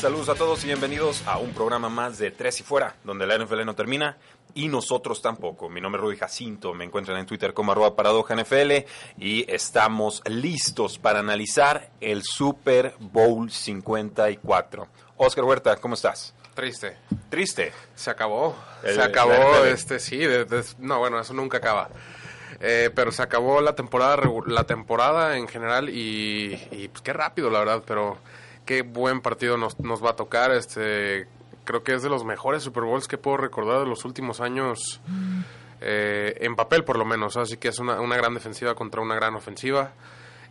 Saludos 0.00 0.28
a 0.30 0.34
todos 0.34 0.62
y 0.64 0.66
bienvenidos 0.68 1.22
a 1.26 1.38
un 1.38 1.52
programa 1.52 1.88
más 1.90 2.16
de 2.18 2.30
Tres 2.30 2.58
y 2.60 2.62
Fuera, 2.62 2.94
donde 3.04 3.26
la 3.26 3.36
NFL 3.36 3.64
no 3.66 3.74
termina 3.74 4.16
y 4.54 4.68
nosotros 4.68 5.20
tampoco. 5.20 5.68
Mi 5.68 5.80
nombre 5.80 6.00
es 6.00 6.04
Rudy 6.04 6.16
Jacinto, 6.16 6.72
me 6.72 6.84
encuentran 6.86 7.18
en 7.18 7.26
Twitter 7.26 7.52
como 7.52 7.72
arroba 7.72 7.94
paradoja 7.94 8.34
NFL 8.34 8.86
y 9.18 9.44
estamos 9.52 10.22
listos 10.26 10.98
para 10.98 11.18
analizar 11.18 11.90
el 12.00 12.22
Super 12.22 12.94
Bowl 12.98 13.50
54. 13.50 14.88
Oscar 15.18 15.44
Huerta, 15.44 15.76
¿cómo 15.76 15.94
estás? 15.94 16.34
Triste. 16.54 16.96
Triste. 17.28 17.72
Se 17.94 18.10
acabó. 18.10 18.56
El- 18.82 18.94
se 18.94 19.02
acabó, 19.02 19.64
este, 19.66 19.98
sí, 20.00 20.16
de- 20.16 20.46
de- 20.46 20.64
no, 20.78 20.98
bueno, 20.98 21.20
eso 21.20 21.34
nunca 21.34 21.58
acaba. 21.58 21.90
Eh, 22.60 22.90
pero 22.94 23.12
se 23.12 23.22
acabó 23.22 23.60
la 23.60 23.74
temporada, 23.74 24.18
la 24.46 24.64
temporada 24.64 25.36
en 25.36 25.46
general 25.46 25.88
y, 25.90 26.54
y, 26.70 26.88
pues 26.88 27.02
qué 27.02 27.12
rápido, 27.12 27.50
la 27.50 27.58
verdad, 27.60 27.82
pero 27.86 28.18
qué 28.70 28.82
buen 28.82 29.20
partido 29.20 29.56
nos, 29.56 29.80
nos 29.80 30.00
va 30.00 30.10
a 30.10 30.12
tocar. 30.14 30.52
Este, 30.52 31.26
creo 31.64 31.82
que 31.82 31.92
es 31.92 32.04
de 32.04 32.08
los 32.08 32.24
mejores 32.24 32.62
Super 32.62 32.84
Bowls 32.84 33.08
que 33.08 33.18
puedo 33.18 33.36
recordar 33.36 33.80
de 33.80 33.86
los 33.86 34.04
últimos 34.04 34.40
años, 34.40 35.00
eh, 35.80 36.36
en 36.40 36.54
papel 36.54 36.84
por 36.84 36.96
lo 36.96 37.04
menos. 37.04 37.36
Así 37.36 37.56
que 37.56 37.66
es 37.66 37.80
una, 37.80 38.00
una 38.00 38.16
gran 38.16 38.32
defensiva 38.32 38.76
contra 38.76 39.00
una 39.02 39.16
gran 39.16 39.34
ofensiva. 39.34 39.90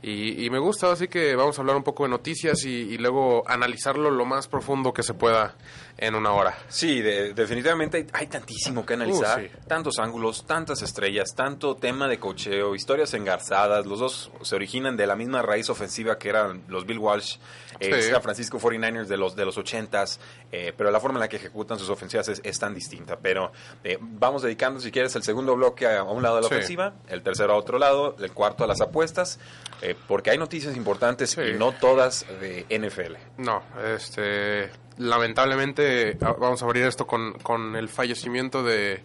Y, 0.02 0.46
y 0.46 0.50
me 0.50 0.60
gusta, 0.60 0.90
así 0.92 1.10
que 1.10 1.36
vamos 1.36 1.58
a 1.58 1.62
hablar 1.62 1.76
un 1.76 1.84
poco 1.84 2.04
de 2.04 2.10
noticias 2.10 2.64
y, 2.64 2.70
y 2.70 2.98
luego 2.98 3.44
analizarlo 3.46 4.10
lo 4.10 4.26
más 4.26 4.48
profundo 4.48 4.94
que 4.94 5.04
se 5.04 5.14
pueda 5.14 5.56
en 5.98 6.16
una 6.16 6.32
hora. 6.32 6.58
Sí, 6.70 7.02
de- 7.02 7.34
definitivamente 7.34 7.98
hay, 7.98 8.08
hay 8.14 8.28
tantísimo 8.28 8.86
que 8.86 8.94
analizar, 8.94 9.40
Uh, 9.40 9.44
sí. 9.44 9.50
tantos 9.68 10.00
ángulos, 10.00 10.46
tantas 10.46 10.82
estrellas, 10.82 11.36
tanto 11.36 11.76
tema 11.76 12.08
de 12.08 12.18
cocheo, 12.18 12.74
historias 12.76 13.14
engarzadas, 13.14 13.86
los 13.86 14.00
dos 14.00 14.32
se 14.42 14.56
originan 14.56 14.96
de 14.96 15.06
la 15.06 15.18
misma 15.18 15.42
raíz 15.42 15.70
ofensiva 15.70 16.18
que 16.18 16.30
eran 16.30 16.64
los 16.70 16.86
Bill 16.86 17.00
Walsh, 17.00 17.36
eh, 17.82 18.02
Sí. 18.02 18.10
San 18.12 18.22
Francisco 18.22 18.58
49ers 18.58 19.08
de 19.08 19.18
los 19.18 19.36
de 19.36 19.44
los 19.44 19.58
80s, 19.58 20.20
eh, 20.54 20.72
pero 20.78 20.92
la 20.92 21.02
forma 21.02 21.18
en 21.18 21.22
la 21.22 21.28
que 21.28 21.36
ejecutan 21.36 21.78
sus 21.78 21.90
ofensivas 21.90 22.30
es, 22.30 22.40
es 22.46 22.58
tan 22.58 22.74
distinta, 22.74 23.18
pero 23.22 23.52
eh, 23.84 23.98
vamos 24.00 24.44
dedicando 24.44 24.80
si 24.80 24.92
quieres 24.92 25.14
el 25.18 25.24
segundo 25.24 25.56
bloque 25.58 25.86
a, 25.88 26.00
a 26.00 26.04
un 26.04 26.24
lado 26.24 26.38
de 26.38 26.42
la 26.44 26.48
Sí. 26.48 26.56
ofensiva, 26.56 26.94
el 27.10 27.22
tercero 27.22 27.52
a 27.54 27.58
otro 27.58 27.78
lado, 27.78 28.16
el 28.20 28.32
cuarto 28.32 28.64
a 28.64 28.68
las 28.68 28.80
apuestas, 28.80 29.40
eh, 29.82 29.89
porque 29.96 30.32
hay 30.32 30.38
noticias 30.38 30.76
importantes 30.78 31.32
Sí. 31.32 31.42
y 31.42 31.54
no 31.58 31.72
todas 31.74 32.26
de 32.42 32.66
NFL. 32.70 33.16
No, 33.38 33.62
este, 33.96 34.70
lamentablemente 34.98 36.18
a- 36.22 36.34
vamos 36.34 36.62
a 36.62 36.66
abrir 36.66 36.84
esto 36.86 37.06
con, 37.08 37.34
con 37.40 37.76
el 37.76 37.90
fallecimiento 37.90 38.64
de, 38.64 39.04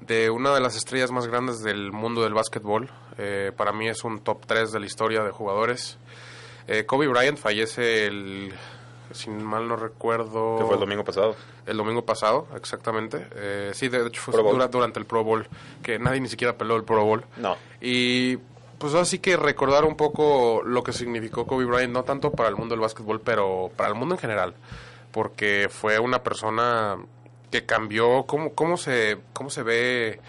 de 0.00 0.30
una 0.30 0.54
de 0.54 0.60
las 0.60 0.76
estrellas 0.76 1.10
más 1.10 1.26
grandes 1.26 1.62
del 1.62 1.92
mundo 1.92 2.22
del 2.22 2.34
básquetbol. 2.34 2.90
Eh, 3.18 3.52
para 3.56 3.72
mí 3.72 3.88
es 3.88 4.04
un 4.04 4.20
top 4.20 4.44
3 4.46 4.72
de 4.72 4.80
la 4.80 4.86
historia 4.86 5.22
de 5.22 5.30
jugadores. 5.30 5.98
Eh, 6.68 6.84
Kobe 6.84 7.06
Bryant 7.08 7.38
fallece 7.38 8.06
el, 8.06 8.52
si 9.12 9.30
mal 9.30 9.68
no 9.68 9.76
recuerdo... 9.76 10.58
Que 10.58 10.64
fue 10.64 10.74
el 10.74 10.80
domingo 10.80 11.04
pasado. 11.04 11.36
El 11.64 11.76
domingo 11.78 12.04
pasado, 12.04 12.46
exactamente. 12.56 13.26
Eh, 13.34 13.70
sí, 13.72 13.88
de 13.88 14.06
hecho 14.06 14.20
fue 14.20 14.34
dura- 14.42 14.68
durante 14.68 14.98
el 14.98 15.06
Pro 15.06 15.24
Bowl, 15.24 15.48
que 15.82 15.98
nadie 15.98 16.20
ni 16.20 16.28
siquiera 16.28 16.56
peló 16.58 16.76
el 16.76 16.84
Pro 16.84 17.04
Bowl. 17.04 17.24
No. 17.36 17.56
Y 17.80 18.36
pues 18.78 18.94
así 18.94 19.18
que 19.18 19.36
recordar 19.36 19.84
un 19.84 19.96
poco 19.96 20.62
lo 20.64 20.82
que 20.82 20.92
significó 20.92 21.46
Kobe 21.46 21.64
Bryant, 21.64 21.92
no 21.92 22.04
tanto 22.04 22.30
para 22.30 22.48
el 22.48 22.56
mundo 22.56 22.74
del 22.74 22.80
básquetbol, 22.80 23.20
pero 23.20 23.70
para 23.76 23.88
el 23.88 23.94
mundo 23.94 24.14
en 24.14 24.20
general, 24.20 24.54
porque 25.12 25.68
fue 25.70 25.98
una 25.98 26.22
persona 26.22 26.96
que 27.50 27.64
cambió 27.64 28.24
cómo, 28.24 28.52
cómo, 28.54 28.76
se, 28.76 29.18
cómo 29.32 29.50
se 29.50 29.62
ve 29.62 30.20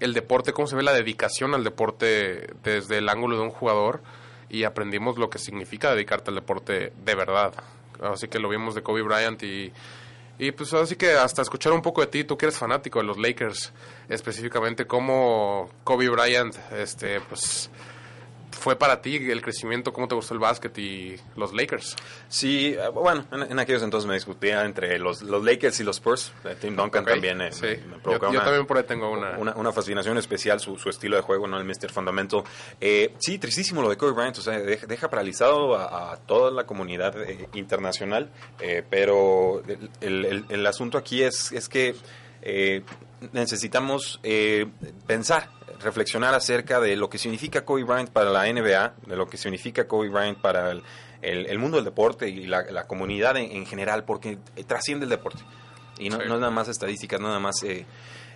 el 0.00 0.14
deporte, 0.14 0.52
cómo 0.52 0.68
se 0.68 0.76
ve 0.76 0.82
la 0.82 0.92
dedicación 0.92 1.54
al 1.54 1.64
deporte 1.64 2.48
desde 2.62 2.98
el 2.98 3.08
ángulo 3.08 3.36
de 3.36 3.42
un 3.42 3.50
jugador 3.50 4.00
y 4.48 4.64
aprendimos 4.64 5.18
lo 5.18 5.30
que 5.30 5.38
significa 5.38 5.92
dedicarte 5.92 6.30
al 6.30 6.36
deporte 6.36 6.92
de 7.04 7.14
verdad. 7.14 7.52
Así 8.00 8.28
que 8.28 8.38
lo 8.38 8.48
vimos 8.48 8.74
de 8.74 8.82
Kobe 8.82 9.02
Bryant 9.02 9.42
y, 9.42 9.72
y 10.38 10.52
pues 10.52 10.72
así 10.72 10.96
que 10.96 11.12
hasta 11.12 11.42
escuchar 11.42 11.72
un 11.72 11.82
poco 11.82 12.00
de 12.00 12.06
ti, 12.06 12.24
tú 12.24 12.38
que 12.38 12.46
eres 12.46 12.58
fanático 12.58 13.00
de 13.00 13.06
los 13.06 13.18
Lakers, 13.18 13.72
específicamente 14.08 14.86
cómo 14.86 15.68
Kobe 15.84 16.08
Bryant, 16.08 16.54
este, 16.72 17.20
pues 17.22 17.70
fue 18.58 18.76
para 18.76 19.00
ti 19.00 19.16
el 19.30 19.40
crecimiento, 19.40 19.92
cómo 19.92 20.08
te 20.08 20.14
gustó 20.14 20.34
el 20.34 20.40
básquet 20.40 20.76
y 20.78 21.16
los 21.36 21.54
Lakers. 21.54 21.96
Sí, 22.28 22.74
eh, 22.78 22.88
bueno, 22.92 23.24
en, 23.32 23.42
en 23.52 23.58
aquellos 23.58 23.82
entonces 23.82 24.06
me 24.06 24.14
discutía 24.14 24.64
entre 24.64 24.98
los, 24.98 25.22
los 25.22 25.42
Lakers 25.44 25.80
y 25.80 25.84
los 25.84 25.96
Spurs. 25.96 26.32
Eh, 26.44 26.56
Tim 26.60 26.76
Duncan 26.76 27.04
también 27.04 27.40
eh, 27.40 27.52
sí. 27.52 27.62
me, 27.62 27.96
me 27.96 28.02
Yo, 28.04 28.18
yo 28.20 28.28
una, 28.30 28.44
también 28.44 28.66
por 28.66 28.76
ahí 28.78 28.84
tengo 28.84 29.10
una. 29.10 29.38
una, 29.38 29.54
una 29.54 29.72
fascinación 29.72 30.18
especial 30.18 30.60
su, 30.60 30.76
su 30.76 30.88
estilo 30.90 31.16
de 31.16 31.22
juego, 31.22 31.46
¿no? 31.46 31.58
El 31.58 31.64
Mr. 31.64 31.90
Fundamental. 31.90 32.42
Eh, 32.80 33.14
sí, 33.18 33.38
tristísimo 33.38 33.80
lo 33.82 33.88
de 33.90 33.96
Kobe 33.96 34.12
Bryant, 34.12 34.36
o 34.38 34.42
sea, 34.42 34.58
deja, 34.58 34.86
deja 34.86 35.08
paralizado 35.08 35.76
a, 35.76 36.12
a 36.12 36.16
toda 36.18 36.50
la 36.50 36.64
comunidad 36.66 37.16
eh, 37.22 37.48
internacional, 37.54 38.30
eh, 38.60 38.82
pero 38.90 39.62
el, 39.66 39.90
el- 40.00 40.24
el- 40.24 40.44
el 40.48 40.66
asunto 40.66 40.98
aquí 40.98 41.22
es, 41.22 41.52
es 41.52 41.68
que 41.68 41.94
necesitamos 43.32 44.20
eh, 44.22 44.66
pensar, 45.06 45.50
reflexionar 45.80 46.34
acerca 46.34 46.80
de 46.80 46.96
lo 46.96 47.08
que 47.08 47.18
significa 47.18 47.64
Kobe 47.64 47.84
Bryant 47.84 48.10
para 48.10 48.30
la 48.30 48.44
NBA, 48.52 48.94
de 49.06 49.16
lo 49.16 49.28
que 49.28 49.36
significa 49.36 49.86
Kobe 49.86 50.08
Bryant 50.08 50.38
para 50.40 50.70
el, 50.72 50.82
el- 51.22 51.46
el 51.46 51.58
mundo 51.58 51.76
del 51.76 51.84
deporte 51.84 52.28
y 52.28 52.46
la, 52.46 52.62
la 52.70 52.86
comunidad 52.86 53.36
en, 53.36 53.50
en 53.52 53.66
general, 53.66 54.04
porque 54.04 54.38
eh, 54.56 54.64
trasciende 54.64 55.04
el 55.04 55.10
deporte. 55.10 55.42
Y 55.98 56.10
no, 56.10 56.16
Sí. 56.18 56.24
no 56.28 56.34
es 56.34 56.40
nada 56.40 56.50
más 56.52 56.68
estadísticas, 56.68 57.20
no 57.20 57.28
nada 57.28 57.40
más... 57.40 57.62
eh, 57.64 57.86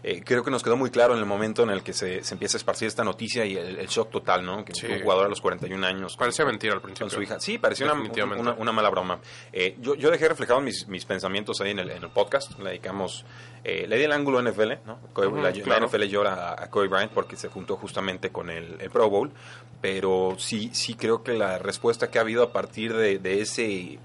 eh, 0.05 0.23
creo 0.25 0.43
que 0.43 0.51
nos 0.51 0.63
quedó 0.63 0.77
muy 0.77 0.91
claro 0.91 1.13
en 1.15 1.21
el 1.21 1.27
momento 1.27 1.63
en 1.63 1.71
el 1.71 1.83
que 1.83 1.93
se, 1.93 2.25
se 2.25 2.35
empieza 2.35 2.57
a 2.57 2.59
esparcir 2.59 2.89
esta 2.89 3.05
noticia 3.05 3.45
y 3.45 3.57
el, 3.57 3.79
el 3.79 3.87
shock 3.87 4.11
total, 4.11 4.45
¿no? 4.45 4.65
Que 4.65 4.75
Sí. 4.75 4.87
un 4.87 5.01
jugador 5.01 5.27
a 5.27 5.29
los 5.29 5.41
41 5.41 5.87
años... 5.87 6.17
Parecía 6.17 6.45
mentira 6.45 6.75
al 6.75 6.81
Con 6.81 6.89
principio. 6.89 7.11
su 7.11 7.23
hija. 7.23 7.39
Sí, 7.39 7.59
pareció 7.59 7.87
una, 7.93 8.35
una, 8.37 8.53
una 8.55 8.73
mala 8.73 8.91
broma. 8.91 9.21
Eh, 9.53 9.77
yo, 9.81 9.95
yo 9.95 10.11
dejé 10.11 10.29
reflejado 10.29 10.61
mis, 10.61 10.89
mis 10.89 11.05
pensamientos 11.05 11.61
ahí 11.61 11.71
en 11.71 11.79
el, 11.79 11.91
en 11.91 12.03
el 12.03 12.11
podcast. 12.11 12.59
Le 12.59 12.71
dedicamos, 12.71 13.25
eh, 13.65 13.87
le 13.89 13.97
di 13.99 14.05
el 14.05 14.13
ángulo 14.13 14.43
NFL, 14.43 14.73
¿no? 14.87 14.99
Kobe- 15.13 15.29
Ujú, 15.29 15.37
la, 15.37 15.51
la 15.51 15.63
claro. 15.63 15.87
NFL 15.87 16.03
llora 16.05 16.51
a, 16.51 16.65
a 16.65 16.71
Kobe 16.71 16.89
Bryant 16.89 17.13
porque 17.13 17.37
se 17.37 17.49
juntó 17.49 17.77
justamente 17.77 18.31
con 18.31 18.51
el, 18.51 18.77
el 18.81 18.91
Pro 18.91 19.09
Bowl. 19.09 19.31
Pero 19.81 20.35
sí, 20.39 20.71
sí 20.73 20.95
creo 20.95 21.23
que 21.23 21.33
la 21.33 21.59
respuesta 21.59 22.11
que 22.11 22.19
ha 22.19 22.23
habido 22.23 22.43
a 22.43 22.53
partir 22.53 22.93
de, 22.95 23.19
de 23.19 23.41
ese 23.41 23.99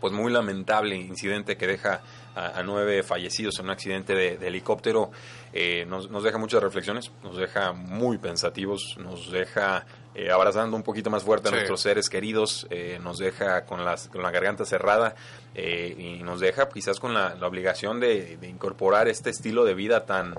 pues 0.00 0.12
muy 0.12 0.32
lamentable 0.32 0.96
incidente 0.96 1.56
que 1.56 1.66
deja 1.68 2.00
a, 2.36 2.58
a 2.58 2.62
nueve 2.62 3.02
fallecidos 3.02 3.58
en 3.58 3.64
un 3.64 3.70
accidente 3.72 4.14
de, 4.14 4.36
de 4.36 4.46
helicóptero 4.48 5.10
eh, 5.52 5.84
nos, 5.88 6.10
nos 6.10 6.22
deja 6.22 6.38
muchas 6.38 6.62
reflexiones, 6.62 7.10
nos 7.22 7.36
deja 7.36 7.72
muy 7.72 8.18
pensativos, 8.18 8.96
nos 8.98 9.32
deja 9.32 9.86
eh, 10.14 10.30
abrazando 10.30 10.76
un 10.76 10.82
poquito 10.82 11.10
más 11.10 11.22
fuerte 11.24 11.48
a 11.48 11.50
Sí. 11.50 11.54
nuestros 11.56 11.80
seres 11.80 12.08
queridos, 12.08 12.66
eh, 12.70 12.98
nos 13.02 13.18
deja 13.18 13.64
con, 13.64 13.84
las, 13.84 14.08
con 14.08 14.22
la 14.22 14.30
garganta 14.30 14.64
cerrada 14.64 15.14
eh, 15.54 15.94
y 15.98 16.22
nos 16.22 16.40
deja 16.40 16.68
quizás 16.68 17.00
con 17.00 17.14
la, 17.14 17.34
la 17.34 17.46
obligación 17.46 18.00
de, 18.00 18.36
de 18.36 18.48
incorporar 18.48 19.08
este 19.08 19.30
estilo 19.30 19.64
de 19.64 19.74
vida 19.74 20.04
tan 20.06 20.34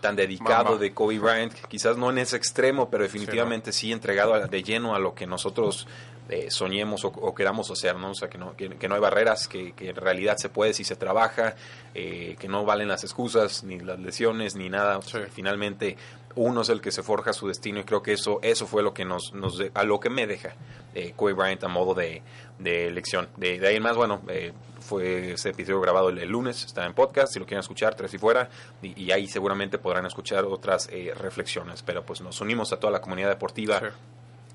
tan 0.00 0.14
dedicado 0.14 0.78
de 0.78 0.94
Kobe 0.94 1.18
Bryant, 1.18 1.52
quizás 1.66 1.96
no 1.96 2.10
en 2.10 2.18
ese 2.18 2.36
extremo, 2.36 2.88
pero 2.88 3.02
definitivamente 3.02 3.72
sí, 3.72 3.90
entregado 3.90 4.32
a- 4.32 4.46
de 4.46 4.62
lleno 4.62 4.94
a 4.94 5.00
lo 5.00 5.12
que 5.14 5.26
nosotros 5.26 5.88
eh, 6.28 6.50
soñemos 6.50 7.04
o, 7.04 7.08
o 7.08 7.34
queramos 7.34 7.70
hacer, 7.70 7.96
¿no? 7.96 8.10
O 8.10 8.14
sea, 8.14 8.28
que 8.28 8.38
no, 8.38 8.54
que, 8.56 8.70
que 8.70 8.88
no 8.88 8.94
hay 8.94 9.00
barreras, 9.00 9.48
que, 9.48 9.72
que 9.72 9.90
en 9.90 9.96
realidad 9.96 10.36
se 10.36 10.48
puede 10.48 10.74
si 10.74 10.84
se 10.84 10.96
trabaja, 10.96 11.54
eh, 11.94 12.36
que 12.38 12.48
no 12.48 12.64
valen 12.64 12.88
las 12.88 13.04
excusas, 13.04 13.64
ni 13.64 13.78
las 13.80 13.98
lesiones, 13.98 14.54
ni 14.56 14.68
nada. 14.68 14.98
O 14.98 15.02
sea, 15.02 15.24
Sí. 15.24 15.30
finalmente, 15.32 15.96
uno 16.34 16.60
es 16.60 16.68
el 16.68 16.80
que 16.80 16.92
se 16.92 17.02
forja 17.02 17.32
su 17.32 17.48
destino 17.48 17.80
y 17.80 17.84
creo 17.84 18.02
que 18.02 18.12
eso 18.12 18.38
eso 18.42 18.66
fue 18.66 18.82
lo 18.82 18.94
que 18.94 19.04
nos, 19.04 19.32
nos 19.32 19.60
a 19.74 19.82
lo 19.82 19.98
que 19.98 20.08
me 20.10 20.26
deja 20.26 20.54
eh, 20.94 21.12
Kobe 21.16 21.32
Bryant 21.32 21.64
a 21.64 21.68
modo 21.68 21.94
de, 21.94 22.22
de 22.58 22.86
elección. 22.86 23.28
De, 23.36 23.58
de 23.58 23.66
ahí 23.66 23.76
en 23.76 23.82
más, 23.82 23.96
bueno, 23.96 24.20
eh, 24.28 24.52
fue 24.80 25.32
ese 25.32 25.50
episodio 25.50 25.80
grabado 25.80 26.10
el, 26.10 26.18
el 26.18 26.28
lunes, 26.28 26.64
está 26.64 26.86
en 26.86 26.94
podcast, 26.94 27.32
si 27.32 27.38
lo 27.40 27.46
quieren 27.46 27.60
escuchar, 27.60 27.94
tres 27.96 28.14
y 28.14 28.18
fuera, 28.18 28.48
y, 28.82 29.02
y 29.02 29.10
ahí 29.10 29.26
seguramente 29.26 29.78
podrán 29.78 30.06
escuchar 30.06 30.44
otras 30.44 30.88
eh, 30.92 31.12
reflexiones, 31.18 31.82
pero 31.82 32.04
pues 32.04 32.20
nos 32.20 32.40
unimos 32.40 32.72
a 32.72 32.78
toda 32.78 32.92
la 32.92 33.00
comunidad 33.00 33.30
deportiva 33.30 33.80
Sí. 33.80 33.86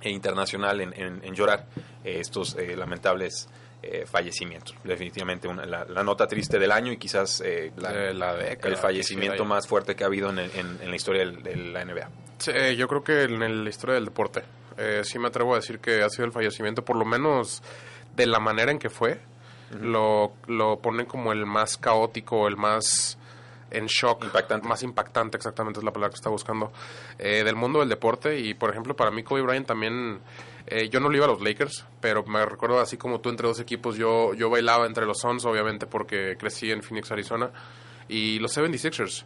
E 0.03 0.09
internacional 0.09 0.81
en, 0.81 0.93
en- 0.93 1.21
en 1.23 1.33
llorar 1.33 1.65
eh, 2.03 2.17
estos 2.19 2.55
eh, 2.55 2.75
lamentables 2.75 3.47
eh, 3.81 4.05
fallecimientos. 4.05 4.75
Definitivamente 4.83 5.47
una- 5.47 5.65
la, 5.65 5.85
la 5.85 6.03
nota 6.03 6.27
triste 6.27 6.59
del 6.59 6.71
año 6.71 6.91
y 6.91 6.97
quizás 6.97 7.41
eh, 7.45 7.71
la- 7.77 7.91
el 8.69 8.77
fallecimiento 8.77 9.43
más 9.45 9.67
fuerte 9.67 9.95
que 9.95 10.03
ha 10.03 10.07
habido 10.07 10.29
en, 10.29 10.39
el- 10.39 10.51
en- 10.55 10.79
en 10.81 10.89
la 10.89 10.95
historia 10.95 11.25
del- 11.25 11.41
de 11.43 11.55
la 11.55 11.81
NBA. 11.85 12.09
Sí, 12.37 12.51
yo 12.77 12.87
creo 12.87 13.03
que 13.03 13.23
en 13.23 13.41
el- 13.43 13.63
la 13.63 13.69
historia 13.69 13.95
del 13.95 14.05
deporte, 14.05 14.43
sí 15.03 15.19
me 15.19 15.27
atrevo 15.27 15.53
a 15.53 15.57
decir 15.57 15.79
que 15.79 16.01
ha 16.01 16.09
sido 16.09 16.25
el 16.25 16.31
fallecimiento, 16.31 16.83
por 16.83 16.95
lo 16.95 17.05
menos 17.05 17.61
de 18.15 18.25
la 18.25 18.39
manera 18.39 18.71
en 18.71 18.79
que 18.79 18.89
fue, 18.89 19.19
lo, 19.79 20.33
lo 20.47 20.79
ponen 20.79 21.05
como 21.05 21.31
el 21.31 21.45
más 21.45 21.77
caótico, 21.77 22.47
el 22.47 22.57
más 22.57 23.17
en 23.73 23.87
shock, 23.87 24.23
Impactante. 24.23 24.67
más 24.67 24.83
impactante, 24.83 25.37
exactamente 25.37 25.79
es 25.79 25.83
la 25.83 25.91
palabra 25.91 26.11
que 26.11 26.15
está 26.17 26.29
buscando, 26.29 26.71
eh, 27.19 27.43
del 27.43 27.55
mundo 27.55 27.79
del 27.79 27.89
deporte. 27.89 28.39
Y 28.39 28.53
por 28.53 28.69
ejemplo, 28.69 28.95
para 28.95 29.11
mí, 29.11 29.23
Kobe 29.23 29.41
Bryant 29.41 29.67
también, 29.67 30.19
eh, 30.67 30.89
yo 30.89 30.99
no 30.99 31.09
le 31.09 31.17
iba 31.17 31.25
a 31.25 31.29
los 31.29 31.41
Lakers, 31.41 31.85
pero 31.99 32.23
me 32.25 32.45
recuerdo 32.45 32.79
así 32.79 32.97
como 32.97 33.19
tú 33.19 33.29
entre 33.29 33.47
dos 33.47 33.59
equipos, 33.59 33.95
yo, 33.97 34.33
yo 34.33 34.49
bailaba 34.49 34.85
entre 34.85 35.05
los 35.05 35.19
Suns, 35.19 35.43
obviamente, 35.45 35.85
porque 35.87 36.37
crecí 36.39 36.71
en 36.71 36.81
Phoenix, 36.83 37.11
Arizona, 37.11 37.51
y 38.07 38.39
los 38.39 38.55
76ers. 38.55 39.25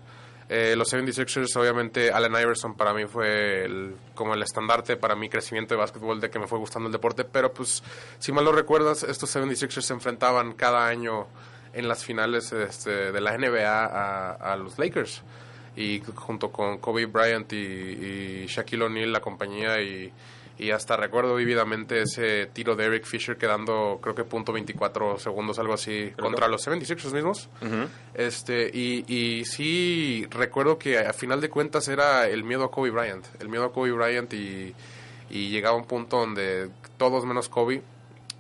Eh, 0.49 0.75
los 0.77 0.93
76ers, 0.93 1.53
obviamente, 1.57 2.09
Allen 2.09 2.31
Iverson 2.31 2.73
para 2.75 2.93
mí 2.93 3.05
fue 3.05 3.65
el- 3.65 3.97
como 4.15 4.33
el 4.33 4.41
estandarte 4.41 4.95
para 4.95 5.13
mi 5.13 5.27
crecimiento 5.27 5.73
de 5.73 5.79
básquetbol, 5.81 6.21
de 6.21 6.29
que 6.29 6.39
me 6.39 6.47
fue 6.47 6.57
gustando 6.57 6.87
el 6.87 6.93
deporte. 6.93 7.25
Pero, 7.25 7.51
pues, 7.53 7.83
si 8.17 8.31
mal 8.31 8.45
lo 8.45 8.53
recuerdas, 8.53 9.03
estos 9.03 9.29
76ers 9.35 9.81
se 9.81 9.93
enfrentaban 9.93 10.53
cada 10.53 10.87
año 10.87 11.27
en 11.73 11.87
las 11.87 12.03
finales 12.03 12.51
este, 12.51 13.11
de 13.11 13.21
la 13.21 13.37
NBA 13.37 13.85
a, 13.85 14.31
a 14.33 14.55
los 14.55 14.77
Lakers. 14.77 15.21
Y 15.75 16.01
junto 16.15 16.51
con 16.51 16.79
Kobe 16.79 17.05
Bryant 17.05 17.53
y, 17.53 17.55
y 17.55 18.45
Shaquille 18.47 18.83
O'Neal, 18.83 19.13
la 19.13 19.21
compañía, 19.21 19.79
y, 19.81 20.11
y 20.59 20.71
hasta 20.71 20.97
recuerdo 20.97 21.35
vívidamente 21.35 22.01
ese 22.01 22.47
tiro 22.47 22.75
de 22.75 22.85
Eric 22.85 23.05
Fisher 23.05 23.37
quedando, 23.37 23.99
creo 24.01 24.15
que 24.15 24.23
punto 24.23 24.51
24 24.51 25.19
segundos, 25.19 25.59
algo 25.59 25.73
así, 25.73 26.11
contra 26.17 26.47
los 26.47 26.67
76ers 26.67 27.13
mismos. 27.13 27.49
Este, 28.15 28.71
y, 28.73 29.05
y 29.07 29.45
sí 29.45 30.25
recuerdo 30.31 30.79
que 30.79 30.97
a 30.97 31.13
final 31.13 31.41
de 31.41 31.49
cuentas 31.49 31.87
era 31.89 32.27
el 32.27 32.43
miedo 32.43 32.63
a 32.63 32.71
Kobe 32.71 32.89
Bryant, 32.89 33.25
el 33.39 33.49
miedo 33.49 33.65
a 33.65 33.71
Kobe 33.71 33.91
Bryant 33.91 34.33
y, 34.33 34.73
y 35.29 35.49
llegaba 35.49 35.77
un 35.77 35.85
punto 35.85 36.17
donde 36.17 36.69
todos 36.97 37.23
menos 37.25 37.49
Kobe. 37.49 37.83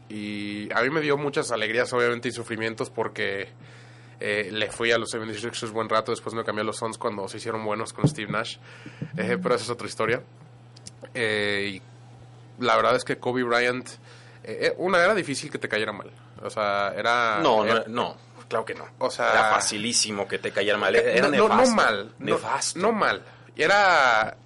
Y 0.09 0.71
a 0.73 0.81
mí 0.81 0.89
me 0.89 1.01
dio 1.01 1.17
muchas 1.17 1.51
alegrías, 1.51 1.91
obviamente, 1.93 2.29
y 2.29 2.31
sufrimientos 2.31 2.89
porque 2.89 3.49
eh, 4.19 4.49
le 4.51 4.71
fui 4.71 4.91
a 4.91 4.97
los 4.97 5.13
76ers 5.13 5.71
buen 5.71 5.89
rato, 5.89 6.11
después 6.11 6.33
me 6.33 6.43
cambié 6.43 6.61
a 6.61 6.65
los 6.65 6.77
Suns 6.77 6.97
cuando 6.97 7.27
se 7.27 7.37
hicieron 7.37 7.63
buenos 7.65 7.93
con 7.93 8.07
Steve 8.07 8.31
Nash, 8.31 8.57
Eh, 9.17 9.37
pero 9.41 9.55
esa 9.55 9.65
es 9.65 9.69
otra 9.69 9.87
historia. 9.87 10.21
Eh, 11.13 11.79
y 12.59 12.63
la 12.63 12.75
verdad 12.75 12.95
es 12.95 13.03
que 13.03 13.17
Kobe 13.17 13.43
Bryant, 13.43 13.87
una 14.77 15.03
era 15.03 15.13
difícil 15.13 15.51
que 15.51 15.57
te 15.57 15.67
cayera 15.67 15.91
mal, 15.91 16.09
o 16.41 16.49
sea, 16.49 16.93
era... 16.95 17.39
No, 17.43 17.63
no, 17.65 17.71
era- 17.71 17.83
no, 17.87 18.15
claro 18.47 18.63
que 18.65 18.73
no. 18.75 18.85
O 18.99 19.09
sea- 19.11 19.31
era 19.31 19.49
facilísimo 19.51 20.25
que 20.27 20.39
te 20.39 20.51
cayera 20.51 20.77
mal. 20.77 20.95
Era 20.95 21.27
no, 21.29 21.37
no, 21.37 21.49
nefasto. 21.49 21.69
no 21.69 21.75
mal. 21.75 22.11
no- 22.19 22.25
Nefasto. 22.35 22.79
No, 22.79 22.91
mal. 22.93 23.23
Era. 23.57 24.37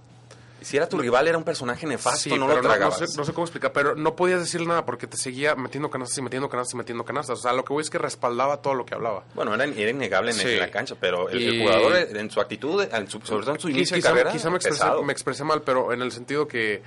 Si 0.62 0.78
era 0.78 0.88
tu 0.88 0.98
rival, 1.00 1.28
era 1.28 1.38
un 1.40 1.44
personaje 1.44 1.88
nefasto, 1.88 2.20
Sí, 2.30 2.38
no 2.38 2.48
lo 2.48 2.62
tragabas. 2.62 3.00
sé, 3.00 3.06
no 3.18 3.26
sé 3.26 3.34
cómo 3.34 3.46
explicar, 3.46 3.74
pero 3.74 3.96
no 3.96 4.16
podías 4.16 4.40
decir 4.42 4.66
nada 4.68 4.86
porque 4.86 5.08
te 5.08 5.18
seguía 5.18 5.56
metiendo 5.56 5.90
canastas 5.90 6.20
y 6.20 6.22
metiendo 6.22 6.50
canastas 6.50 6.76
y 6.76 6.78
metiendo 6.78 7.04
canastas. 7.04 7.40
O 7.40 7.42
sea, 7.42 7.54
lo 7.54 7.66
que 7.66 7.74
voy 7.74 7.82
es 7.82 7.90
que 7.90 7.98
respaldaba 7.98 8.58
todo 8.58 8.76
lo 8.76 8.86
que 8.86 8.94
hablaba. 8.94 9.24
Bueno, 9.34 9.56
era, 9.56 9.66
era 9.66 9.90
innegable 9.90 10.32
en, 10.32 10.38
Sí. 10.38 10.56
la 10.58 10.70
cancha, 10.70 10.96
pero 11.00 11.30
el, 11.30 11.62
jugador 11.62 11.96
en 12.16 12.30
su 12.30 12.40
actitud, 12.40 12.84
en 12.84 13.10
su- 13.10 13.20
sobre 13.22 13.42
todo 13.44 13.56
en 13.56 13.60
su 13.62 13.70
inicio 13.70 13.96
de 13.96 14.02
quizá, 14.02 14.10
carrera, 14.10 14.32
quizá 14.32 14.50
me, 14.52 14.58
expresé, 14.58 14.86
me 15.04 15.12
expresé 15.14 15.44
mal, 15.44 15.64
pero 15.64 15.94
en 15.94 16.02
el 16.04 16.12
sentido 16.12 16.48
que 16.48 16.84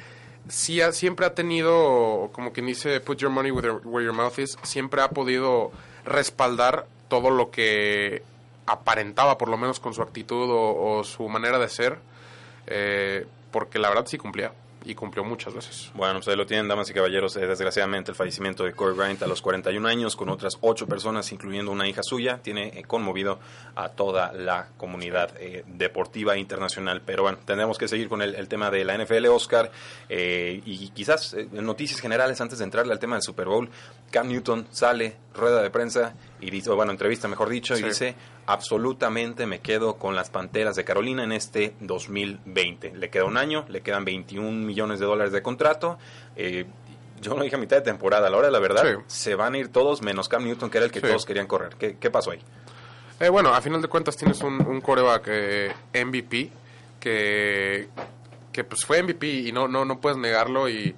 sí 0.49 0.81
ha- 0.81 0.93
siempre 0.93 1.27
ha 1.27 1.35
tenido, 1.35 2.31
como 2.33 2.53
quien 2.53 2.67
dice, 2.67 3.01
put 3.01 3.19
your 3.19 3.31
money 3.33 3.51
where 3.51 3.67
your, 3.67 3.81
where 3.85 4.05
your 4.07 4.15
mouth 4.15 4.39
is, 4.39 4.57
siempre 4.63 5.03
ha 5.03 5.09
podido 5.09 5.73
respaldar 6.05 6.87
todo 7.09 7.31
lo 7.31 7.51
que 7.51 8.23
aparentaba, 8.67 9.37
por 9.37 9.49
lo 9.49 9.57
menos 9.57 9.81
con 9.81 9.95
su 9.95 10.03
actitud 10.03 10.49
o, 10.51 10.99
o 10.99 11.05
su 11.05 11.29
manera 11.29 11.59
de 11.59 11.69
ser, 11.69 11.99
eh, 12.67 13.27
porque 13.55 13.79
la 13.79 13.89
verdad 13.89 14.05
sí 14.05 14.19
cumplía, 14.19 14.53
y 14.85 14.97
cumplió 14.97 15.23
muchas 15.23 15.55
veces. 15.55 15.93
Bueno, 15.95 16.19
ustedes 16.19 16.37
lo 16.37 16.45
tienen, 16.45 16.67
damas 16.67 16.91
y 16.91 16.93
caballeros. 16.93 17.37
eh, 17.37 17.47
desgraciadamente, 17.47 18.11
el 18.11 18.17
fallecimiento 18.17 18.65
de 18.65 18.73
Kobe 18.73 18.95
Bryant 18.95 19.23
a 19.23 19.29
los 19.29 19.41
41 19.43 19.87
años, 19.87 20.17
con 20.17 20.29
otras 20.29 20.59
ocho 20.61 20.89
personas, 20.89 21.31
incluyendo 21.31 21.71
una 21.71 21.89
hija 21.89 22.03
suya, 22.03 22.41
tiene 22.43 22.73
eh, 22.77 22.83
conmovido 22.83 23.39
a 23.77 23.91
toda 23.91 24.33
la 24.33 24.71
comunidad 24.77 25.31
eh, 25.39 25.63
deportiva 25.69 26.37
internacional. 26.37 27.01
Pero 27.07 27.23
bueno, 27.23 27.39
tendremos 27.45 27.79
que 27.79 27.87
seguir 27.87 28.09
con 28.09 28.23
el, 28.23 28.35
el 28.35 28.49
tema 28.49 28.73
de 28.73 28.85
la 28.85 28.99
NFL, 28.99 29.27
Oscar. 29.27 29.71
y 30.09 30.89
quizás 30.91 31.37
noticias 31.53 32.01
generales, 32.01 32.41
antes 32.41 32.59
de 32.59 32.65
entrarle 32.65 32.93
al 32.93 32.99
tema 32.99 33.15
del 33.15 33.23
Super 33.23 33.47
Bowl, 33.47 33.71
Cam 34.11 34.27
Newton 34.27 34.67
sale, 34.73 35.17
rueda 35.33 35.63
de 35.63 35.71
prensa, 35.71 36.17
y 36.47 36.51
dice, 36.51 36.71
bueno, 36.71 36.93
entrevista 36.93 37.27
mejor 37.29 37.49
dicho, 37.49 37.77
y 37.77 37.83
dice, 37.83 38.15
absolutamente 38.47 39.47
me 39.47 39.61
quedo 39.61 39.97
con 39.97 40.15
las 40.15 40.31
Panteras 40.31 40.77
de 40.77 40.85
Carolina 40.85 41.25
en 41.25 41.33
este 41.33 41.75
2020. 41.81 42.93
Le 42.97 43.11
queda 43.11 43.25
un 43.25 43.37
año, 43.37 43.65
le 43.69 43.81
quedan 43.81 44.05
21 44.05 44.51
millones 44.65 45.01
de 45.01 45.07
dólares 45.07 45.33
de 45.33 45.43
contrato. 45.43 45.99
Eh, 46.37 46.67
yo 47.21 47.37
lo 47.37 47.43
dije 47.45 47.57
a 47.57 47.59
mitad 47.59 47.77
de 47.77 47.83
temporada, 47.83 48.27
a 48.27 48.31
la 48.31 48.37
hora 48.37 48.47
de 48.49 48.53
la 48.53 48.59
verdad, 48.59 48.83
Sí. 48.85 49.03
se 49.07 49.35
van 49.35 49.55
a 49.55 49.59
ir 49.59 49.69
todos 49.69 50.03
menos 50.03 50.29
Cam 50.29 50.45
Newton, 50.45 50.69
que 50.71 50.79
era 50.79 50.85
el 50.87 50.93
que 50.93 51.01
Sí. 51.01 51.07
todos 51.07 51.25
querían 51.25 51.47
correr. 51.47 51.77
¿Qué, 51.79 51.97
qué 51.99 52.11
pasó 52.11 52.33
ahí? 52.33 52.41
Eh, 53.21 53.29
bueno, 53.29 53.55
a 53.55 53.61
final 53.63 53.81
de 53.81 53.89
cuentas 53.89 54.17
tienes 54.17 54.41
un, 54.43 54.61
un 54.67 54.81
coreback 54.81 55.25
eh, 55.29 55.73
MVP 55.95 56.51
que, 57.01 57.89
que 58.53 58.65
pues 58.65 58.85
fue 58.85 59.03
MVP 59.03 59.27
y 59.27 59.53
no, 59.53 59.69
no, 59.69 59.85
no 59.85 60.01
puedes 60.01 60.19
negarlo 60.19 60.69
y, 60.69 60.95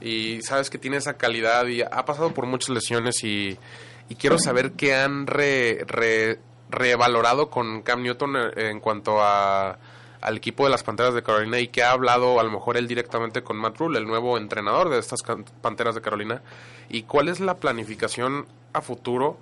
y 0.00 0.40
sabes 0.42 0.70
que 0.70 0.78
tiene 0.78 0.96
esa 0.98 1.14
calidad 1.16 1.66
y 1.66 1.82
ha 1.82 2.04
pasado 2.04 2.32
por 2.32 2.46
muchas 2.46 2.70
lesiones 2.70 3.22
y, 3.24 3.58
y 4.08 4.14
quiero 4.16 4.38
saber 4.38 4.72
qué 4.72 4.94
han 4.94 5.26
re, 5.26 5.84
re- 5.86 6.38
revalorado 6.70 7.50
con 7.50 7.82
Cam 7.82 8.02
Newton 8.02 8.36
eh, 8.36 8.70
en 8.70 8.80
cuanto 8.80 9.20
a 9.22 9.78
al 10.22 10.38
equipo 10.38 10.64
de 10.64 10.70
las 10.70 10.82
Panteras 10.82 11.14
de 11.14 11.22
Carolina 11.22 11.60
y 11.60 11.68
que 11.68 11.84
ha 11.84 11.92
hablado 11.92 12.40
a 12.40 12.42
lo 12.42 12.50
mejor 12.50 12.76
él 12.76 12.88
directamente 12.88 13.42
con 13.42 13.56
Matt 13.58 13.76
Rule, 13.78 13.98
el 13.98 14.06
nuevo 14.06 14.38
entrenador 14.38 14.88
de 14.88 14.98
estas 14.98 15.20
Panteras 15.60 15.94
de 15.94 16.00
Carolina, 16.00 16.42
y 16.88 17.02
cuál 17.02 17.28
es 17.28 17.38
la 17.38 17.54
planificación 17.58 18.46
a 18.72 18.80
futuro 18.80 19.36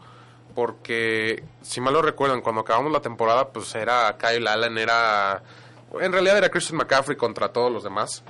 porque 0.55 1.43
si 1.62 1.81
mal 1.81 1.94
lo 1.94 2.02
recuerdan, 2.02 2.43
cuando 2.43 2.61
acabamos 2.61 2.93
la 2.93 3.00
temporada, 3.00 3.49
pues 3.49 3.75
era 3.75 4.16
Kyle 4.19 4.46
Allen, 4.46 4.76
era. 4.78 5.43
En 6.00 6.12
realidad 6.12 6.37
era 6.38 6.49
Christian 6.50 6.76
McCaffrey 6.76 7.16
contra 7.16 7.49
todos 7.49 7.72
los 7.72 7.82
demás. 7.82 8.22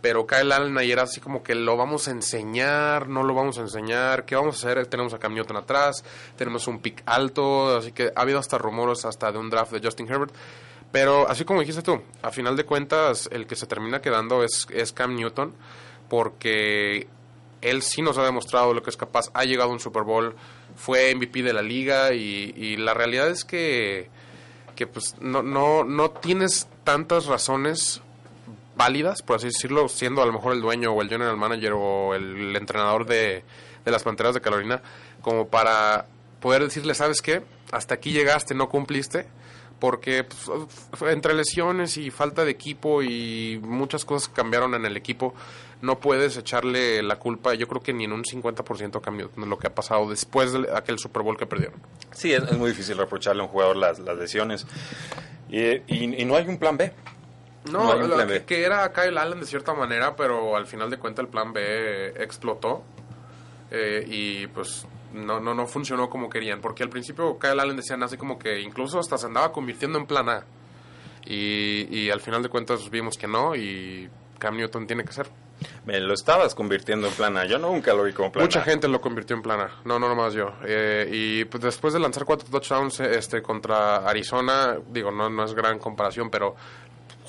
Pero 0.00 0.26
Kyle 0.26 0.50
Allen 0.52 0.78
ahí 0.78 0.92
era 0.92 1.02
así 1.02 1.20
como 1.20 1.42
que 1.42 1.54
lo 1.54 1.76
vamos 1.76 2.08
a 2.08 2.10
enseñar, 2.10 3.08
no 3.08 3.22
lo 3.22 3.34
vamos 3.34 3.58
a 3.58 3.62
enseñar, 3.62 4.24
¿qué 4.24 4.34
vamos 4.34 4.56
a 4.56 4.68
hacer? 4.68 4.86
Tenemos 4.86 5.12
a 5.12 5.18
Cam 5.18 5.34
Newton 5.34 5.56
atrás, 5.56 6.04
tenemos 6.36 6.66
un 6.68 6.80
pick 6.80 7.02
alto, 7.06 7.76
así 7.76 7.92
que 7.92 8.12
ha 8.14 8.20
habido 8.22 8.38
hasta 8.38 8.56
rumores 8.56 9.04
hasta 9.04 9.30
de 9.30 9.38
un 9.38 9.50
draft 9.50 9.72
de 9.72 9.80
Justin 9.82 10.10
Herbert. 10.10 10.34
Pero 10.90 11.28
así 11.28 11.44
como 11.44 11.60
dijiste 11.60 11.82
tú, 11.82 12.02
a 12.22 12.30
final 12.30 12.56
de 12.56 12.64
cuentas 12.64 13.28
el 13.30 13.46
que 13.46 13.56
se 13.56 13.66
termina 13.66 14.00
quedando 14.00 14.42
es, 14.42 14.66
es 14.70 14.92
Cam 14.92 15.14
Newton, 15.14 15.54
porque 16.08 17.06
él 17.60 17.82
sí 17.82 18.02
nos 18.02 18.18
ha 18.18 18.24
demostrado 18.24 18.74
lo 18.74 18.82
que 18.82 18.90
es 18.90 18.96
capaz, 18.96 19.30
ha 19.34 19.44
llegado 19.44 19.70
a 19.70 19.72
un 19.72 19.80
Super 19.80 20.02
Bowl, 20.02 20.34
fue 20.76 21.14
MVP 21.14 21.42
de 21.42 21.52
la 21.52 21.62
liga 21.62 22.14
y, 22.14 22.54
y 22.56 22.76
la 22.76 22.94
realidad 22.94 23.28
es 23.28 23.44
que, 23.44 24.08
que 24.74 24.86
pues 24.86 25.14
no, 25.20 25.42
no, 25.42 25.84
no 25.84 26.10
tienes 26.10 26.68
tantas 26.84 27.26
razones 27.26 28.02
válidas, 28.76 29.22
por 29.22 29.36
así 29.36 29.46
decirlo, 29.48 29.88
siendo 29.88 30.22
a 30.22 30.26
lo 30.26 30.32
mejor 30.32 30.52
el 30.54 30.60
dueño 30.60 30.92
o 30.92 31.02
el 31.02 31.08
general 31.08 31.36
manager 31.36 31.72
o 31.74 32.14
el, 32.14 32.54
entrenador 32.56 33.06
de, 33.06 33.44
de 33.84 33.90
las 33.90 34.02
Panteras 34.02 34.34
de 34.34 34.40
Carolina, 34.40 34.82
como 35.22 35.48
para 35.48 36.06
poder 36.40 36.62
decirle, 36.64 36.94
¿sabes 36.94 37.20
qué? 37.20 37.42
Hasta 37.72 37.94
aquí 37.94 38.12
llegaste, 38.12 38.54
no 38.54 38.68
cumpliste, 38.68 39.26
porque 39.78 40.24
pues, 40.24 41.12
entre 41.12 41.34
lesiones 41.34 41.96
y 41.96 42.10
falta 42.10 42.44
de 42.44 42.50
equipo 42.50 43.02
y 43.02 43.60
muchas 43.62 44.04
cosas 44.04 44.28
cambiaron 44.28 44.74
en 44.74 44.84
el 44.86 44.96
equipo, 44.96 45.34
no 45.82 45.98
puedes 45.98 46.36
echarle 46.36 47.02
la 47.02 47.16
culpa, 47.18 47.54
yo 47.54 47.66
creo 47.66 47.82
que 47.82 47.92
ni 47.94 48.04
en 48.04 48.12
un 48.12 48.22
50% 48.24 49.00
cambio 49.00 49.30
lo 49.36 49.58
que 49.58 49.66
ha 49.66 49.74
pasado 49.74 50.08
después 50.10 50.52
de 50.52 50.68
aquel 50.74 50.98
Super 50.98 51.22
Bowl 51.22 51.36
que 51.38 51.46
perdieron. 51.46 51.80
Sí, 52.12 52.32
es, 52.32 52.50
muy 52.52 52.70
difícil 52.70 52.98
reprocharle 52.98 53.40
a 53.42 53.44
un 53.46 53.50
jugador 53.50 53.76
las, 53.76 53.98
las 53.98 54.16
lesiones. 54.18 54.66
Y, 55.50 55.58
y- 55.60 56.14
y 56.20 56.24
no 56.26 56.36
hay 56.36 56.46
un 56.46 56.58
plan 56.58 56.76
B. 56.76 56.92
No, 57.66 57.94
lo 57.94 58.46
que 58.46 58.64
era 58.64 58.90
Kyle 58.92 59.18
Allen 59.18 59.40
de 59.40 59.46
cierta 59.46 59.74
manera, 59.74 60.16
pero 60.16 60.56
al 60.56 60.66
final 60.66 60.88
de 60.88 60.98
cuentas 60.98 61.24
el 61.24 61.30
plan 61.30 61.52
B 61.52 62.14
explotó 62.22 62.82
eh, 63.70 64.04
y 64.08 64.46
pues 64.46 64.86
no, 65.12 65.40
no, 65.40 65.54
no 65.54 65.66
funcionó 65.66 66.08
como 66.08 66.30
querían, 66.30 66.60
porque 66.60 66.82
al 66.82 66.88
principio 66.88 67.38
Kyle 67.38 67.60
Allen 67.60 67.76
decían 67.76 68.02
así 68.02 68.16
como 68.16 68.38
que 68.38 68.60
incluso 68.60 68.98
hasta 68.98 69.18
se 69.18 69.26
andaba 69.26 69.52
convirtiendo 69.52 69.98
en 69.98 70.06
plan 70.06 70.28
A. 70.28 70.44
Y, 71.26 71.86
y 71.94 72.10
al 72.10 72.20
final 72.20 72.42
de 72.42 72.48
cuentas 72.48 72.88
vimos 72.88 73.18
que 73.18 73.28
no 73.28 73.54
y 73.54 74.08
Cam 74.38 74.56
Newton 74.56 74.86
tiene 74.86 75.04
que 75.04 75.12
ser. 75.12 75.28
Me 75.84 76.00
lo 76.00 76.14
estabas 76.14 76.54
convirtiendo 76.54 77.06
en 77.06 77.12
plana. 77.12 77.44
Yo 77.44 77.58
nunca 77.58 77.92
lo 77.92 78.04
vi 78.04 78.12
como 78.12 78.32
plana. 78.32 78.46
Mucha 78.46 78.62
gente 78.62 78.88
lo 78.88 79.00
convirtió 79.00 79.36
en 79.36 79.42
plana. 79.42 79.70
No, 79.84 79.98
no 79.98 80.08
nomás 80.08 80.32
yo. 80.32 80.54
Eh, 80.64 81.08
y 81.12 81.44
pues 81.44 81.62
después 81.62 81.92
de 81.92 82.00
lanzar 82.00 82.24
cuatro 82.24 82.48
touchdowns 82.50 83.00
este, 83.00 83.42
contra 83.42 83.96
Arizona, 83.98 84.78
digo, 84.88 85.10
no, 85.10 85.28
no 85.28 85.44
es 85.44 85.54
gran 85.54 85.78
comparación, 85.78 86.30
pero 86.30 86.56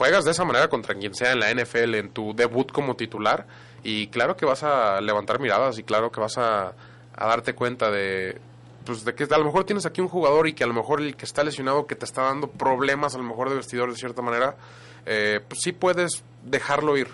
juegas 0.02 0.26
de 0.26 0.32
esa 0.32 0.44
manera 0.46 0.68
contra 0.68 0.96
quien 0.96 1.14
sea 1.14 1.32
en 1.34 1.40
la 1.40 1.54
NFL 1.54 1.94
en 1.94 2.10
tu 2.10 2.34
debut 2.36 2.72
como 2.72 2.96
titular 2.96 3.46
y 3.84 4.08
claro 4.08 4.36
que 4.36 4.48
vas 4.48 4.64
a 4.64 5.00
levantar 5.00 5.40
miradas 5.40 5.78
y 5.78 5.84
claro 5.84 6.12
que 6.12 6.20
vas 6.20 6.40
a, 6.40 6.70
a 7.16 7.28
darte 7.28 7.54
cuenta 7.54 7.92
de 7.92 8.40
pues 8.84 9.06
de 9.06 9.14
que 9.14 9.26
a 9.26 9.38
lo 9.38 9.46
mejor 9.46 9.64
tienes 9.64 9.86
aquí 9.86 10.02
un 10.02 10.08
jugador 10.08 10.48
y 10.48 10.54
que 10.54 10.64
a 10.64 10.68
lo 10.68 10.74
mejor 10.74 11.02
el 11.02 11.16
que 11.16 11.26
está 11.26 11.44
lesionado 11.44 11.86
que 11.86 11.94
te 11.96 12.06
está 12.06 12.24
dando 12.24 12.48
problemas 12.50 13.14
a 13.14 13.20
lo 13.20 13.24
mejor 13.26 13.50
de 13.50 13.56
vestidor 13.58 13.92
de 13.92 13.96
cierta 13.96 14.24
manera 14.24 14.56
eh, 15.06 15.40
pues 15.48 15.62
sí 15.62 15.72
puedes 15.72 16.24
dejarlo 16.44 16.98
ir 16.98 17.08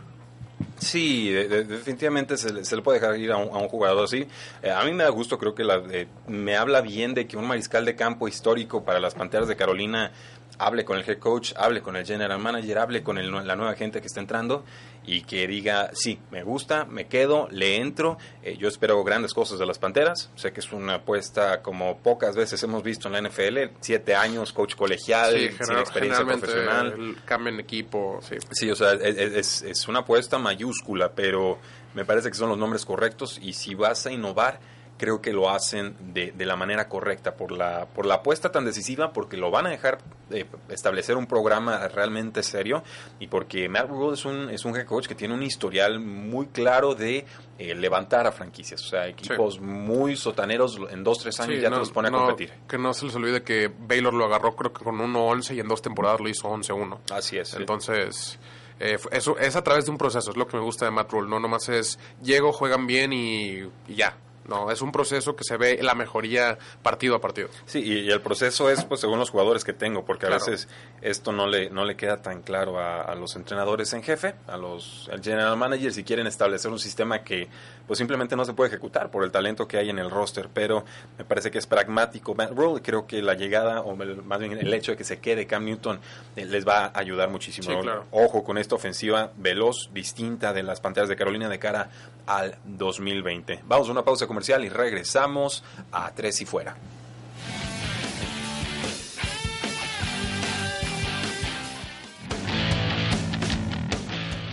Sí, 0.79 1.29
de- 1.31 1.47
de- 1.47 1.63
definitivamente 1.65 2.35
se 2.37 2.51
le, 2.53 2.63
se 2.65 2.75
le 2.75 2.81
puede 2.81 2.99
dejar 2.99 3.17
ir 3.19 3.31
a 3.31 3.37
un, 3.37 3.49
a 3.55 3.59
un 3.59 3.67
jugador 3.67 4.03
así. 4.05 4.27
Eh, 4.63 4.71
a 4.71 4.83
mí 4.85 4.91
me 4.93 5.03
da 5.03 5.09
gusto, 5.09 5.37
creo 5.37 5.53
que 5.53 5.63
la, 5.63 5.81
eh, 5.91 6.07
me 6.27 6.55
habla 6.55 6.81
bien 6.81 7.13
de 7.13 7.27
que 7.27 7.37
un 7.37 7.47
mariscal 7.47 7.85
de 7.85 7.95
campo 7.95 8.27
histórico 8.27 8.83
para 8.83 8.99
las 8.99 9.13
Panteras 9.13 9.47
de 9.47 9.55
Carolina 9.55 10.11
hable 10.59 10.83
con 10.85 10.97
el 10.97 11.07
head 11.09 11.19
coach, 11.19 11.53
hable 11.55 11.81
con 11.81 11.95
el 11.95 12.05
general 12.05 12.39
manager, 12.39 12.79
hable 12.79 13.03
con 13.03 13.17
el- 13.17 13.31
la 13.45 13.55
nueva 13.55 13.75
gente 13.75 14.01
que 14.01 14.07
está 14.07 14.19
entrando 14.19 14.65
y 15.05 15.21
que 15.21 15.47
diga, 15.47 15.91
sí, 15.93 16.19
me 16.31 16.43
gusta, 16.43 16.83
me 16.85 17.07
quedo, 17.07 17.47
le 17.51 17.77
entro. 17.77 18.17
Eh, 18.43 18.57
yo 18.57 18.67
espero 18.67 19.01
grandes 19.03 19.33
cosas 19.33 19.57
de 19.59 19.65
las 19.65 19.79
Panteras. 19.79 20.29
Sé 20.35 20.51
que 20.51 20.59
es 20.59 20.71
una 20.73 20.95
apuesta 20.95 21.61
como 21.61 21.97
pocas 21.99 22.35
veces 22.35 22.61
hemos 22.63 22.83
visto 22.83 23.07
en 23.07 23.13
la 23.13 23.19
NFL. 23.19 23.69
Siete 23.79 24.15
años, 24.15 24.51
coach 24.51 24.75
colegial, 24.75 25.31
Sí, 25.33 25.49
sin 25.65 25.77
experiencia 25.77 26.25
profesional. 26.25 26.93
el- 26.97 27.59
equipo 27.59 28.19
sí 28.21 28.35
Sí, 28.51 28.69
o 28.71 28.75
sea, 28.75 28.93
es, 28.93 29.17
es- 29.17 29.61
es 29.61 29.87
una 29.87 29.99
apuesta 29.99 30.37
mayúscula, 30.39 31.11
pero 31.13 31.57
me 31.93 32.03
parece 32.03 32.29
que 32.29 32.35
son 32.35 32.49
los 32.49 32.57
nombres 32.57 32.83
correctos 32.85 33.39
y 33.41 33.53
si 33.53 33.75
vas 33.75 34.05
a 34.07 34.11
innovar, 34.11 34.59
creo 34.97 35.21
que 35.21 35.31
lo 35.33 35.49
hacen 35.49 35.95
de, 36.13 36.31
de 36.31 36.45
la 36.45 36.55
manera 36.55 36.89
correcta, 36.89 37.35
por 37.35 37.51
la, 37.51 37.85
por 37.85 38.05
la 38.05 38.15
apuesta 38.15 38.51
tan 38.51 38.65
decisiva, 38.65 39.13
porque 39.13 39.37
lo 39.37 39.51
van 39.51 39.67
a 39.67 39.69
dejar 39.69 39.99
eh, 40.31 40.45
establecer 40.69 41.15
un 41.17 41.27
programa 41.27 41.87
realmente 41.87 42.43
serio 42.43 42.83
y 43.19 43.27
porque 43.27 43.69
Matt 43.69 43.89
Rule 43.89 44.13
es 44.15 44.25
un, 44.25 44.49
es 44.49 44.65
un 44.65 44.75
head 44.75 44.85
coach 44.85 45.07
que 45.07 45.15
tiene 45.15 45.33
un 45.33 45.43
historial 45.43 45.99
muy 45.99 46.47
claro 46.47 46.95
de 46.95 47.25
eh, 47.59 47.75
levantar 47.75 48.27
a 48.27 48.31
franquicias, 48.31 48.81
o 48.83 48.87
sea, 48.87 49.07
equipos 49.07 49.59
muy 49.61 50.15
sotaneros 50.17 50.79
en 50.89 51.03
dos, 51.03 51.19
tres 51.19 51.39
años 51.39 51.55
Sí, 51.55 51.61
ya 51.61 51.69
no- 51.69 51.75
te 51.77 51.79
los 51.81 51.91
pone 51.91 52.07
a 52.07 52.11
no, 52.11 52.19
competir. 52.25 52.51
Que 52.67 52.77
no 52.77 52.93
se 52.93 53.05
les 53.05 53.15
olvide 53.15 53.43
que 53.43 53.71
Baylor 53.79 54.13
lo 54.13 54.25
agarró 54.25 54.55
creo 54.55 54.73
que 54.73 54.83
con 54.83 54.97
1-11 54.97 55.55
y 55.55 55.59
en 55.59 55.67
dos 55.67 55.81
temporadas 55.81 56.19
lo 56.19 56.27
hizo 56.29 56.49
11-1. 56.49 56.97
Así 57.11 57.37
es. 57.37 57.49
sí. 57.49 57.57
Entonces, 57.59 58.39
eh, 58.79 58.97
fu- 58.97 59.09
eso 59.11 59.37
es 59.39 59.55
a 59.55 59.63
través 59.63 59.85
de 59.85 59.91
un 59.91 59.97
proceso, 59.97 60.29
es 60.31 60.37
lo 60.37 60.47
que 60.47 60.57
me 60.57 60.63
gusta 60.63 60.85
de 60.85 60.91
Matt 60.91 61.11
Rule. 61.11 61.29
No 61.29 61.39
nomás 61.39 61.69
es 61.69 61.97
llego, 62.21 62.51
juegan 62.51 62.85
bien 62.87 63.13
y, 63.13 63.59
y 63.87 63.95
ya. 63.95 64.15
No, 64.47 64.71
es 64.71 64.81
un 64.81 64.91
proceso 64.91 65.35
que 65.35 65.43
se 65.43 65.57
ve 65.57 65.79
la 65.81 65.93
mejoría 65.93 66.57
partido 66.81 67.15
a 67.15 67.21
partido. 67.21 67.49
Sí, 67.65 67.79
y, 67.79 67.99
y 67.99 68.11
el 68.11 68.21
proceso 68.21 68.69
es 68.69 68.83
pues 68.85 69.01
según 69.01 69.19
los 69.19 69.29
jugadores 69.29 69.63
que 69.63 69.73
tengo, 69.73 70.05
porque 70.05 70.25
a 70.25 70.29
Claro. 70.29 70.45
veces 70.45 70.67
esto 71.01 71.31
no 71.31 71.47
le, 71.47 71.69
no 71.69 71.83
le 71.85 71.95
queda 71.95 72.21
tan 72.21 72.41
claro 72.41 72.79
a, 72.79 73.01
a 73.01 73.15
los 73.15 73.35
entrenadores 73.35 73.91
en 73.93 74.03
jefe, 74.03 74.35
a 74.47 74.57
los 74.57 75.09
al 75.11 75.21
general 75.21 75.57
manager, 75.57 75.93
si 75.93 76.03
quieren 76.03 76.27
establecer 76.27 76.71
un 76.71 76.79
sistema 76.79 77.23
que 77.23 77.47
pues 77.87 77.97
simplemente 77.99 78.35
no 78.35 78.43
se 78.45 78.53
puede 78.53 78.69
ejecutar 78.69 79.11
por 79.11 79.23
el 79.23 79.31
talento 79.31 79.67
que 79.67 79.77
hay 79.77 79.89
en 79.89 79.99
el 79.99 80.09
roster, 80.09 80.49
pero 80.53 80.83
me 81.17 81.23
parece 81.23 81.51
que 81.51 81.57
es 81.57 81.67
pragmático 81.67 82.35
Matt 82.35 82.51
Rule, 82.51 82.81
creo 82.81 83.07
que 83.07 83.21
la 83.21 83.33
llegada, 83.33 83.81
o 83.81 84.01
el- 84.03 84.23
más 84.23 84.39
bien 84.39 84.53
el 84.57 84.73
hecho 84.73 84.91
de 84.91 84.97
que 84.97 85.03
se 85.05 85.19
quede 85.19 85.45
Cam 85.47 85.63
Newton, 85.65 85.99
eh, 86.35 86.45
les 86.45 86.67
va 86.67 86.85
a 86.85 86.99
ayudar 86.99 87.29
muchísimo. 87.29 87.69
Sí, 87.69 87.77
claro. 87.81 88.05
Ojo 88.11 88.43
con 88.43 88.57
esta 88.57 88.75
ofensiva 88.75 89.31
veloz, 89.37 89.89
distinta 89.93 90.51
de 90.53 90.63
las 90.63 90.81
Panteras 90.81 91.07
de 91.09 91.15
Carolina 91.15 91.47
de 91.49 91.59
cara 91.59 91.89
al 92.27 92.57
2020. 92.65 93.61
Vamos 93.65 93.87
a 93.87 93.91
una 93.91 94.03
pausa 94.03 94.27
comercial 94.27 94.63
y 94.63 94.69
regresamos 94.69 95.63
a 95.91 96.11
Tres 96.11 96.41
y 96.41 96.45
Fuera. 96.45 96.75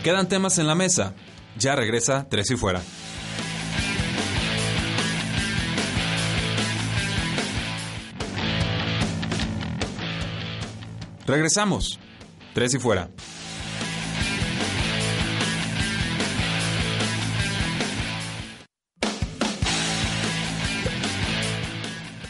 Quedan 0.03 0.29
temas 0.29 0.59
en 0.59 0.67
la 0.67 0.75
mesa. 0.75 1.15
Ya 1.59 1.75
regresa 1.77 2.27
Tres 2.29 2.51
y 2.51 2.57
Fuera. 2.57 2.81
Regresamos. 11.27 11.99
Tres 12.53 12.75
y 12.75 12.79
Fuera. 12.79 13.09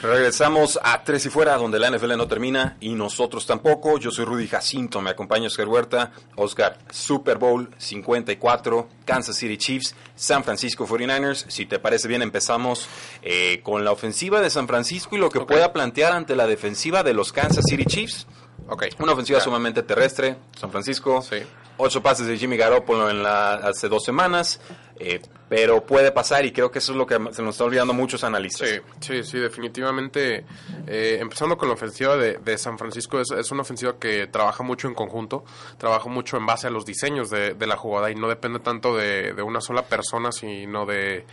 Regresamos 0.05 0.79
a 0.83 1.03
Tres 1.03 1.25
y 1.25 1.31
Fuera, 1.31 1.57
donde 1.57 1.79
la 1.79 1.91
NFL 1.91 2.19
no 2.19 2.29
termina 2.29 2.77
y 2.79 2.91
nosotros 2.91 3.47
tampoco. 3.47 3.97
Yo 3.97 4.11
soy 4.11 4.27
Rudy 4.27 4.47
Jacinto, 4.47 5.01
me 5.01 5.09
acompaña 5.09 5.47
Oscar 5.47 5.67
Huerta. 5.67 6.13
Oscar, 6.37 6.77
Super 6.91 7.39
Bowl 7.39 7.71
54, 7.79 8.87
Kansas 9.07 9.35
City 9.35 9.57
Chiefs, 9.57 9.95
San 10.15 10.45
Francisco 10.45 10.87
49ers. 10.87 11.47
Si 11.49 11.65
te 11.65 11.79
parece 11.79 12.07
bien, 12.07 12.21
empezamos 12.21 12.87
eh, 13.23 13.63
con 13.63 13.83
la 13.83 13.93
ofensiva 13.93 14.43
de 14.43 14.51
San 14.51 14.69
Francisco 14.69 15.17
y 15.17 15.21
lo 15.21 15.31
que 15.31 15.41
pueda 15.41 15.73
plantear 15.73 16.13
ante 16.13 16.37
la 16.37 16.47
defensiva 16.47 17.03
de 17.03 17.15
los 17.15 17.33
Kansas 17.33 17.65
City 17.67 17.87
Chiefs. 17.87 18.27
Ok. 18.69 18.85
Una 18.99 19.13
ofensiva 19.13 19.39
Ya. 19.39 19.45
sumamente 19.45 19.83
terrestre, 19.83 20.37
San 20.59 20.71
Francisco. 20.71 21.21
Sí. 21.23 21.37
Ocho 21.77 22.03
pases 22.03 22.27
de 22.29 22.39
Jimmy 22.39 22.57
Garoppolo 22.57 23.11
en 23.11 23.23
la, 23.23 23.55
hace 23.55 23.89
dos 23.89 24.05
semanas, 24.05 24.61
eh, 25.01 25.21
pero 25.49 25.85
puede 25.85 26.13
pasar 26.13 26.45
y 26.47 26.53
creo 26.53 26.71
que 26.71 26.79
eso 26.79 26.93
es 26.93 26.99
lo 26.99 27.05
que 27.05 27.15
se 27.33 27.43
nos 27.43 27.57
está 27.57 27.65
olvidando 27.65 27.93
muchos 27.93 28.23
analistas. 28.23 28.69
Sí, 28.69 28.77
sí, 29.01 29.23
sí, 29.25 29.39
definitivamente. 29.39 30.45
eh, 30.87 31.19
empezando 31.21 31.59
con 31.59 31.67
la 31.69 31.75
ofensiva 31.75 32.17
de, 32.17 32.39
de 32.39 32.59
San 32.59 32.79
Francisco, 32.79 33.19
es, 33.21 33.33
es 33.33 33.51
una 33.51 33.63
ofensiva 33.63 33.99
que 33.99 34.29
trabaja 34.29 34.63
mucho 34.63 34.87
en 34.87 34.95
conjunto, 34.95 35.45
trabaja 35.77 36.09
mucho 36.09 36.37
en 36.37 36.47
base 36.47 36.69
a 36.69 36.71
los 36.71 36.87
diseños 36.87 37.29
de, 37.29 37.55
de 37.55 37.67
la 37.67 37.77
jugada 37.77 38.09
y 38.11 38.15
no 38.15 38.29
depende 38.29 38.61
tanto 38.61 38.97
de, 38.97 39.33
de 39.33 39.43
una 39.43 39.61
sola 39.61 39.83
persona, 39.83 40.31
sino 40.31 40.87
de, 40.87 41.25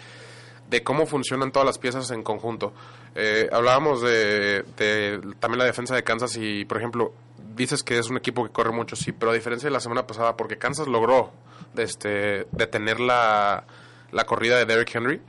de 0.71 0.83
cómo 0.83 1.05
funcionan 1.05 1.51
todas 1.51 1.65
las 1.65 1.77
piezas 1.77 2.09
en 2.11 2.23
conjunto. 2.23 2.73
Eh, 3.13 3.49
hablábamos 3.51 4.01
de, 4.01 4.63
de 4.77 5.19
también 5.39 5.59
la 5.59 5.65
defensa 5.65 5.93
de 5.93 6.03
Kansas 6.03 6.37
y, 6.37 6.63
por 6.63 6.77
ejemplo, 6.77 7.13
dices 7.55 7.83
que 7.83 7.99
es 7.99 8.09
un 8.09 8.15
equipo 8.15 8.45
que 8.45 8.51
corre 8.51 8.71
mucho, 8.71 8.95
sí, 8.95 9.11
pero 9.11 9.31
a 9.31 9.35
diferencia 9.35 9.67
de 9.67 9.73
la 9.73 9.81
semana 9.81 10.07
pasada, 10.07 10.37
porque 10.37 10.57
Kansas 10.57 10.87
logró 10.87 11.31
este, 11.75 12.47
detener 12.53 13.01
la, 13.01 13.65
la 14.11 14.23
corrida 14.23 14.57
de 14.57 14.65
Derrick 14.65 14.95
Henry, 14.95 15.21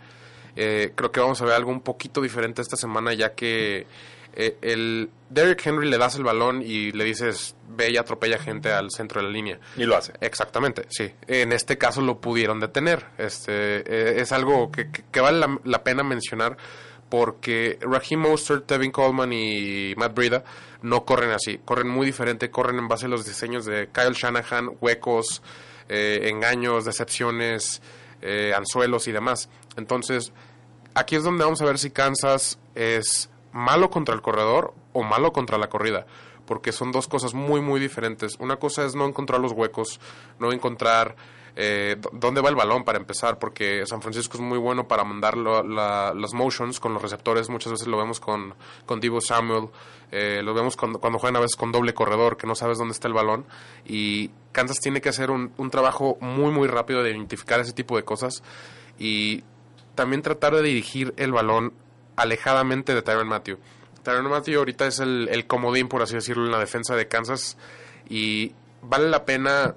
eh, 0.54 0.92
creo 0.94 1.10
que 1.10 1.18
vamos 1.18 1.42
a 1.42 1.44
ver 1.44 1.54
algo 1.54 1.72
un 1.72 1.80
poquito 1.80 2.20
diferente 2.20 2.62
esta 2.62 2.76
semana, 2.76 3.12
ya 3.12 3.34
que 3.34 3.88
eh, 4.34 4.56
el 4.62 5.10
Derrick 5.28 5.66
Henry 5.66 5.88
le 5.88 5.98
das 5.98 6.16
el 6.16 6.24
balón 6.24 6.62
y 6.62 6.92
le 6.92 7.04
dices, 7.04 7.54
ve 7.68 7.90
y 7.90 7.96
atropella 7.96 8.38
gente 8.38 8.72
al 8.72 8.90
centro 8.90 9.20
de 9.20 9.26
la 9.26 9.32
línea. 9.32 9.60
Y 9.76 9.84
lo 9.84 9.96
hace. 9.96 10.12
Exactamente, 10.20 10.86
sí. 10.88 11.12
En 11.26 11.52
este 11.52 11.78
caso 11.78 12.00
lo 12.00 12.20
pudieron 12.20 12.60
detener. 12.60 13.06
Este 13.18 13.52
eh, 13.52 14.20
es 14.20 14.32
algo 14.32 14.70
que, 14.70 15.20
vale 15.20 15.38
la, 15.38 15.58
la 15.64 15.84
pena 15.84 16.02
mencionar 16.02 16.56
porque 17.08 17.78
Raheem 17.82 18.20
Mostert, 18.20 18.66
Tevin 18.66 18.90
Coleman 18.90 19.32
y 19.34 19.94
Matt 19.96 20.14
Breida 20.14 20.44
no 20.80 21.04
corren 21.04 21.30
así. 21.30 21.58
Corren 21.62 21.88
muy 21.88 22.06
diferente, 22.06 22.50
corren 22.50 22.78
en 22.78 22.88
base 22.88 23.06
a 23.06 23.08
los 23.08 23.26
diseños 23.26 23.66
de 23.66 23.90
Kyle 23.92 24.14
Shanahan, 24.14 24.70
huecos, 24.80 25.42
eh, 25.88 26.28
engaños, 26.30 26.86
decepciones, 26.86 27.82
anzuelos 28.56 29.08
y 29.08 29.12
demás. 29.12 29.50
Entonces, 29.76 30.32
aquí 30.94 31.16
es 31.16 31.24
donde 31.24 31.44
vamos 31.44 31.60
a 31.60 31.64
ver 31.64 31.76
si 31.78 31.90
Kansas 31.90 32.58
es 32.74 33.28
malo 33.52 33.90
contra 33.90 34.14
el 34.14 34.22
corredor 34.22 34.74
o 34.92 35.02
malo 35.02 35.32
contra 35.32 35.58
la 35.58 35.68
corrida, 35.68 36.06
porque 36.46 36.72
son 36.72 36.92
dos 36.92 37.08
cosas 37.08 37.34
muy, 37.34 37.60
muy 37.60 37.80
diferentes. 37.80 38.36
Una 38.40 38.56
cosa 38.56 38.84
es 38.84 38.94
no 38.94 39.06
encontrar 39.06 39.40
los 39.40 39.52
huecos, 39.52 40.00
no 40.38 40.52
encontrar 40.52 41.16
eh, 41.54 41.96
dónde 42.12 42.40
va 42.40 42.48
el 42.48 42.56
balón 42.56 42.82
para 42.82 42.96
empezar, 42.98 43.38
porque 43.38 43.84
San 43.84 44.00
Francisco 44.00 44.38
es 44.38 44.42
muy 44.42 44.56
bueno 44.56 44.88
para 44.88 45.04
mandar 45.04 45.36
la- 45.36 46.14
las 46.14 46.32
motions 46.32 46.80
con 46.80 46.94
los 46.94 47.02
receptores, 47.02 47.50
muchas 47.50 47.72
veces 47.72 47.88
lo 47.88 47.98
vemos 47.98 48.20
con, 48.20 48.54
con 48.86 49.00
Divo 49.00 49.20
Samuel, 49.20 49.68
eh, 50.10 50.40
lo 50.42 50.54
vemos 50.54 50.76
cuando, 50.78 50.98
cuando 50.98 51.18
juegan 51.18 51.36
a 51.36 51.40
veces 51.40 51.56
con 51.56 51.70
doble 51.70 51.92
corredor, 51.92 52.38
que 52.38 52.46
no 52.46 52.54
sabes 52.54 52.78
dónde 52.78 52.92
está 52.92 53.06
el 53.06 53.12
balón, 53.12 53.44
y 53.84 54.30
Kansas 54.52 54.78
tiene 54.80 55.02
que 55.02 55.10
hacer 55.10 55.30
un 55.30 55.70
trabajo 55.70 56.16
muy, 56.22 56.50
muy 56.52 56.68
rápido 56.68 57.02
de 57.02 57.10
identificar 57.10 57.60
ese 57.60 57.74
tipo 57.74 57.96
de 57.96 58.04
cosas 58.04 58.42
y 58.98 59.44
también 59.94 60.22
tratar 60.22 60.54
de 60.54 60.62
dirigir 60.62 61.12
el 61.18 61.32
balón 61.32 61.74
alejadamente 62.16 62.94
de 62.94 63.02
Tyron 63.02 63.28
Matthew. 63.28 63.58
Tyron 64.02 64.28
Matthew 64.28 64.58
ahorita 64.58 64.86
es 64.86 64.98
el, 64.98 65.28
el 65.30 65.46
comodín, 65.46 65.88
por 65.88 66.02
así 66.02 66.14
decirlo, 66.14 66.44
en 66.46 66.52
la 66.52 66.58
defensa 66.58 66.96
de 66.96 67.08
Kansas 67.08 67.56
y 68.08 68.52
vale 68.82 69.08
la 69.08 69.24
pena. 69.24 69.74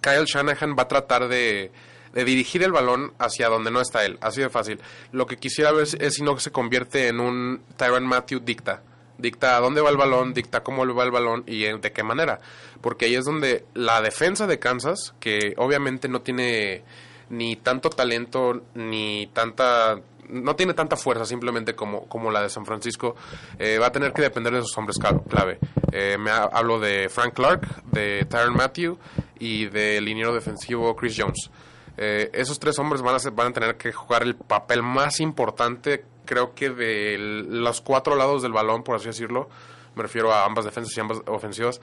Kyle 0.00 0.24
Shanahan 0.24 0.74
va 0.78 0.84
a 0.84 0.88
tratar 0.88 1.28
de, 1.28 1.70
de 2.14 2.24
dirigir 2.24 2.62
el 2.62 2.72
balón 2.72 3.12
hacia 3.18 3.48
donde 3.48 3.70
no 3.70 3.80
está 3.80 4.04
él, 4.04 4.18
así 4.20 4.40
de 4.40 4.48
fácil. 4.48 4.80
Lo 5.12 5.26
que 5.26 5.36
quisiera 5.36 5.72
ver 5.72 5.86
es, 5.98 6.14
si 6.14 6.22
no 6.22 6.38
se 6.38 6.50
convierte 6.50 7.08
en 7.08 7.20
un 7.20 7.62
Tyron 7.76 8.06
Matthew 8.06 8.40
dicta. 8.40 8.82
dicta 9.18 9.56
a 9.56 9.60
dónde 9.60 9.80
va 9.80 9.90
el 9.90 9.96
balón, 9.96 10.32
dicta 10.32 10.62
cómo 10.62 10.86
va 10.94 11.04
el 11.04 11.10
balón 11.10 11.44
y 11.46 11.64
de 11.64 11.92
qué 11.92 12.02
manera. 12.02 12.40
Porque 12.80 13.04
ahí 13.04 13.14
es 13.14 13.26
donde 13.26 13.64
la 13.74 14.00
defensa 14.00 14.46
de 14.46 14.58
Kansas, 14.58 15.14
que 15.20 15.54
obviamente 15.58 16.08
no 16.08 16.22
tiene 16.22 16.82
ni 17.28 17.56
tanto 17.56 17.90
talento 17.90 18.62
ni 18.74 19.28
tanta 19.28 20.00
no 20.32 20.56
tiene 20.56 20.74
tanta 20.74 20.96
fuerza 20.96 21.24
simplemente 21.24 21.74
como, 21.74 22.08
como 22.08 22.30
la 22.30 22.42
de 22.42 22.48
San 22.48 22.64
Francisco, 22.64 23.16
eh, 23.58 23.78
va 23.78 23.86
a 23.88 23.92
tener 23.92 24.12
que 24.12 24.22
depender 24.22 24.52
de 24.52 24.62
sus 24.62 24.76
hombres 24.78 24.98
clave. 24.98 25.58
Eh, 25.92 26.16
me 26.18 26.30
hablo 26.30 26.78
de 26.78 27.08
Frank 27.08 27.34
Clark, 27.34 27.84
de 27.90 28.24
Tyron 28.28 28.54
Matthew 28.54 28.98
y 29.38 29.66
del 29.66 30.04
liniero 30.04 30.32
defensivo 30.32 30.94
Chris 30.96 31.16
Jones. 31.18 31.50
Eh, 31.96 32.30
esos 32.32 32.58
tres 32.58 32.78
hombres 32.78 33.02
van 33.02 33.16
a, 33.16 33.30
van 33.30 33.48
a 33.48 33.52
tener 33.52 33.76
que 33.76 33.92
jugar 33.92 34.22
el 34.22 34.34
papel 34.34 34.82
más 34.82 35.20
importante, 35.20 36.04
creo 36.24 36.54
que 36.54 36.70
de 36.70 37.18
los 37.18 37.80
cuatro 37.80 38.16
lados 38.16 38.42
del 38.42 38.52
balón, 38.52 38.82
por 38.82 38.96
así 38.96 39.06
decirlo. 39.06 39.48
Me 39.96 40.02
refiero 40.02 40.32
a 40.32 40.44
ambas 40.44 40.64
defensas 40.64 40.96
y 40.96 41.00
ambas 41.00 41.20
ofensivas 41.26 41.80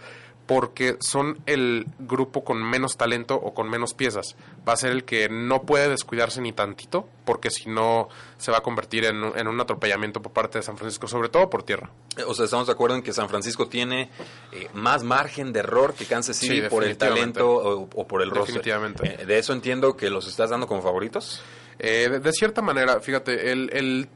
porque 0.47 0.95
son 1.01 1.39
el 1.45 1.85
grupo 1.99 2.43
con 2.45 2.63
menos 2.63 2.95
talento 2.95 3.35
o 3.35 3.53
con 3.53 3.69
menos 3.69 3.93
piezas. 3.93 4.37
Va 4.67 4.73
a 4.73 4.77
ser 4.77 4.91
el 4.91 5.03
que 5.03 5.27
no 5.29 5.63
puede 5.63 5.89
descuidarse 5.89 6.41
ni 6.41 6.53
tantito, 6.53 7.07
porque 7.25 7.51
si 7.51 7.69
no 7.69 8.07
se 8.37 8.51
va 8.51 8.59
a 8.59 8.61
convertir 8.61 9.03
en, 9.05 9.17
un 9.17 9.61
atropellamiento 9.61 10.21
por 10.21 10.31
parte 10.31 10.59
de 10.59 10.63
San 10.63 10.77
Francisco, 10.77 11.07
sobre 11.07 11.27
todo 11.27 11.49
por 11.49 11.63
tierra. 11.63 11.91
O 12.25 12.33
sea, 12.33 12.45
estamos 12.45 12.67
de 12.67 12.73
acuerdo 12.73 12.95
en 12.95 13.03
que 13.03 13.11
San 13.11 13.27
Francisco 13.27 13.67
tiene 13.67 14.09
eh, 14.53 14.69
más 14.73 15.03
margen 15.03 15.51
de 15.51 15.59
error 15.59 15.93
que 15.93 16.05
Kansas 16.05 16.37
City 16.37 16.61
por 16.69 16.85
el 16.85 16.97
talento 16.97 17.87
o, 17.93 18.07
por 18.07 18.21
el 18.21 18.29
roster. 18.29 18.55
Definitivamente. 18.55 19.21
Eh, 19.21 19.25
de 19.25 19.37
eso 19.37 19.51
entiendo 19.51 19.97
que 19.97 20.09
los 20.09 20.27
estás 20.27 20.49
dando 20.49 20.65
como 20.65 20.81
favoritos. 20.81 21.41
Eh, 21.77 22.19
de, 22.23 22.31
cierta 22.31 22.61
manera, 22.61 23.01
fíjate, 23.01 23.51
el, 23.51 23.69
el 23.73 24.09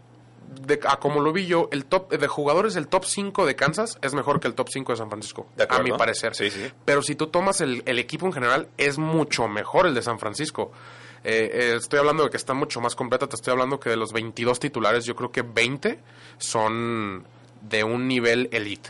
de, 0.60 0.80
a 0.88 0.98
como 0.98 1.22
lo 1.22 1.32
vi 1.32 1.46
yo, 1.46 1.70
el 1.72 1.86
top 1.86 2.12
de 2.12 2.28
jugadores, 2.28 2.76
el 2.76 2.88
top 2.88 3.06
5 3.06 3.46
de 3.46 3.56
Kansas 3.56 3.98
es 4.02 4.14
mejor 4.14 4.40
que 4.40 4.48
el 4.48 4.54
top 4.54 4.70
5 4.70 4.92
de 4.92 4.98
San 4.98 5.10
Francisco, 5.10 5.48
a 5.70 5.80
mi 5.80 5.92
parecer. 5.92 6.36
Sí, 6.36 6.50
sí. 6.50 6.72
Pero 6.86 7.02
si 7.02 7.16
tú 7.16 7.28
tomas 7.28 7.62
el, 7.62 7.82
equipo 7.86 8.26
en 8.26 8.34
general, 8.34 8.68
es 8.78 8.98
mucho 8.98 9.48
mejor 9.48 9.88
el 9.88 9.94
de 9.94 10.02
San 10.02 10.20
Francisco. 10.20 10.72
Eh, 11.24 11.50
eh, 11.54 11.76
estoy 11.78 12.00
hablando 12.00 12.24
de 12.24 12.30
que 12.30 12.38
está 12.38 12.54
mucho 12.54 12.82
más 12.82 12.96
completa, 12.96 13.28
te 13.28 13.36
estoy 13.36 13.52
hablando 13.52 13.80
que 13.80 13.90
de 13.90 13.98
los 13.98 14.12
22 14.12 14.60
titulares, 14.60 15.06
yo 15.06 15.16
creo 15.16 15.32
que 15.32 15.44
20 15.44 16.00
son 16.38 17.26
de 17.62 17.84
un 17.84 18.08
nivel 18.08 18.50
elite 18.52 18.90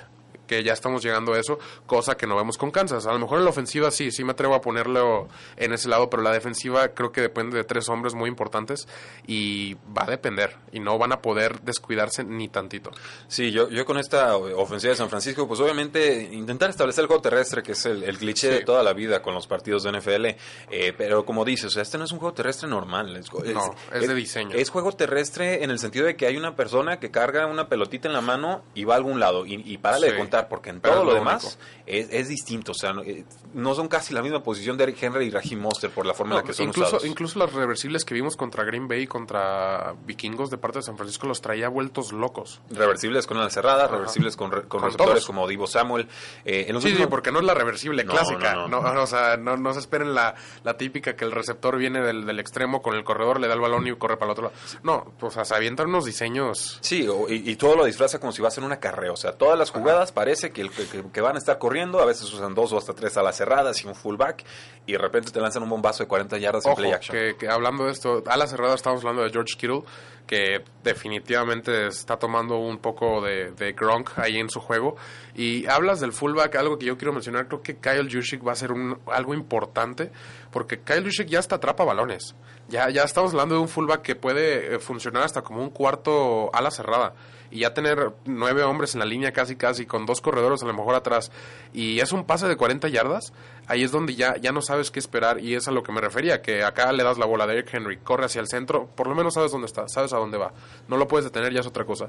que 0.51 0.63
ya 0.63 0.73
estamos 0.73 1.01
llegando 1.01 1.33
a 1.33 1.39
eso, 1.39 1.59
cosa 1.85 2.17
que 2.17 2.27
no 2.27 2.35
vemos 2.35 2.57
con 2.57 2.71
Kansas. 2.71 3.07
A 3.07 3.13
lo 3.13 3.19
mejor 3.19 3.39
en 3.39 3.45
la 3.45 3.51
ofensiva 3.51 3.89
sí, 3.89 4.11
sí 4.11 4.25
me 4.25 4.33
atrevo 4.33 4.53
a 4.53 4.59
ponerlo 4.59 5.29
en 5.55 5.71
ese 5.71 5.87
lado, 5.87 6.09
pero 6.09 6.21
la 6.23 6.33
defensiva 6.33 6.89
creo 6.89 7.13
que 7.13 7.21
depende 7.21 7.55
de 7.55 7.63
tres 7.63 7.87
hombres 7.87 8.15
muy 8.15 8.27
importantes 8.27 8.85
y 9.25 9.75
va 9.97 10.03
a 10.03 10.07
depender 10.07 10.57
y 10.73 10.81
no 10.81 10.97
van 10.97 11.13
a 11.13 11.21
poder 11.21 11.61
descuidarse 11.61 12.25
ni 12.25 12.49
tantito. 12.49 12.91
Sí, 13.29 13.53
yo, 13.53 13.69
yo 13.69 13.85
con 13.85 13.97
esta 13.97 14.35
ofensiva 14.35 14.91
de 14.91 14.97
San 14.97 15.09
Francisco, 15.09 15.47
pues 15.47 15.61
obviamente 15.61 16.21
intentar 16.33 16.69
establecer 16.69 17.03
el 17.03 17.07
juego 17.07 17.21
terrestre, 17.21 17.63
que 17.63 17.71
es 17.71 17.85
el, 17.85 18.17
cliché 18.17 18.49
de 18.49 18.65
toda 18.65 18.83
la 18.83 18.91
vida 18.91 19.21
con 19.21 19.33
los 19.33 19.47
partidos 19.47 19.83
de 19.83 19.97
NFL, 19.97 20.25
eh, 20.69 20.93
pero 20.97 21.23
como 21.23 21.45
dices, 21.45 21.67
o 21.67 21.69
sea, 21.69 21.83
este 21.83 21.97
no 21.97 22.03
es 22.03 22.11
un 22.11 22.19
juego 22.19 22.33
terrestre 22.33 22.67
normal. 22.67 23.15
Es, 23.15 23.31
no, 23.31 23.73
es, 23.93 24.05
de 24.05 24.13
diseño. 24.13 24.53
Es 24.53 24.69
juego 24.69 24.91
terrestre 24.91 25.63
en 25.63 25.71
el 25.71 25.79
sentido 25.79 26.05
de 26.05 26.17
que 26.17 26.27
hay 26.27 26.35
una 26.35 26.57
persona 26.57 26.99
que 26.99 27.09
carga 27.09 27.45
una 27.45 27.69
pelotita 27.69 28.09
en 28.09 28.13
la 28.13 28.21
mano 28.21 28.63
y 28.75 28.83
va 28.83 28.95
a 28.95 28.97
algún 28.97 29.21
lado 29.21 29.45
y, 29.45 29.61
y 29.65 29.77
para 29.77 30.01
de 30.01 30.17
contar 30.17 30.40
porque 30.47 30.69
en 30.69 30.81
todo 30.81 31.03
lo, 31.03 31.13
demás 31.13 31.57
es, 31.85 32.27
distinto. 32.27 32.71
O 32.71 32.75
sea, 32.75 32.93
eh, 33.05 33.25
no, 33.53 33.73
son 33.75 33.87
casi 33.87 34.13
la 34.13 34.21
misma 34.21 34.43
posición 34.43 34.77
de 34.77 34.83
Eric 34.83 35.01
Henry 35.01 35.25
y 35.25 35.29
Raheem 35.29 35.59
Monster 35.59 35.89
por 35.89 36.05
la 36.05 36.13
forma 36.13 36.35
en 36.35 36.41
la 36.41 36.43
que 36.43 36.53
son 36.53 36.67
incluso, 36.67 36.87
usados. 36.87 37.05
Incluso 37.05 37.39
las 37.39 37.53
reversibles 37.53 38.05
que 38.05 38.13
vimos 38.13 38.37
contra 38.37 38.63
Green 38.63 38.87
Bay 38.87 39.03
y 39.03 39.07
contra 39.07 39.93
Vikingos 40.05 40.49
de 40.49 40.57
parte 40.57 40.79
de 40.79 40.83
San 40.83 40.97
Francisco 40.97 41.27
los 41.27 41.41
traía 41.41 41.69
vueltos 41.69 42.11
locos. 42.11 42.61
Reversibles 42.69 43.27
con 43.27 43.37
una 43.37 43.49
cerrada, 43.49 43.87
reversibles 43.87 44.35
con, 44.35 44.51
receptores 44.51 45.25
como 45.25 45.47
Divo 45.47 45.67
Samuel. 45.67 46.07
Eh, 46.45 46.71
sí, 46.79 46.95
sí, 46.95 47.05
porque 47.09 47.31
no 47.31 47.39
es 47.39 47.45
la 47.45 47.53
reversible 47.53 48.05
clásica. 48.05 48.67
No, 48.67 48.79
o 49.01 49.07
sea, 49.07 49.37
no, 49.37 49.73
se 49.73 49.79
esperen 49.79 50.13
la, 50.13 50.35
típica 50.77 51.15
que 51.15 51.25
el 51.25 51.31
receptor 51.31 51.77
viene 51.77 52.01
del, 52.01 52.39
extremo 52.39 52.81
con 52.81 52.95
el 52.95 53.03
corredor, 53.03 53.39
le 53.39 53.47
da 53.47 53.53
el 53.53 53.59
balón 53.59 53.87
y 53.87 53.95
corre 53.95 54.17
para 54.17 54.27
el 54.27 54.31
otro 54.31 54.43
lado. 54.45 54.55
No, 54.83 55.13
o 55.19 55.31
sea, 55.31 55.45
se 55.45 55.55
avientan 55.55 55.89
unos 55.89 56.05
diseños. 56.05 56.79
Sí, 56.81 57.07
y, 57.29 57.55
todo 57.55 57.75
lo 57.75 57.85
disfraza 57.85 58.19
como 58.19 58.31
si 58.31 58.41
va 58.41 58.47
a 58.47 58.51
ser 58.51 58.63
una 58.63 58.79
carrera. 58.79 59.13
O 59.13 59.17
sea, 59.17 59.33
todas 59.33 59.57
las 59.57 59.69
jugadas 59.71 60.11
parece 60.31 60.51
que 60.51 60.61
el 60.61 61.11
que, 61.11 61.21
van 61.21 61.35
a 61.35 61.39
estar 61.39 61.57
corriendo, 61.57 61.99
a 61.99 62.05
veces 62.05 62.31
usan 62.31 62.53
dos 62.53 62.71
o 62.71 62.77
hasta 62.77 62.93
tres 62.93 63.17
a 63.17 63.21
las 63.21 63.35
cerradas 63.35 63.83
y 63.83 63.87
un 63.87 63.95
fullback, 63.95 64.45
y 64.85 64.93
de 64.93 64.97
repente 64.97 65.29
te 65.29 65.41
lanzan 65.41 65.63
un 65.63 65.69
bombazo 65.69 66.03
de 66.03 66.07
40 66.07 66.37
yardas 66.37 66.65
en 66.65 66.75
play 66.75 66.91
action. 66.93 67.17
Que, 67.17 67.35
que 67.35 67.49
hablando 67.49 67.83
de 67.83 67.91
esto, 67.91 68.23
a 68.25 68.37
las 68.37 68.49
cerradas 68.49 68.75
estamos 68.75 69.01
hablando 69.01 69.23
de 69.23 69.29
George 69.29 69.55
Kittle, 69.57 69.83
que 70.25 70.63
definitivamente 70.83 71.87
está 71.87 72.17
tomando 72.17 72.59
un 72.59 72.77
poco 72.77 73.21
de, 73.21 73.51
de, 73.51 73.73
Gronk 73.73 74.17
ahí 74.19 74.37
en 74.37 74.49
su 74.49 74.61
juego. 74.61 74.95
Y 75.35 75.67
hablas 75.67 75.99
del 75.99 76.13
fullback, 76.13 76.55
algo 76.55 76.77
que 76.77 76.85
yo 76.85 76.97
quiero 76.97 77.11
mencionar, 77.11 77.47
creo 77.47 77.61
que 77.61 77.75
Kyle 77.75 78.07
Juszczyk 78.09 78.47
va 78.47 78.53
a 78.53 78.55
ser 78.55 78.71
un, 78.71 78.99
algo 79.07 79.33
importante, 79.33 80.11
porque 80.49 80.79
Kyle 80.79 81.03
Juszczyk 81.03 81.27
ya 81.27 81.39
está 81.39 81.57
atrapa 81.57 81.83
balones. 81.83 82.35
Ya, 82.69 82.89
ya 82.89 83.03
estamos 83.03 83.31
hablando 83.31 83.55
de 83.55 83.61
un 83.61 83.67
fullback 83.67 84.01
que 84.01 84.15
puede 84.15 84.75
eh, 84.75 84.79
funcionar 84.79 85.23
hasta 85.23 85.41
como 85.41 85.61
un 85.61 85.71
cuarto 85.71 86.49
ala 86.53 86.71
cerrada 86.71 87.15
y 87.51 87.59
ya 87.59 87.73
tener 87.73 88.13
nueve 88.25 88.63
hombres 88.63 88.95
en 88.95 88.99
la 88.99 89.05
línea 89.05 89.31
casi 89.31 89.55
casi 89.55 89.85
con 89.85 90.05
dos 90.05 90.21
corredores 90.21 90.63
a 90.63 90.65
lo 90.65 90.73
mejor 90.73 90.95
atrás 90.95 91.31
y 91.73 91.99
es 91.99 92.11
un 92.11 92.25
pase 92.25 92.47
de 92.47 92.55
40 92.55 92.87
yardas, 92.87 93.33
ahí 93.67 93.83
es 93.83 93.91
donde 93.91 94.15
ya, 94.15 94.37
ya 94.37 94.51
no 94.51 94.61
sabes 94.61 94.89
qué 94.89 94.99
esperar 94.99 95.39
y 95.39 95.55
es 95.55 95.67
a 95.67 95.71
lo 95.71 95.83
que 95.83 95.91
me 95.91 96.01
refería, 96.01 96.41
que 96.41 96.63
acá 96.63 96.91
le 96.91 97.03
das 97.03 97.17
la 97.17 97.25
bola 97.25 97.45
de 97.45 97.53
Eric 97.53 97.73
Henry, 97.73 97.97
corre 97.97 98.25
hacia 98.25 98.41
el 98.41 98.47
centro, 98.47 98.87
por 98.95 99.07
lo 99.07 99.15
menos 99.15 99.33
sabes 99.33 99.51
dónde 99.51 99.67
está, 99.67 99.87
sabes 99.87 100.13
a 100.13 100.17
dónde 100.17 100.37
va, 100.37 100.53
no 100.87 100.97
lo 100.97 101.07
puedes 101.07 101.25
detener 101.25 101.53
ya 101.53 101.59
es 101.59 101.67
otra 101.67 101.85
cosa, 101.85 102.07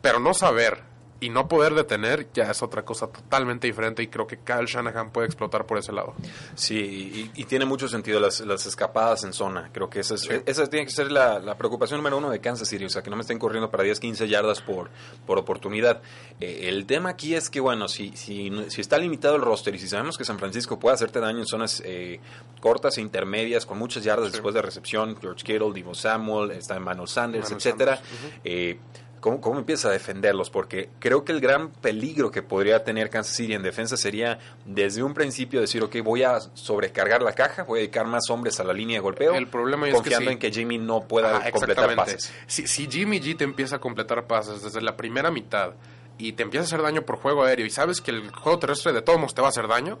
pero 0.00 0.20
no 0.20 0.32
saber 0.32 0.97
y 1.20 1.30
no 1.30 1.48
poder 1.48 1.74
detener 1.74 2.28
ya 2.32 2.50
es 2.50 2.62
otra 2.62 2.84
cosa 2.84 3.08
totalmente 3.08 3.66
diferente 3.66 4.02
y 4.02 4.08
creo 4.08 4.26
que 4.26 4.38
Kyle 4.38 4.66
Shanahan 4.66 5.10
puede 5.10 5.26
explotar 5.26 5.66
por 5.66 5.78
ese 5.78 5.92
lado. 5.92 6.14
Sí, 6.54 7.30
y, 7.34 7.44
tiene 7.48 7.64
mucho 7.64 7.88
sentido 7.88 8.20
las, 8.20 8.40
las, 8.40 8.66
escapadas 8.66 9.24
en 9.24 9.32
zona. 9.32 9.70
Creo 9.72 9.88
que 9.88 10.00
esa, 10.00 10.16
esa 10.44 10.66
tiene 10.66 10.84
que 10.84 10.92
ser 10.92 11.10
la, 11.10 11.56
preocupación 11.56 11.98
número 11.98 12.18
uno 12.18 12.30
de 12.30 12.40
Kansas 12.40 12.68
City, 12.68 12.84
o 12.84 12.90
sea, 12.90 13.02
que 13.02 13.08
no 13.08 13.16
me 13.16 13.22
estén 13.22 13.38
corriendo 13.38 13.70
para 13.70 13.82
10, 13.82 13.98
15 14.00 14.28
yardas 14.28 14.60
por, 14.60 14.90
por 15.26 15.38
oportunidad. 15.38 16.02
Eh, 16.40 16.68
el 16.68 16.84
tema 16.84 17.10
aquí 17.10 17.34
es 17.34 17.48
que, 17.48 17.58
bueno, 17.58 17.88
si, 17.88 18.14
si, 18.16 18.52
si, 18.68 18.80
está 18.80 18.98
limitado 18.98 19.36
el 19.36 19.42
roster 19.42 19.74
y 19.74 19.78
si 19.78 19.88
sabemos 19.88 20.18
que 20.18 20.24
San 20.24 20.38
Francisco 20.38 20.78
puede 20.78 20.94
hacerte 20.94 21.20
daño 21.20 21.38
en 21.38 21.46
zonas 21.46 21.82
eh, 21.84 22.20
cortas 22.60 22.98
e 22.98 23.00
intermedias 23.00 23.64
con 23.64 23.78
muchas 23.78 24.04
yardas 24.04 24.30
después 24.30 24.54
de 24.54 24.62
recepción, 24.62 25.16
George 25.20 25.42
Kittle, 25.42 25.72
Divo 25.72 25.94
Samuel, 25.94 26.50
está 26.50 26.76
Emmanuel 26.76 27.08
Sanders, 27.08 27.50
etcétera, 27.50 28.00
eh, 28.44 28.78
¿Cómo, 29.20 29.40
¿Cómo 29.40 29.58
empieza 29.58 29.88
a 29.88 29.92
defenderlos? 29.92 30.50
Porque 30.50 30.90
creo 30.98 31.24
que 31.24 31.32
el 31.32 31.40
gran 31.40 31.70
peligro 31.70 32.30
que 32.30 32.42
podría 32.42 32.84
tener 32.84 33.10
Kansas 33.10 33.36
City 33.36 33.54
en 33.54 33.62
defensa 33.62 33.96
sería 33.96 34.38
desde 34.64 35.02
un 35.02 35.14
principio 35.14 35.60
decir, 35.60 35.82
ok, 35.82 35.96
voy 36.02 36.22
a 36.22 36.40
sobrecargar 36.54 37.22
la 37.22 37.32
caja, 37.32 37.64
voy 37.64 37.78
a 37.78 37.82
dedicar 37.82 38.06
más 38.06 38.30
hombres 38.30 38.60
a 38.60 38.64
la 38.64 38.72
línea 38.72 38.96
de 38.96 39.00
golpeo, 39.00 39.34
el 39.34 39.48
problema 39.48 39.90
confiando 39.90 40.30
es 40.30 40.32
en 40.34 40.38
que 40.38 40.50
Jimmy 40.50 40.78
no 40.78 41.06
pueda 41.08 41.50
completar 41.50 41.94
pases. 41.94 42.32
Si, 42.46 42.66
si 42.66 42.86
Jimmy 42.86 43.20
G 43.20 43.36
te 43.36 43.44
empieza 43.44 43.76
a 43.76 43.78
completar 43.78 44.26
pases 44.26 44.62
desde 44.62 44.80
la 44.80 44.96
primera 44.96 45.30
mitad 45.30 45.74
y 46.18 46.32
te 46.32 46.42
empieza 46.42 46.64
a 46.64 46.66
hacer 46.66 46.82
daño 46.82 47.02
por 47.02 47.16
juego 47.16 47.44
aéreo 47.44 47.66
y 47.66 47.70
sabes 47.70 48.00
que 48.00 48.10
el 48.10 48.30
juego 48.30 48.58
terrestre 48.58 48.92
de 48.92 49.02
todos 49.02 49.18
modos 49.18 49.34
te 49.34 49.40
va 49.40 49.48
a 49.48 49.50
hacer 49.50 49.68
daño, 49.68 49.98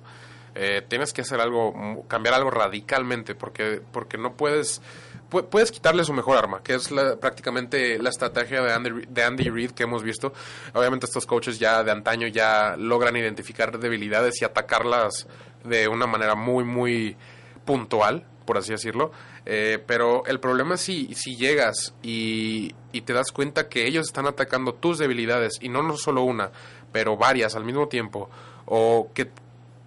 eh, 0.54 0.82
tienes 0.88 1.12
que 1.12 1.22
hacer 1.22 1.40
algo, 1.40 2.04
cambiar 2.08 2.34
algo 2.34 2.50
radicalmente 2.50 3.34
porque, 3.34 3.80
porque 3.92 4.18
no 4.18 4.34
puedes 4.34 4.80
puedes 5.28 5.70
quitarle 5.70 6.04
su 6.04 6.14
mejor 6.14 6.38
arma, 6.38 6.62
que 6.62 6.74
es 6.74 6.88
prácticamente 7.20 7.98
la 7.98 8.08
estrategia 8.08 8.62
de 8.62 8.72
Andy, 8.72 8.90
de 9.08 9.22
Andy 9.22 9.50
Reid 9.50 9.72
que 9.72 9.82
hemos 9.82 10.02
visto. 10.02 10.32
Obviamente 10.72 11.06
estos 11.06 11.26
coaches 11.26 11.58
ya 11.58 11.84
de 11.84 11.90
antaño 11.90 12.28
ya 12.28 12.76
logran 12.76 13.16
identificar 13.16 13.78
debilidades 13.78 14.40
y 14.40 14.46
atacarlas 14.46 15.26
de 15.64 15.86
una 15.88 16.06
manera 16.06 16.34
muy, 16.34 16.64
muy 16.64 17.16
puntual, 17.64 18.26
por 18.46 18.56
así 18.56 18.72
decirlo. 18.72 19.12
Eh, 19.44 19.82
pero 19.86 20.24
el 20.26 20.40
problema 20.40 20.74
es 20.76 20.80
si, 20.80 21.14
si 21.14 21.36
llegas 21.36 21.94
y, 22.02 22.74
y 22.92 23.02
te 23.02 23.12
das 23.12 23.32
cuenta 23.32 23.68
que 23.68 23.86
ellos 23.86 24.06
están 24.06 24.26
atacando 24.26 24.74
tus 24.74 24.98
debilidades, 24.98 25.58
y 25.60 25.68
no, 25.68 25.82
no 25.82 25.96
solo 25.96 26.22
una, 26.22 26.50
pero 26.92 27.16
varias 27.16 27.54
al 27.54 27.64
mismo 27.64 27.88
tiempo, 27.88 28.30
o 28.64 29.10
que 29.14 29.30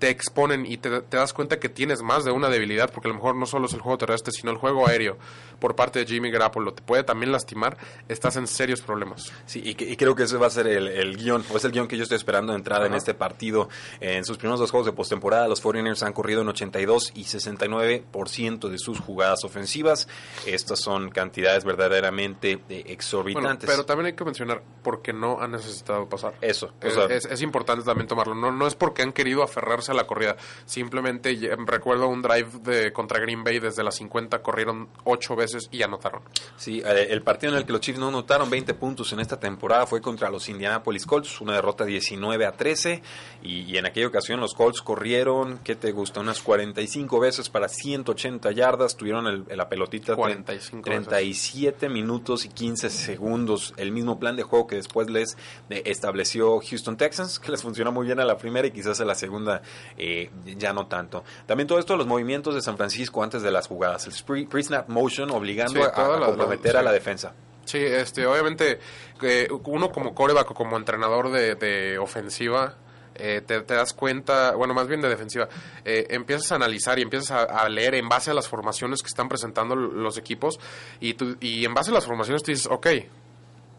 te 0.02 0.10
exponen 0.10 0.66
y 0.66 0.78
te, 0.78 0.90
das 1.12 1.32
cuenta 1.32 1.60
que 1.60 1.70
tienes 1.70 2.02
más 2.02 2.26
de 2.26 2.32
una 2.32 2.50
debilidad, 2.50 2.92
porque 2.92 3.08
a 3.08 3.12
lo 3.12 3.18
mejor 3.18 3.36
no 3.36 3.46
solo 3.46 3.68
es 3.68 3.74
el 3.74 3.82
juego 3.82 4.00
terrestre, 4.00 4.32
sino 4.32 4.52
el 4.52 4.58
juego 4.58 4.88
aéreo 4.88 5.20
por 5.62 5.76
parte 5.76 6.00
de 6.00 6.06
Jimmy 6.06 6.32
Garoppolo 6.32 6.74
te 6.74 6.82
puede 6.82 7.04
también 7.04 7.32
lastimar, 7.32 7.78
estás 8.10 8.36
en 8.36 8.48
serios 8.48 8.82
problemas. 8.82 9.32
Sí, 9.46 9.62
y, 9.64 9.76
creo 9.96 10.16
que 10.16 10.24
ese 10.24 10.36
va 10.38 10.48
a 10.48 10.50
ser 10.50 10.66
el, 10.68 11.16
guion, 11.16 11.46
o 11.54 11.58
es 11.58 11.64
el 11.64 11.72
guion 11.72 11.88
que 11.88 11.96
yo 11.96 12.04
estoy 12.04 12.18
esperando 12.18 12.52
de 12.52 12.58
entrada 12.58 12.88
en 12.88 12.96
este 12.96 13.14
partido. 13.14 13.70
En 14.00 14.26
sus 14.26 14.38
primeros 14.38 14.60
dos 14.60 14.72
juegos 14.72 14.88
de 14.88 14.92
postemporada, 14.92 15.48
los 15.48 15.64
49ers 15.64 16.02
han 16.02 16.14
corrido 16.14 16.42
en 16.42 16.50
82 16.50 17.12
y 17.14 17.26
69% 17.26 18.70
de 18.70 18.78
sus 18.80 19.00
jugadas 19.00 19.44
ofensivas. 19.44 20.08
Estas 20.48 20.80
son 20.80 21.12
cantidades 21.12 21.64
verdaderamente 21.64 22.60
eh, 22.68 22.84
exorbitantes. 22.88 23.70
pero 23.70 23.86
también 23.86 24.08
hay 24.08 24.14
que 24.14 24.26
mencionar 24.26 24.64
por 24.84 25.04
qué 25.04 25.14
no 25.14 25.40
han 25.40 25.52
necesitado 25.52 26.10
pasar. 26.10 26.34
Eso. 26.42 26.74
es, 26.82 27.42
importante 27.44 27.86
también 27.86 28.08
tomarlo. 28.08 28.34
No, 28.34 28.52
no 28.52 28.66
es 28.66 28.74
porque 28.74 29.04
han 29.04 29.14
querido 29.14 29.44
aferrarse 29.44 29.92
a 29.92 29.94
la 29.94 30.08
corrida. 30.08 30.38
Simplemente 30.66 31.56
recuerdo 31.68 32.08
un 32.08 32.24
drive 32.24 32.50
de 32.64 32.92
contra 32.92 33.20
Green 33.20 33.44
Bay 33.44 33.60
desde 33.60 33.84
las 33.84 33.96
50 33.96 34.42
corrieron 34.42 34.90
ocho 35.04 35.36
veces 35.36 35.51
y 35.72 35.82
anotaron. 35.84 36.22
Sí, 36.58 36.82
eh, 36.86 37.08
el 37.10 37.22
partido 37.22 37.52
en 37.54 37.60
el 37.60 37.66
que 37.66 37.72
los 37.72 37.82
Chiefs 37.82 38.00
no 38.00 38.08
anotaron 38.10 38.50
20 38.50 38.74
puntos 38.74 39.12
en 39.14 39.20
esta 39.20 39.40
temporada 39.40 39.86
fue 39.88 40.02
contra 40.02 40.30
los 40.30 40.48
Indianapolis 40.50 41.06
Colts, 41.06 41.42
una 41.42 41.54
derrota 41.54 41.86
19 41.86 42.46
a 42.46 42.52
13 42.54 43.02
y, 43.44 43.62
y 43.62 43.78
en 43.78 43.86
aquella 43.86 44.08
ocasión 44.08 44.40
los 44.40 44.54
Colts 44.54 44.82
corrieron, 44.82 45.60
¿qué 45.64 45.76
te 45.76 45.92
gusta? 45.92 46.20
Unas 46.20 46.42
45 46.42 47.20
veces 47.20 47.50
para 47.50 47.68
180 47.68 48.52
yardas, 48.52 48.96
tuvieron 48.98 49.28
el- 49.28 49.46
la 49.58 49.68
pelotita 49.70 50.16
45 50.16 50.90
veces. 50.90 51.08
37 51.08 51.90
minutos 51.90 52.46
y 52.46 52.50
15 52.50 52.90
segundos, 52.90 53.74
el 53.78 53.92
mismo 53.92 54.20
plan 54.20 54.36
de 54.36 54.44
juego 54.44 54.68
que 54.68 54.76
después 54.76 55.10
les 55.10 55.38
eh, 55.70 55.84
estableció 55.86 56.60
Houston 56.62 56.98
Texans, 56.98 57.40
que 57.40 57.52
les 57.52 57.62
funcionó 57.62 57.92
muy 57.92 58.06
bien 58.06 58.20
a 58.20 58.26
la 58.26 58.38
primera 58.38 58.68
y 58.68 58.72
quizás 58.72 59.00
a 59.02 59.06
la 59.06 59.16
segunda 59.16 59.62
eh, 59.98 60.30
ya 60.58 60.74
no 60.74 60.88
tanto. 60.88 61.24
También 61.46 61.68
todo 61.68 61.80
esto, 61.80 61.96
los 61.98 62.08
movimientos 62.08 62.56
de 62.56 62.62
San 62.62 62.78
Francisco 62.78 63.24
antes 63.24 63.42
de 63.42 63.52
las 63.52 63.68
jugadas, 63.68 64.08
el 64.08 64.14
pre- 64.26 64.46
pre-snap 64.48 64.88
motion 64.90 65.32
obligando 65.42 65.74
Sí, 65.74 65.82
a- 65.82 65.90
a, 66.16 66.26
comprometer 66.26 66.72
sí. 66.72 66.78
a 66.78 66.82
la 66.82 66.92
defensa. 66.92 67.34
Sí, 67.66 67.78
este, 67.78 68.26
obviamente, 68.26 68.80
eh, 69.22 69.48
uno 69.66 69.92
como 69.92 70.14
coreback 70.16 70.52
o 70.52 70.54
como 70.54 70.78
entrenador 70.78 71.32
de, 71.32 71.56
de 71.56 71.98
ofensiva, 72.00 72.76
eh, 73.16 73.42
te, 73.46 73.62
te 73.62 73.74
das 73.76 73.94
cuenta, 73.94 74.56
bueno, 74.56 74.74
más 74.74 74.88
bien 74.88 75.00
de 75.02 75.10
defensiva, 75.10 75.48
eh, 75.86 76.08
empiezas 76.10 76.52
a 76.52 76.56
analizar 76.56 76.98
y 76.98 77.04
empiezas 77.04 77.32
a, 77.32 77.44
a 77.44 77.70
leer 77.70 77.96
en 77.96 78.10
base 78.10 78.32
a 78.32 78.34
las 78.34 78.48
formaciones 78.48 79.02
que 79.02 79.08
están 79.08 79.30
presentando 79.30 79.76
los 79.76 80.18
equipos 80.18 80.60
y, 81.00 81.14
tú- 81.14 81.38
y 81.40 81.64
en 81.66 81.74
base 81.74 81.92
a 81.92 81.94
las 81.94 82.06
formaciones 82.06 82.42
tú 82.42 82.52
dices, 82.52 82.68
ok, 82.72 82.88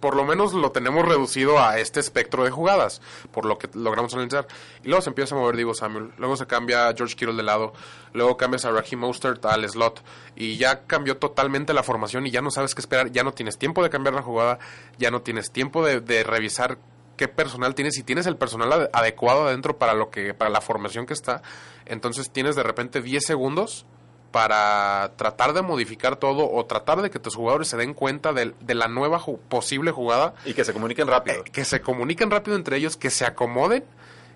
por 0.03 0.17
lo 0.17 0.25
menos 0.25 0.53
lo 0.53 0.73
tenemos 0.73 1.07
reducido 1.07 1.59
a 1.62 1.79
este 1.79 2.01
espectro 2.01 2.43
de 2.45 2.51
jugadas, 2.51 3.01
por 3.31 3.47
lo 3.47 3.57
que 3.57 3.69
logramos 3.73 4.12
analizar. 4.15 4.47
Y 4.83 4.88
luego 4.88 5.01
se 5.01 5.11
empieza 5.11 5.35
a 5.35 5.38
mover 5.38 5.55
Diego 5.57 5.73
Samuel, 5.75 6.11
luego 6.19 6.37
se 6.37 6.47
cambia 6.47 6.93
George 6.95 7.15
Kittle 7.15 7.37
de 7.37 7.45
lado, 7.45 7.73
luego 8.12 8.37
cambias 8.37 8.65
a 8.65 8.73
Raheem 8.73 8.99
Mostert 8.99 9.45
al 9.47 9.67
slot 9.71 10.03
y 10.37 10.57
ya 10.57 10.81
cambió 10.87 11.17
totalmente 11.19 11.73
la 11.73 11.85
formación 11.85 12.27
y 12.27 12.33
ya 12.33 12.43
no 12.43 12.51
sabes 12.51 12.75
qué 12.75 12.81
esperar, 12.81 13.12
ya 13.12 13.23
no 13.23 13.33
tienes 13.33 13.57
tiempo 13.59 13.83
de 13.83 13.91
cambiar 13.91 14.15
la 14.15 14.23
jugada, 14.23 14.59
ya 14.99 15.11
no 15.12 15.23
tienes 15.23 15.53
tiempo 15.53 15.85
de, 15.87 16.25
revisar 16.25 16.79
qué 17.17 17.29
personal 17.29 17.77
tienes, 17.77 17.95
si 17.95 18.03
tienes 18.03 18.27
el 18.27 18.37
personal 18.37 18.73
ade- 18.73 18.91
adecuado 18.93 19.47
adentro 19.47 19.79
para 19.79 19.95
lo 19.95 20.11
que 20.11 20.35
para 20.35 20.51
la 20.51 20.61
formación 20.61 21.07
que 21.07 21.15
está, 21.15 21.43
entonces 21.87 22.31
tienes 22.31 22.57
de 22.57 22.65
repente 22.65 23.03
10 23.03 23.25
segundos 23.25 23.87
para 24.33 25.12
tratar 25.16 25.53
de 25.53 25.62
modificar 25.62 26.16
todo 26.16 26.51
o 26.51 26.64
tratar 26.66 27.03
de 27.03 27.11
que 27.11 27.18
tus 27.18 27.37
jugadores 27.37 27.68
se 27.68 27.77
den 27.77 27.95
cuenta 27.95 28.33
del- 28.33 28.55
de, 28.61 28.75
la 28.75 28.88
nueva 28.88 29.21
ju- 29.21 29.38
posible 29.49 29.90
jugada, 29.92 30.35
Y 30.45 30.55
que 30.55 30.64
se 30.64 30.73
comuniquen 30.73 31.07
rápido. 31.07 31.40
eh, 31.45 31.51
que 31.53 31.64
se 31.64 31.81
comuniquen 31.83 32.31
rápido 32.31 32.57
entre 32.57 32.77
ellos, 32.79 32.97
que 32.97 33.11
se 33.11 33.25
acomoden 33.27 33.85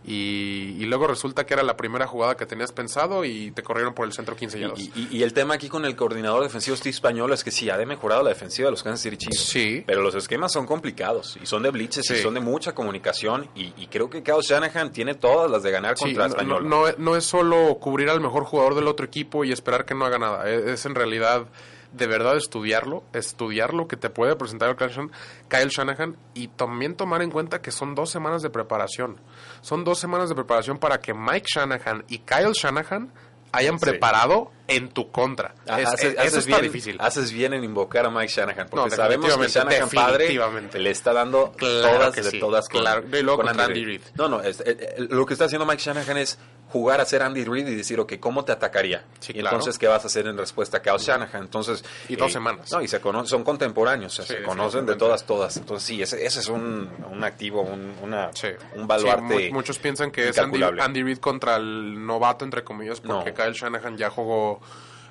y, 0.07 0.77
y 0.79 0.85
luego 0.87 1.07
resulta 1.09 1.45
que 1.45 1.55
era 1.55 1.63
la 1.65 1.77
primera 1.77 2.07
jugada 2.07 2.37
que 2.37 2.47
tenías 2.47 2.71
pensado 2.73 3.25
y 3.25 3.51
te 3.51 3.63
corrieron 3.63 3.93
por 3.93 4.07
el 4.07 4.13
centro 4.13 4.37
15 4.37 4.61
yardas. 4.61 4.79
Y, 4.79 4.93
y- 4.95 5.09
y 5.19 5.23
el 5.25 5.33
tema 5.33 5.55
aquí 5.55 5.69
con 5.69 5.85
el 5.85 5.97
coordinador 5.97 6.43
defensivo 6.45 6.77
Steve 6.77 6.91
Español 6.91 7.33
es 7.33 7.43
que 7.43 7.51
sí, 7.51 7.69
ha 7.71 7.77
de 7.77 7.87
mejorado 7.87 8.23
la 8.23 8.29
defensiva 8.31 8.67
de 8.67 8.71
los 8.71 8.83
Kansas 8.83 9.01
City 9.03 9.17
Chiefs. 9.17 9.41
Sí. 9.49 9.83
Pero 9.87 10.03
los 10.03 10.15
esquemas 10.15 10.53
son 10.53 10.65
complicados 10.67 11.37
y 11.43 11.47
son 11.47 11.63
de 11.65 11.71
blitzes 11.71 12.09
y 12.11 12.23
son 12.23 12.35
de 12.35 12.41
mucha 12.41 12.73
comunicación. 12.75 13.49
Y, 13.57 13.87
creo 13.89 14.09
que 14.09 14.23
Kyle 14.23 14.41
Shanahan 14.43 14.93
tiene 14.93 15.15
todas 15.15 15.51
las 15.51 15.63
de 15.63 15.71
ganar 15.73 15.97
Sí, 15.99 16.05
contra 16.05 16.27
Español. 16.27 16.69
no- 16.69 16.87
no- 16.87 16.95
no 16.99 17.17
es 17.17 17.25
solo 17.25 17.77
cubrir 17.81 18.09
al 18.11 18.21
mejor 18.21 18.45
jugador 18.45 18.75
del 18.77 18.87
otro 18.89 19.05
equipo 19.07 19.45
y 19.45 19.53
esperar 19.53 19.85
que 19.85 19.95
no 19.95 20.05
haga 20.05 20.19
nada. 20.19 20.49
Es, 20.49 20.65
es 20.67 20.87
en 20.87 20.95
realidad 20.95 21.47
de 21.93 22.07
verdad 22.07 22.37
estudiarlo, 22.37 23.05
estudiar 23.13 23.75
lo 23.75 23.89
que 23.89 23.97
te 23.97 24.11
puede 24.11 24.37
presentar 24.37 24.69
el 24.71 24.77
Kyle 24.77 24.89
Shan- 24.91 25.11
Kyle 25.49 25.69
Shanahan 25.69 26.17
y 26.35 26.49
también 26.49 26.95
tomar 26.97 27.23
en 27.23 27.31
cuenta 27.31 27.61
que 27.61 27.71
son 27.71 27.95
dos 27.95 28.11
semanas 28.11 28.43
de 28.43 28.51
preparación. 28.51 29.21
Son 29.61 29.85
dos 29.85 29.99
semanas 29.99 30.29
de 30.29 30.35
preparación 30.35 30.79
para 30.79 31.01
que 31.01 31.15
Mike 31.15 31.47
Shanahan 31.55 32.05
y 32.09 32.19
Kyle 32.21 32.53
Shanahan 32.53 33.13
hayan 33.53 33.79
Sí. 33.79 33.87
preparado 33.87 34.51
en 34.69 34.89
tu 34.91 35.11
contra. 35.11 35.55
Es- 35.65 35.87
haces, 35.87 36.13
eso 36.13 36.21
haces 36.21 36.35
está 36.39 36.59
bien, 36.59 36.73
difícil. 36.73 36.97
haces 37.01 37.33
bien 37.33 37.55
en 37.55 37.65
invocar 37.65 38.05
a 38.05 38.11
Mike 38.11 38.29
Shanahan, 38.29 38.67
porque 38.69 38.91
No, 38.91 38.97
sabemos 38.97 39.35
que 39.37 39.49
Shanahan 39.49 39.89
padre 39.89 40.39
le 40.75 40.91
está 40.91 41.13
dando 41.15 41.53
Claro 41.57 41.99
todas 41.99 42.15
de 42.17 42.23
sí, 42.25 42.41
todas 42.41 42.69
con, 42.69 42.81
claro. 42.83 43.05
Luego 43.09 43.37
con 43.43 43.49
Andy 43.61 43.85
Reid. 43.85 44.01
No, 44.17 44.29
no, 44.29 44.43
es- 44.43 44.61
eh, 44.61 44.77
eh, 44.99 45.07
lo 45.09 45.25
que 45.25 45.33
está 45.35 45.47
haciendo 45.47 45.65
Mike 45.65 45.81
Shanahan 45.83 46.19
es 46.19 46.39
jugar 46.69 47.01
a 47.01 47.05
ser 47.05 47.23
Andy 47.23 47.45
Reid 47.45 47.69
y 47.69 47.75
decir, 47.77 47.99
ok, 48.01 48.15
¿cómo 48.21 48.45
te 48.45 48.53
atacaría? 48.53 49.05
Sí, 49.21 49.33
y 49.33 49.41
claro. 49.41 49.57
entonces, 49.57 49.79
¿qué 49.79 49.87
vas 49.87 50.03
a 50.05 50.09
hacer 50.09 50.27
en 50.27 50.37
respuesta 50.37 50.79
a 50.79 50.83
Kyle 50.83 50.99
Shanahan? 50.99 51.43
Entonces, 51.43 51.83
eh, 51.83 52.13
Y 52.13 52.17
dos 52.17 52.33
semanas. 52.33 52.71
No, 52.73 52.83
y 52.83 52.89
se 52.89 53.01
conocen, 53.01 53.29
son 53.29 53.45
contemporáneos, 53.45 54.13
o 54.19 54.23
sea, 54.23 54.25
Sí, 54.27 54.43
se 54.43 54.47
conocen 54.47 54.85
de 54.85 54.97
todas, 54.97 55.25
todas. 55.25 55.57
Entonces, 55.57 55.87
sí, 55.87 56.03
ese, 56.03 56.25
ese 56.27 56.41
es 56.41 56.49
un, 56.49 56.91
un 57.11 57.25
activo, 57.25 57.63
un, 57.63 57.95
una, 58.03 58.31
Sí. 58.35 58.49
un 58.75 58.87
baluarte. 58.87 59.51
Muchos 59.53 59.79
piensan 59.79 60.11
que 60.11 60.29
es 60.29 60.39
Andy. 60.39 60.61
Andy 60.63 61.03
Reid 61.03 61.19
contra 61.19 61.57
el 61.57 62.05
novato, 62.05 62.45
entre 62.45 62.65
comillas, 62.65 63.01
porque 63.01 63.31
No. 63.31 63.37
Kyle 63.37 63.53
Shanahan 63.53 63.97
ya 63.97 64.11
jugó 64.11 64.61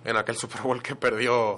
en 0.03 0.17
aquel 0.17 0.35
Super 0.37 0.61
Bowl 0.61 0.83
que 0.83 0.95
perdió 0.95 1.57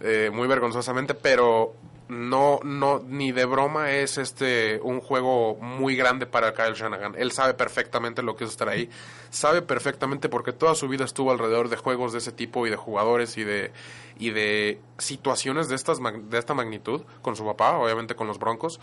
eh, 0.00 0.30
muy 0.32 0.48
vergonzosamente, 0.48 1.14
pero 1.14 1.74
no, 2.08 2.60
no, 2.64 3.00
ni 3.06 3.32
de 3.32 3.44
broma 3.44 3.90
es 3.92 4.16
este 4.18 4.80
un 4.82 5.00
juego 5.00 5.56
muy 5.56 5.94
grande 5.94 6.26
para 6.26 6.54
Kyle 6.54 6.74
Shanahan. 6.74 7.14
Él 7.18 7.32
sabe 7.32 7.54
perfectamente 7.54 8.22
lo 8.22 8.34
que 8.36 8.44
es 8.44 8.50
estar 8.50 8.68
ahí, 8.68 8.88
sabe 9.30 9.60
perfectamente 9.62 10.28
porque 10.28 10.52
toda 10.52 10.74
su 10.74 10.88
vida 10.88 11.04
estuvo 11.04 11.30
alrededor 11.30 11.68
de 11.68 11.76
juegos 11.76 12.12
de 12.12 12.18
ese 12.18 12.32
tipo 12.32 12.66
y 12.66 12.70
de 12.70 12.76
jugadores 12.76 13.36
y 13.36 13.44
de 13.44 13.72
y 14.18 14.30
de 14.30 14.80
situaciones 14.98 15.68
de 15.68 15.74
estas 15.76 15.98
de 16.00 16.38
esta 16.38 16.54
magnitud 16.54 17.02
con 17.22 17.36
su 17.36 17.44
papá, 17.44 17.76
obviamente 17.78 18.14
con 18.14 18.26
los 18.26 18.38
Broncos. 18.38 18.80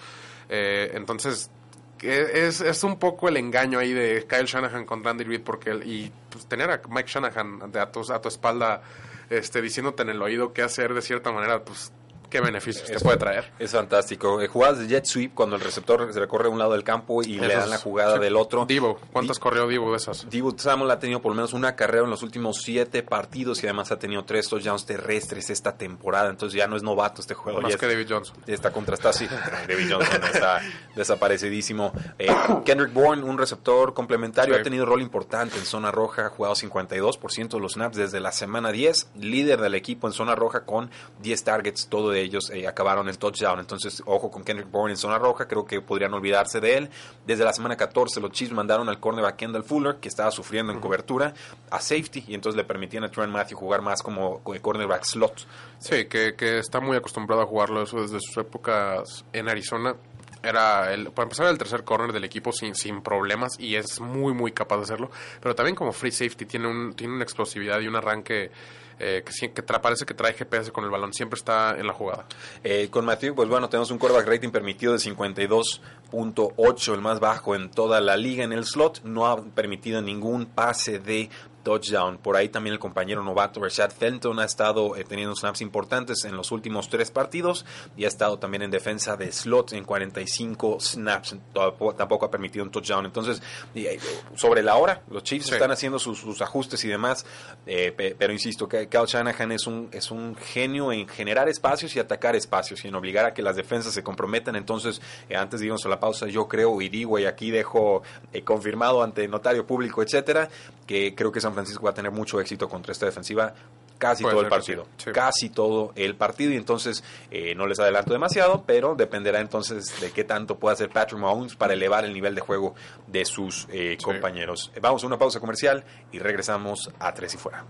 Eh, 0.50 0.92
entonces 0.94 1.50
que 1.98 2.46
es, 2.48 2.60
es 2.62 2.84
un 2.84 3.00
poco 3.00 3.30
el 3.30 3.38
engaño 3.38 3.80
ahí 3.80 3.94
de 3.94 4.28
Kyle 4.30 4.46
Shanahan 4.46 4.86
contra 4.86 5.12
Andy 5.12 5.24
Reid 5.24 5.42
porque 5.42 5.72
él- 5.72 5.84
y 5.86 6.12
pues, 6.30 6.46
tener 6.46 6.70
a 6.70 6.82
Mike 6.90 7.10
Shanahan 7.10 7.72
de 7.72 7.80
a, 7.80 7.90
tu, 7.92 8.02
a 8.12 8.22
tu 8.22 8.28
espalda 8.28 8.82
este 9.30 9.62
diciéndote 9.62 10.04
en 10.04 10.10
el 10.10 10.22
oído 10.22 10.52
qué 10.54 10.62
hacer 10.62 10.94
de 10.94 11.02
cierta 11.02 11.32
manera 11.32 11.64
pues 11.64 11.92
qué 12.36 12.42
beneficios 12.42 12.88
te 12.90 13.00
puede 13.00 13.18
traer 13.18 13.52
Es 13.60 13.72
fantástico. 13.72 14.42
Eh, 14.42 14.48
Jugadas 14.48 14.80
de 14.80 14.88
jet 14.88 15.06
sweep 15.06 15.34
cuando 15.34 15.56
el 15.56 15.62
receptor 15.62 16.12
se 16.14 16.20
recorre 16.20 16.48
a 16.48 16.50
un 16.52 16.60
lado 16.60 16.74
del 16.74 16.84
campo 16.84 17.22
y 17.24 17.40
le 17.40 17.54
dan 17.56 17.70
la 17.70 17.78
jugada 17.78 18.16
sí. 18.16 18.20
del 18.22 18.36
otro. 18.36 18.66
Divo 18.66 19.00
¿cuántas 19.12 19.38
Di- 19.38 19.42
corrió 19.42 19.68
Divo 19.68 19.92
de 19.92 19.98
esas? 19.98 20.30
Divo 20.30 20.54
Samuel 20.58 20.92
ha 20.92 21.00
tenido 21.00 21.22
por 21.22 21.32
lo 21.32 21.36
menos 21.36 21.54
una 21.54 21.76
carrera 21.76 22.04
en 22.04 22.10
los 22.10 22.24
últimos 22.24 22.58
siete 22.62 23.04
partidos 23.04 23.64
y 23.64 23.68
además 23.68 23.92
ha 23.92 24.00
tenido 24.00 24.24
tres 24.26 24.48
touchdowns 24.50 24.86
terrestres 24.86 25.50
esta 25.50 25.78
temporada. 25.78 26.30
Entonces 26.30 26.58
ya 26.58 26.68
no 26.68 26.76
es 26.76 26.84
novato 26.84 27.22
este 27.22 27.34
juego. 27.34 27.62
más 27.62 27.72
ya 27.72 27.78
que 27.78 27.86
es- 27.86 27.92
David 27.94 28.08
Johnson 28.10 28.38
está 28.48 28.72
contrastado, 28.72 29.14
sí. 29.14 29.28
David 29.68 29.92
Johnson 29.92 30.22
está 30.34 30.62
desaparecidísimo. 30.96 31.92
Eh, 32.20 32.28
Kendrick 32.66 32.94
Bourne, 32.94 33.24
un 33.24 33.38
receptor 33.38 33.94
complementario, 33.94 34.56
Sí. 34.56 34.60
ha 34.62 34.64
tenido 34.64 34.86
rol 34.86 35.02
importante 35.02 35.58
en 35.58 35.66
zona 35.66 35.92
roja, 35.92 36.26
ha 36.28 36.30
jugado 36.30 36.56
52% 36.56 37.58
de 37.58 37.60
los 37.62 37.74
snaps 37.74 37.96
desde 37.98 38.20
la 38.20 38.32
semana 38.32 38.72
10, 38.72 39.10
líder 39.20 39.62
del 39.62 39.76
equipo 39.76 40.08
en 40.08 40.14
zona 40.14 40.36
roja 40.36 40.66
con 40.66 40.90
10 41.22 41.44
targets, 41.44 41.88
todos 41.88 42.14
de 42.14 42.25
ellos 42.26 42.50
eh, 42.52 42.68
acabaron 42.68 43.08
el 43.10 43.18
touchdown. 43.18 43.60
Entonces, 43.60 44.04
ojo 44.06 44.30
con 44.30 44.44
Kendrick 44.44 44.70
Bourne 44.70 44.94
en 44.94 44.98
zona 44.98 45.18
roja, 45.18 45.48
creo 45.48 45.66
que 45.66 45.82
podrían 45.82 46.14
olvidarse 46.14 46.60
de 46.60 46.78
él. 46.78 46.90
Desde 47.26 47.44
la 47.44 47.54
semana 47.54 47.78
14, 47.78 48.20
los 48.20 48.32
Chiefs 48.32 48.54
mandaron 48.54 48.90
al 48.90 49.00
cornerback 49.00 49.36
Kendall 49.36 49.64
Fuller, 49.64 49.98
que 49.98 50.10
estaba 50.10 50.32
sufriendo 50.32 50.74
en 50.74 50.80
cobertura, 50.80 51.34
a 51.70 51.80
safety, 51.80 52.26
y 52.28 52.34
entonces 52.36 52.58
le 52.58 52.64
permitían 52.64 53.04
a 53.04 53.10
Trent 53.10 53.32
Matthew 53.32 53.58
jugar 53.58 53.82
más 53.82 54.02
como 54.02 54.26
como 54.44 54.62
cornerback 54.62 55.04
slot. 55.04 55.48
Sí, 55.80 56.06
que, 56.06 56.36
que 56.36 56.60
está 56.60 56.80
muy 56.80 56.98
acostumbrado 56.98 57.42
a 57.42 57.46
jugarlo 57.46 57.84
eso 57.84 58.02
desde 58.02 58.20
sus 58.20 58.38
épocas 58.38 59.26
en 59.34 59.50
Arizona. 59.50 59.96
Era, 60.42 60.94
el, 60.94 61.12
para 61.12 61.24
empezar, 61.24 61.48
el 61.48 61.58
tercer 61.58 61.84
corner 61.84 62.14
del 62.14 62.24
equipo 62.24 62.52
sin, 62.52 62.76
sin 62.76 63.02
problemas 63.02 63.60
y 63.60 63.76
es 63.76 64.00
muy, 64.00 64.34
muy 64.34 64.52
capaz 64.52 64.78
de 64.78 64.84
hacerlo. 64.84 65.10
Pero 65.42 65.56
también 65.56 65.76
como 65.76 65.92
free 65.92 66.12
safety 66.12 66.46
tiene, 66.46 66.68
un, 66.68 66.94
tiene 66.94 67.14
una 67.14 67.24
explosividad 67.24 67.80
y 67.80 67.88
un 67.88 67.96
arranque 67.96 68.52
eh, 69.00 69.24
que, 69.26 69.52
que 69.54 69.66
tra- 69.66 69.82
parece 69.82 70.06
que 70.06 70.14
trae 70.14 70.34
GPS 70.34 70.72
con 70.72 70.84
el 70.84 70.90
balón. 70.90 71.14
Siempre 71.14 71.38
está 71.38 71.76
en 71.78 71.88
la 71.88 71.94
jugada. 71.94 72.26
Eh, 72.64 72.88
con 72.90 73.06
Matthew, 73.06 73.36
pues 73.36 73.50
bueno, 73.50 73.70
tenemos 73.70 73.92
un 73.92 73.98
quarterback 73.98 74.28
rating 74.28 74.50
permitido 74.52 74.94
de 74.94 75.00
52.8, 75.00 76.94
el 76.94 77.02
más 77.02 77.20
bajo 77.20 77.56
en 77.56 77.70
toda 77.72 78.02
la 78.02 78.18
liga 78.18 78.44
en 78.44 78.54
el 78.54 78.66
slot. 78.66 79.04
No 79.04 79.28
ha 79.28 79.44
permitido 79.44 80.02
ningún 80.02 80.46
pase 80.46 81.00
de 81.00 81.30
touchdown. 81.66 82.18
Por 82.20 82.38
ahí 82.38 82.48
también 82.48 82.74
el 82.74 82.80
compañero 82.80 83.22
novato 83.24 83.60
Rashad 83.62 83.92
Fenton 83.92 84.40
ha 84.40 84.46
estado 84.46 84.96
eh, 84.96 85.04
teniendo 85.04 85.36
snaps 85.36 85.60
importantes 85.60 86.24
en 86.24 86.38
los 86.38 86.52
últimos 86.54 86.88
tres 86.88 87.12
partidos 87.12 87.66
y 87.98 88.06
ha 88.06 88.08
estado 88.08 88.40
también 88.40 88.62
en 88.62 88.72
defensa 88.72 89.18
de 89.18 89.32
slot 89.34 89.74
en 89.74 89.84
45 89.84 90.80
snaps. 90.80 91.36
Tampoco, 91.54 91.96
tampoco 91.96 92.26
ha 92.28 92.32
permitido 92.32 92.64
un 92.64 92.72
touchdown. 92.72 93.06
Entonces, 93.06 93.42
eh, 93.74 94.00
sobre 94.36 94.64
la 94.64 94.76
hora, 94.78 95.02
los 95.10 95.24
Chiefs 95.24 95.48
Sí. 95.48 95.54
están 95.54 95.72
haciendo 95.72 96.00
sus, 96.00 96.20
sus 96.20 96.42
ajustes 96.42 96.84
y 96.86 96.88
demás. 96.88 97.26
eh, 97.66 97.92
pe- 97.92 98.16
pero 98.18 98.32
insisto, 98.32 98.68
que 98.70 98.88
Kyle 98.88 99.06
Shanahan 99.08 99.52
es 99.52 99.66
un, 99.66 99.90
es 99.92 100.12
un 100.12 100.36
genio 100.36 100.92
en 100.92 101.08
generar 101.08 101.50
espacios 101.50 101.96
y 101.96 102.00
atacar 102.00 102.36
espacios 102.36 102.86
y 102.86 102.90
en 102.90 102.96
obligar 102.96 103.26
a 103.26 103.34
que 103.34 103.42
las 103.42 103.56
defensas 103.56 103.92
se 103.92 104.04
comprometan. 104.04 104.56
Entonces, 104.56 105.02
eh, 105.30 105.36
antes 105.36 105.60
de 105.60 105.66
irnos 105.66 105.84
a 105.86 105.90
la 105.90 106.00
pausa, 106.00 106.28
yo 106.28 106.48
creo 106.48 106.80
y 106.80 106.90
digo, 106.90 107.18
y 107.18 107.26
aquí 107.26 107.50
dejo 107.50 108.04
confirmado 108.44 109.02
ante 109.02 109.28
notario 109.28 109.66
público, 109.66 110.04
etcétera, 110.04 110.48
que 110.86 111.16
creo 111.16 111.32
que 111.32 111.42
San 111.42 111.55
Francisco 111.56 111.84
va 111.84 111.90
a 111.92 111.94
tener 111.96 112.12
mucho 112.12 112.40
éxito 112.40 112.70
contra 112.70 112.92
esta 112.92 113.06
defensiva 113.08 113.54
casi 113.98 114.24
Puede 114.24 114.36
todo 114.36 114.44
el 114.44 114.50
partido. 114.50 114.84
sí, 114.98 115.06
sí. 115.06 115.12
Casi 115.14 115.50
todo 115.50 115.94
el 115.96 116.16
partido. 116.16 116.52
Y 116.52 116.58
entonces 116.58 117.04
eh, 117.32 117.56
no 117.56 117.66
les 117.66 117.80
adelanto 117.80 118.12
demasiado, 118.14 118.64
pero 118.68 118.94
dependerá 118.94 119.40
entonces 119.40 120.00
de 120.02 120.12
qué 120.12 120.24
tanto 120.26 120.58
pueda 120.60 120.74
hacer 120.74 120.90
Patrick 120.90 121.20
Mahomes 121.20 121.56
para 121.56 121.74
elevar 121.74 122.04
el 122.06 122.14
nivel 122.14 122.36
de 122.36 122.42
juego 122.42 122.76
de 123.08 123.24
sus 123.26 123.68
eh, 123.72 123.96
Sí. 123.98 124.04
compañeros. 124.04 124.72
Vamos 124.82 125.04
a 125.04 125.08
una 125.08 125.18
pausa 125.18 125.40
comercial 125.40 125.84
y 126.12 126.20
regresamos 126.20 126.92
a 127.00 127.14
Tres 127.14 127.34
y 127.36 127.38
Fuera. 127.38 127.64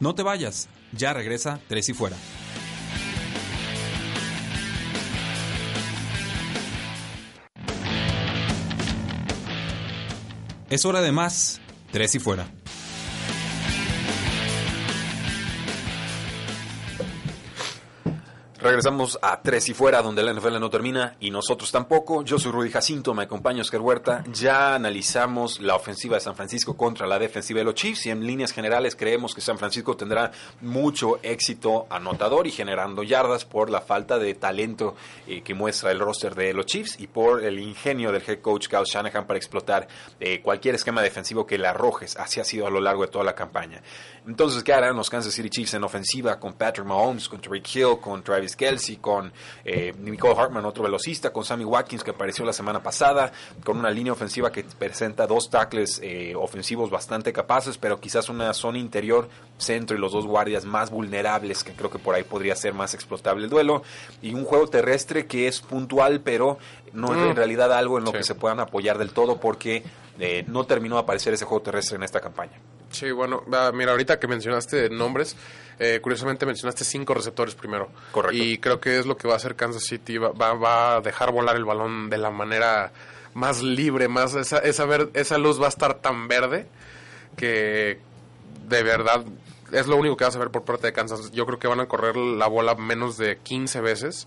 No 0.00 0.14
te 0.14 0.22
vayas, 0.22 0.68
ya 0.92 1.12
regresa 1.12 1.58
Tres 1.68 1.88
y 1.88 1.94
Fuera. 1.94 2.16
Es 10.68 10.84
hora 10.84 11.00
de 11.00 11.12
más, 11.12 11.60
Tres 11.92 12.14
y 12.16 12.18
Fuera. 12.18 12.48
Regresamos 18.58 19.18
a 19.20 19.42
Tres 19.42 19.68
y 19.68 19.74
Fuera, 19.74 20.00
donde 20.00 20.22
la 20.22 20.32
NFL 20.32 20.58
no 20.58 20.70
termina 20.70 21.16
y 21.20 21.30
nosotros 21.30 21.70
tampoco. 21.70 22.24
Yo 22.24 22.38
soy 22.38 22.52
Rudy 22.52 22.70
Jacinto, 22.70 23.12
me 23.12 23.24
acompaña 23.24 23.60
Oscar 23.60 23.82
Huerta. 23.82 24.24
Ya 24.32 24.74
analizamos 24.74 25.60
la 25.60 25.74
ofensiva 25.74 26.16
de 26.16 26.22
San 26.22 26.34
Francisco 26.34 26.74
contra 26.74 27.06
la 27.06 27.18
defensiva 27.18 27.58
de 27.58 27.64
los 27.64 27.74
Chiefs 27.74 28.06
y 28.06 28.10
en 28.10 28.26
líneas 28.26 28.52
generales 28.52 28.96
creemos 28.96 29.34
que 29.34 29.42
San 29.42 29.58
Francisco 29.58 29.94
tendrá 29.94 30.32
mucho 30.62 31.18
éxito 31.22 31.86
anotador 31.90 32.46
y 32.46 32.50
generando 32.50 33.02
yardas 33.02 33.44
por 33.44 33.68
la 33.68 33.82
falta 33.82 34.18
de 34.18 34.34
talento 34.34 34.96
eh, 35.26 35.42
que 35.42 35.52
muestra 35.52 35.90
el 35.90 35.98
roster 35.98 36.34
de 36.34 36.54
los 36.54 36.64
Chiefs 36.64 36.98
y 36.98 37.08
por 37.08 37.44
el 37.44 37.58
ingenio 37.58 38.10
del 38.10 38.22
head 38.26 38.40
coach 38.40 38.68
Kyle 38.68 38.84
Shanahan 38.84 39.26
para 39.26 39.36
explotar 39.36 39.86
eh, 40.18 40.40
cualquier 40.40 40.76
esquema 40.76 41.02
defensivo 41.02 41.46
que 41.46 41.58
le 41.58 41.68
arrojes. 41.68 42.16
Así 42.16 42.40
ha 42.40 42.44
sido 42.44 42.66
a 42.66 42.70
lo 42.70 42.80
largo 42.80 43.02
de 43.02 43.08
toda 43.08 43.24
la 43.24 43.34
campaña. 43.34 43.82
Entonces, 44.26 44.64
¿qué 44.64 44.72
harán 44.72 44.96
los 44.96 45.10
Kansas 45.10 45.34
City 45.34 45.50
Chiefs 45.50 45.74
en 45.74 45.84
ofensiva 45.84 46.40
con 46.40 46.54
Patrick 46.54 46.86
Mahomes, 46.86 47.28
con 47.28 47.40
Tariq 47.40 47.76
Hill, 47.76 47.98
con 48.00 48.22
Travis 48.22 48.45
Kelsey, 48.54 48.98
con 48.98 49.32
eh, 49.64 49.94
Nicole 49.98 50.34
Hartman, 50.38 50.64
otro 50.66 50.84
velocista, 50.84 51.32
con 51.32 51.44
Sammy 51.44 51.64
Watkins 51.64 52.04
que 52.04 52.10
apareció 52.12 52.44
la 52.44 52.52
semana 52.52 52.82
pasada, 52.82 53.32
con 53.64 53.78
una 53.78 53.90
línea 53.90 54.12
ofensiva 54.12 54.52
que 54.52 54.62
presenta 54.62 55.26
dos 55.26 55.50
tackles 55.50 55.98
eh, 56.04 56.34
ofensivos 56.36 56.90
bastante 56.90 57.32
capaces, 57.32 57.78
pero 57.78 57.98
quizás 57.98 58.28
una 58.28 58.52
zona 58.54 58.78
interior, 58.78 59.28
centro 59.56 59.96
y 59.96 60.00
los 60.00 60.12
dos 60.12 60.26
guardias 60.26 60.64
más 60.66 60.90
vulnerables, 60.90 61.64
que 61.64 61.72
creo 61.72 61.90
que 61.90 61.98
por 61.98 62.14
ahí 62.14 62.22
podría 62.24 62.54
ser 62.54 62.74
más 62.74 62.92
explotable 62.94 63.44
el 63.44 63.50
duelo, 63.50 63.82
y 64.22 64.34
un 64.34 64.44
juego 64.44 64.68
terrestre 64.68 65.26
que 65.26 65.48
es 65.48 65.60
puntual, 65.60 66.20
pero 66.20 66.58
no 66.92 67.12
es 67.14 67.18
Mm. 67.18 67.30
en 67.30 67.36
realidad 67.36 67.72
algo 67.72 67.98
en 67.98 68.04
lo 68.04 68.10
Sí. 68.10 68.18
que 68.18 68.22
se 68.24 68.34
puedan 68.34 68.60
apoyar 68.60 68.98
del 68.98 69.10
todo 69.12 69.40
porque 69.40 69.82
eh, 70.18 70.44
no 70.48 70.64
terminó 70.64 70.94
de 70.96 71.02
aparecer 71.02 71.34
ese 71.34 71.44
juego 71.44 71.62
terrestre 71.62 71.96
en 71.96 72.02
esta 72.02 72.20
campaña. 72.20 72.58
Sí, 72.90 73.10
bueno, 73.10 73.42
mira, 73.74 73.90
ahorita 73.92 74.18
que 74.18 74.26
mencionaste 74.28 74.88
nombres, 74.90 75.36
eh, 75.78 75.98
curiosamente 76.02 76.46
mencionaste 76.46 76.84
cinco 76.84 77.14
receptores 77.14 77.54
primero. 77.54 77.90
Correcto. 78.12 78.36
Y 78.36 78.58
creo 78.58 78.80
que 78.80 78.98
es 78.98 79.06
lo 79.06 79.16
que 79.16 79.28
va 79.28 79.34
a 79.34 79.36
hacer 79.36 79.56
Kansas 79.56 79.84
City, 79.84 80.18
va, 80.18 80.30
va, 80.30 80.54
va 80.54 80.96
a 80.96 81.00
dejar 81.00 81.32
volar 81.32 81.56
el 81.56 81.64
balón 81.64 82.08
de 82.08 82.18
la 82.18 82.30
manera 82.30 82.92
más 83.34 83.62
libre, 83.62 84.08
más 84.08 84.34
esa, 84.34 84.58
esa, 84.58 84.86
ver- 84.86 85.10
esa 85.14 85.36
luz 85.36 85.60
va 85.60 85.66
a 85.66 85.68
estar 85.68 85.94
tan 86.00 86.26
verde 86.28 86.66
que 87.36 87.98
de 88.68 88.82
verdad 88.82 89.24
es 89.72 89.86
lo 89.88 89.96
único 89.96 90.16
que 90.16 90.24
vas 90.24 90.36
a 90.36 90.38
ver 90.38 90.50
por 90.50 90.64
parte 90.64 90.86
de 90.86 90.92
Kansas. 90.92 91.32
Yo 91.32 91.44
creo 91.44 91.58
que 91.58 91.68
van 91.68 91.80
a 91.80 91.86
correr 91.86 92.16
la 92.16 92.46
bola 92.46 92.74
menos 92.76 93.18
de 93.18 93.36
15 93.38 93.80
veces 93.80 94.26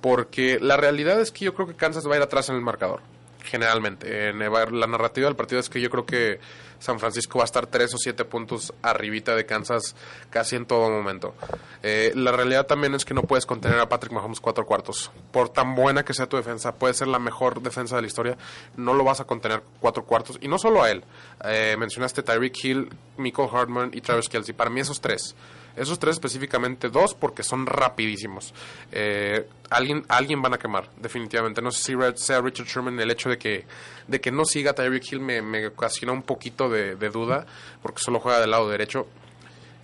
porque 0.00 0.58
la 0.60 0.76
realidad 0.76 1.20
es 1.20 1.30
que 1.32 1.46
yo 1.46 1.54
creo 1.54 1.66
que 1.66 1.74
Kansas 1.74 2.06
va 2.08 2.14
a 2.14 2.16
ir 2.18 2.22
atrás 2.22 2.48
en 2.50 2.56
el 2.56 2.60
marcador. 2.60 3.00
Generalmente, 3.44 4.28
En, 4.28 4.40
eh, 4.42 4.48
la 4.70 4.86
narrativa 4.86 5.26
del 5.26 5.36
partido 5.36 5.60
es 5.60 5.68
que 5.68 5.80
yo 5.80 5.90
creo 5.90 6.06
que 6.06 6.38
San 6.78 6.98
Francisco 6.98 7.38
va 7.38 7.44
a 7.44 7.46
estar 7.46 7.66
tres 7.66 7.94
o 7.94 7.98
siete 7.98 8.24
puntos 8.24 8.72
arribita 8.82 9.34
de 9.34 9.46
Kansas 9.46 9.94
casi 10.30 10.56
en 10.56 10.66
todo 10.66 10.90
momento. 10.90 11.34
Eh, 11.82 12.12
la 12.14 12.32
realidad 12.32 12.66
también 12.66 12.94
es 12.94 13.04
que 13.04 13.14
no 13.14 13.22
puedes 13.22 13.46
contener 13.46 13.78
a 13.78 13.88
Patrick 13.88 14.12
Mahomes 14.12 14.40
cuatro 14.40 14.66
cuartos. 14.66 15.10
Por 15.32 15.48
tan 15.48 15.74
buena 15.74 16.04
que 16.04 16.14
sea 16.14 16.26
tu 16.26 16.36
defensa, 16.36 16.74
puede 16.74 16.94
ser 16.94 17.08
la 17.08 17.18
mejor 17.18 17.62
defensa 17.62 17.96
de 17.96 18.02
la 18.02 18.08
historia, 18.08 18.36
no 18.76 18.94
lo 18.94 19.04
vas 19.04 19.20
a 19.20 19.24
contener 19.24 19.62
cuatro 19.80 20.04
cuartos. 20.04 20.38
Y 20.40 20.48
no 20.48 20.58
solo 20.58 20.82
a 20.82 20.90
él. 20.90 21.04
Eh, 21.44 21.76
mencionaste 21.78 22.22
Tyreek 22.22 22.64
Hill, 22.64 22.90
Michael 23.16 23.48
Hartman 23.52 23.90
y 23.92 24.00
Travis 24.00 24.28
Kelsey. 24.28 24.54
Para 24.54 24.70
mí 24.70 24.80
esos 24.80 25.00
tres. 25.00 25.34
Esos 25.76 25.98
tres 25.98 26.14
específicamente, 26.16 26.88
dos 26.88 27.14
porque 27.14 27.42
son 27.42 27.66
rapidísimos. 27.66 28.54
Eh, 28.92 29.46
alguien, 29.70 30.04
alguien 30.08 30.40
van 30.40 30.54
a 30.54 30.58
quemar, 30.58 30.88
definitivamente. 31.00 31.60
No 31.62 31.70
sé 31.72 31.82
si 31.82 31.94
sea 32.24 32.40
Richard 32.40 32.66
Sherman 32.66 32.98
el 33.00 33.10
hecho 33.10 33.28
de 33.28 33.38
que, 33.38 33.64
de 34.06 34.20
que 34.20 34.30
no 34.30 34.44
siga 34.44 34.72
Tyreek 34.72 35.12
Hill 35.12 35.20
me, 35.20 35.42
me 35.42 35.66
ocasiona 35.66 36.12
un 36.12 36.22
poquito 36.22 36.68
de, 36.68 36.94
de 36.96 37.08
duda 37.10 37.44
porque 37.82 38.00
solo 38.00 38.20
juega 38.20 38.40
del 38.40 38.50
lado 38.52 38.68
derecho. 38.68 39.06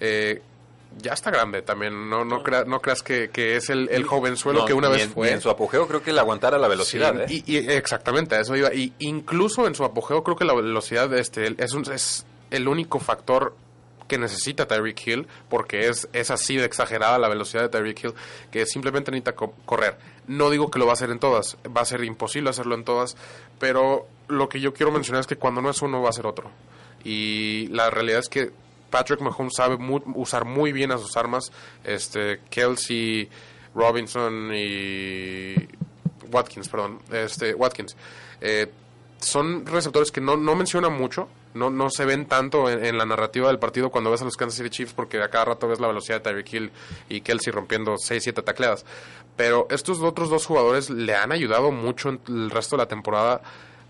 Eh, 0.01 0.43
ya 0.99 1.13
está 1.13 1.31
grande 1.31 1.63
también, 1.63 2.11
no, 2.11 2.25
no, 2.25 2.43
crea- 2.43 2.65
no 2.65 2.81
creas 2.81 3.03
que, 3.03 3.31
que 3.31 3.55
es 3.57 3.71
el, 3.71 3.89
el 3.93 4.05
jovenzuelo 4.05 4.61
No, 4.61 4.65
que 4.67 4.75
una 4.75 4.89
vez 4.89 5.03
en- 5.05 5.11
fue. 5.13 5.31
en 5.31 5.41
su 5.41 5.49
apogeo 5.49 5.87
creo 5.87 6.03
que 6.03 6.13
le 6.13 6.19
aguantara 6.19 6.59
la 6.59 6.67
velocidad. 6.67 7.15
Sí, 7.29 7.37
¿eh? 7.37 7.43
y, 7.47 7.53
y 7.55 7.59
exactamente, 7.71 8.35
a 8.35 8.41
eso 8.41 8.57
iba. 8.57 8.75
Y 8.75 8.93
incluso 8.99 9.67
en 9.69 9.75
su 9.77 9.85
apogeo, 9.85 10.25
creo 10.25 10.37
que 10.37 10.45
la 10.45 10.53
velocidad 10.55 11.13
este, 11.15 11.55
es, 11.59 11.75
un- 11.75 11.91
es 11.93 12.27
el 12.51 12.67
único 12.67 12.99
factor 12.99 13.55
que 14.11 14.19
necesita 14.19 14.67
Tyreek 14.69 15.07
Hill, 15.07 15.27
porque 15.49 15.89
es, 15.89 16.07
es 16.13 16.31
así 16.31 16.57
de 16.57 16.67
exagerada 16.67 17.19
la 17.19 17.29
velocidad 17.29 17.63
de 17.63 17.69
Tyreek 17.71 18.05
Hill, 18.05 18.15
que 18.51 18.67
simplemente 18.67 19.11
necesita 19.11 19.33
co- 19.33 19.55
correr. 19.65 19.97
No 20.27 20.51
digo 20.51 20.71
que 20.71 20.79
lo 20.79 20.85
va 20.85 20.93
a 20.93 20.95
hacer 20.95 21.09
en 21.09 21.19
todas, 21.19 21.57
va 21.75 21.81
a 21.81 21.85
ser 21.87 22.05
imposible 22.05 22.51
hacerlo 22.51 22.75
en 22.75 22.85
todas, 22.85 23.17
pero 23.59 24.07
lo 24.29 24.49
que 24.51 24.61
yo 24.61 24.75
quiero 24.75 24.93
mencionar 24.93 25.21
es 25.23 25.27
que 25.27 25.37
cuando 25.37 25.63
no 25.63 25.71
es 25.71 25.81
uno, 25.81 26.03
va 26.03 26.11
a 26.11 26.13
ser 26.13 26.27
otro. 26.27 26.51
Y 27.05 27.69
la 27.69 27.89
realidad 27.89 28.19
es 28.19 28.29
que 28.29 28.51
Patrick 28.91 29.21
Mahomes 29.21 29.55
sabe 29.57 29.79
usar 30.17 30.45
muy 30.45 30.73
bien 30.73 30.93
a 30.93 30.99
sus 30.99 31.17
armas. 31.17 31.51
Este, 31.85 32.41
Kelsey, 32.51 33.29
Robinson 33.75 34.51
y 34.55 35.55
Watkins, 36.31 36.69
perdón, 36.69 36.99
este, 37.13 37.55
Watkins. 37.55 37.97
Eh, 38.41 38.67
son 39.21 39.67
receptores 39.67 40.11
que 40.11 40.21
no, 40.21 40.37
no 40.37 40.55
mencionan 40.55 40.93
mucho, 40.97 41.29
no, 41.55 41.69
no 41.71 41.91
se 41.91 42.05
ven 42.05 42.27
tanto 42.27 42.71
en, 42.71 42.85
en 42.85 42.97
la 42.99 43.05
narrativa 43.05 43.49
del 43.49 43.59
partido 43.59 43.91
cuando 43.91 44.11
ves 44.11 44.23
a 44.23 44.25
los 44.25 44.37
Kansas 44.37 44.57
City 44.59 44.71
Chiefs, 44.71 44.93
porque 44.95 45.23
a 45.23 45.29
cada 45.29 45.45
rato 45.47 45.69
ves 45.69 45.79
la 45.81 45.89
velocidad 45.89 46.17
de 46.19 46.25
Tyreek 46.31 46.53
Hill 46.55 46.71
y 47.09 47.21
Kelsey 47.21 47.53
rompiendo 47.53 47.97
6, 47.99 48.23
7 48.23 48.43
tacleadas. 48.43 48.85
Pero 49.37 49.67
estos 49.71 50.01
otros 50.01 50.31
dos 50.31 50.47
jugadores 50.47 50.91
le 50.91 51.15
han 51.15 51.33
ayudado 51.33 51.71
mucho 51.71 52.09
en 52.11 52.21
el 52.29 52.51
resto 52.51 52.77
de 52.77 52.83
la 52.83 52.89
temporada 52.89 53.43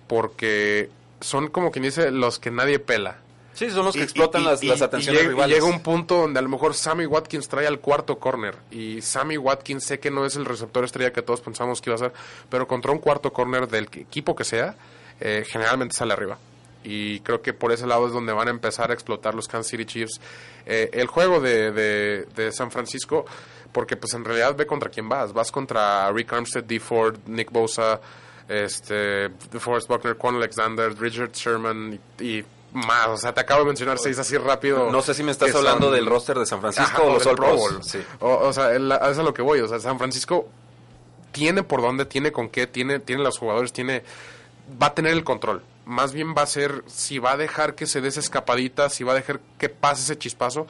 porque 0.07 0.91
son 1.21 1.49
como 1.49 1.71
quien 1.71 1.85
dice 1.85 2.11
los 2.11 2.39
que 2.39 2.51
nadie 2.51 2.79
pela. 2.79 3.19
Sí, 3.53 3.69
son 3.71 3.85
los 3.85 3.95
que 3.95 4.01
Y- 4.01 4.05
explotan 4.05 4.43
y- 4.43 4.45
las, 4.45 4.63
y- 4.63 4.67
las 4.69 4.81
atenciones 4.83 5.21
llega, 5.21 5.33
y 5.33 5.35
rivales. 5.35 5.57
llega 5.57 5.67
un 5.73 5.83
punto 5.83 6.17
donde 6.17 6.39
a 6.39 6.43
lo 6.43 6.49
mejor 6.49 6.73
Sammy 6.75 7.05
Watkins 7.07 7.49
trae 7.49 7.67
al 7.67 7.79
cuarto 7.81 8.19
corner. 8.19 8.57
Y 8.71 9.03
Sammy 9.03 9.37
Watkins 9.37 9.85
sé 9.85 9.99
que 10.01 10.11
no 10.11 10.25
es 10.25 10.37
el 10.37 10.45
receptor 10.45 10.85
estrella 10.85 11.13
que 11.13 11.23
todos 11.23 11.41
pensamos 11.41 11.81
que 11.81 11.91
iba 11.91 11.95
a 11.97 11.99
ser, 11.99 12.13
pero 12.49 12.67
contra 12.67 12.91
un 12.93 12.99
cuarto 12.99 13.33
corner 13.33 13.69
del 13.69 13.85
equipo 13.85 14.35
que 14.35 14.45
sea, 14.45 14.77
eh, 15.21 15.45
generalmente 15.49 15.95
sale 15.97 16.13
arriba. 16.13 16.39
Y 16.83 17.21
creo 17.21 17.43
que 17.43 17.53
por 17.53 17.73
ese 17.73 17.87
lado 17.87 18.07
es 18.07 18.13
donde 18.13 18.33
van 18.33 18.49
a 18.49 18.51
empezar 18.51 18.91
a 18.91 18.95
explotar 18.95 19.35
los 19.35 19.47
Kansas 19.49 19.71
City 19.71 19.85
Chiefs. 19.85 20.21
Eh, 20.65 20.89
el 20.95 21.07
juego 21.09 21.39
de, 21.41 21.73
de- 21.73 22.25
de 22.35 22.53
San 22.53 22.71
Francisco, 22.71 23.27
porque 23.73 23.97
pues 23.97 24.15
en 24.15 24.25
realidad 24.25 24.57
ve 24.57 24.67
contra 24.67 24.89
quién 24.91 25.09
vas. 25.09 25.33
Vas 25.35 25.53
contra 25.53 26.11
Rick 26.13 26.33
Armstead, 26.33 26.65
D. 26.65 26.81
Ford, 26.81 27.19
Nick 27.27 27.51
Bosa, 27.51 28.01
este, 28.49 29.29
Forrest 29.59 29.89
Buckner, 29.89 30.17
Quan 30.17 30.37
Alexander, 30.37 30.93
Richard 30.99 31.33
Sherman 31.33 32.01
y, 32.19 32.25
y 32.25 32.45
más. 32.73 33.09
O 33.09 33.17
sea, 33.19 33.33
te 33.35 33.41
acabo 33.43 33.61
de 33.61 33.67
mencionar 33.67 33.99
seis 33.99 34.19
así 34.19 34.37
rápido. 34.39 34.91
No 34.91 35.03
sé 35.03 35.13
si 35.15 35.23
me 35.23 35.33
estás 35.33 35.55
hablando 35.55 35.87
son- 35.89 35.95
del 35.95 36.07
roster 36.07 36.39
de 36.39 36.47
San 36.47 36.61
Francisco 36.61 37.03
Ajá, 37.03 37.03
o 37.03 37.13
los 37.15 37.27
All 37.27 37.37
Pro. 37.37 37.57
Bowl. 37.57 37.85
Sí. 37.85 38.03
O, 38.21 38.29
o 38.49 38.53
sea, 38.53 38.73
el- 38.73 38.91
es 38.91 39.19
a 39.19 39.23
lo 39.23 39.35
que 39.35 39.43
voy. 39.43 39.61
O 39.61 39.69
sea, 39.69 39.79
San 39.81 39.99
Francisco 39.99 40.49
tiene 41.33 41.63
por 41.63 41.83
dónde, 41.83 42.07
tiene 42.07 42.33
con 42.33 42.49
qué, 42.49 42.67
tiene, 42.67 42.99
tiene 43.01 43.23
los 43.23 43.39
jugadores, 43.39 43.73
tiene 43.73 44.03
va 44.81 44.89
a 44.89 44.95
tener 44.95 45.13
el 45.13 45.25
control. 45.25 45.63
Más 45.87 46.13
bien 46.13 46.35
va 46.37 46.43
a 46.43 46.47
ser 46.47 46.85
si 46.87 47.19
va 47.19 47.33
a 47.33 47.37
dejar 47.37 47.75
que 47.75 47.87
se 47.87 48.01
dé 48.01 48.09
escapadita, 48.09 48.91
si 48.91 49.05
va 49.05 49.13
a 49.13 49.17
dejar 49.17 49.41
que 49.59 49.69
pase 49.69 50.03
ese 50.03 50.19
chispazo, 50.19 50.67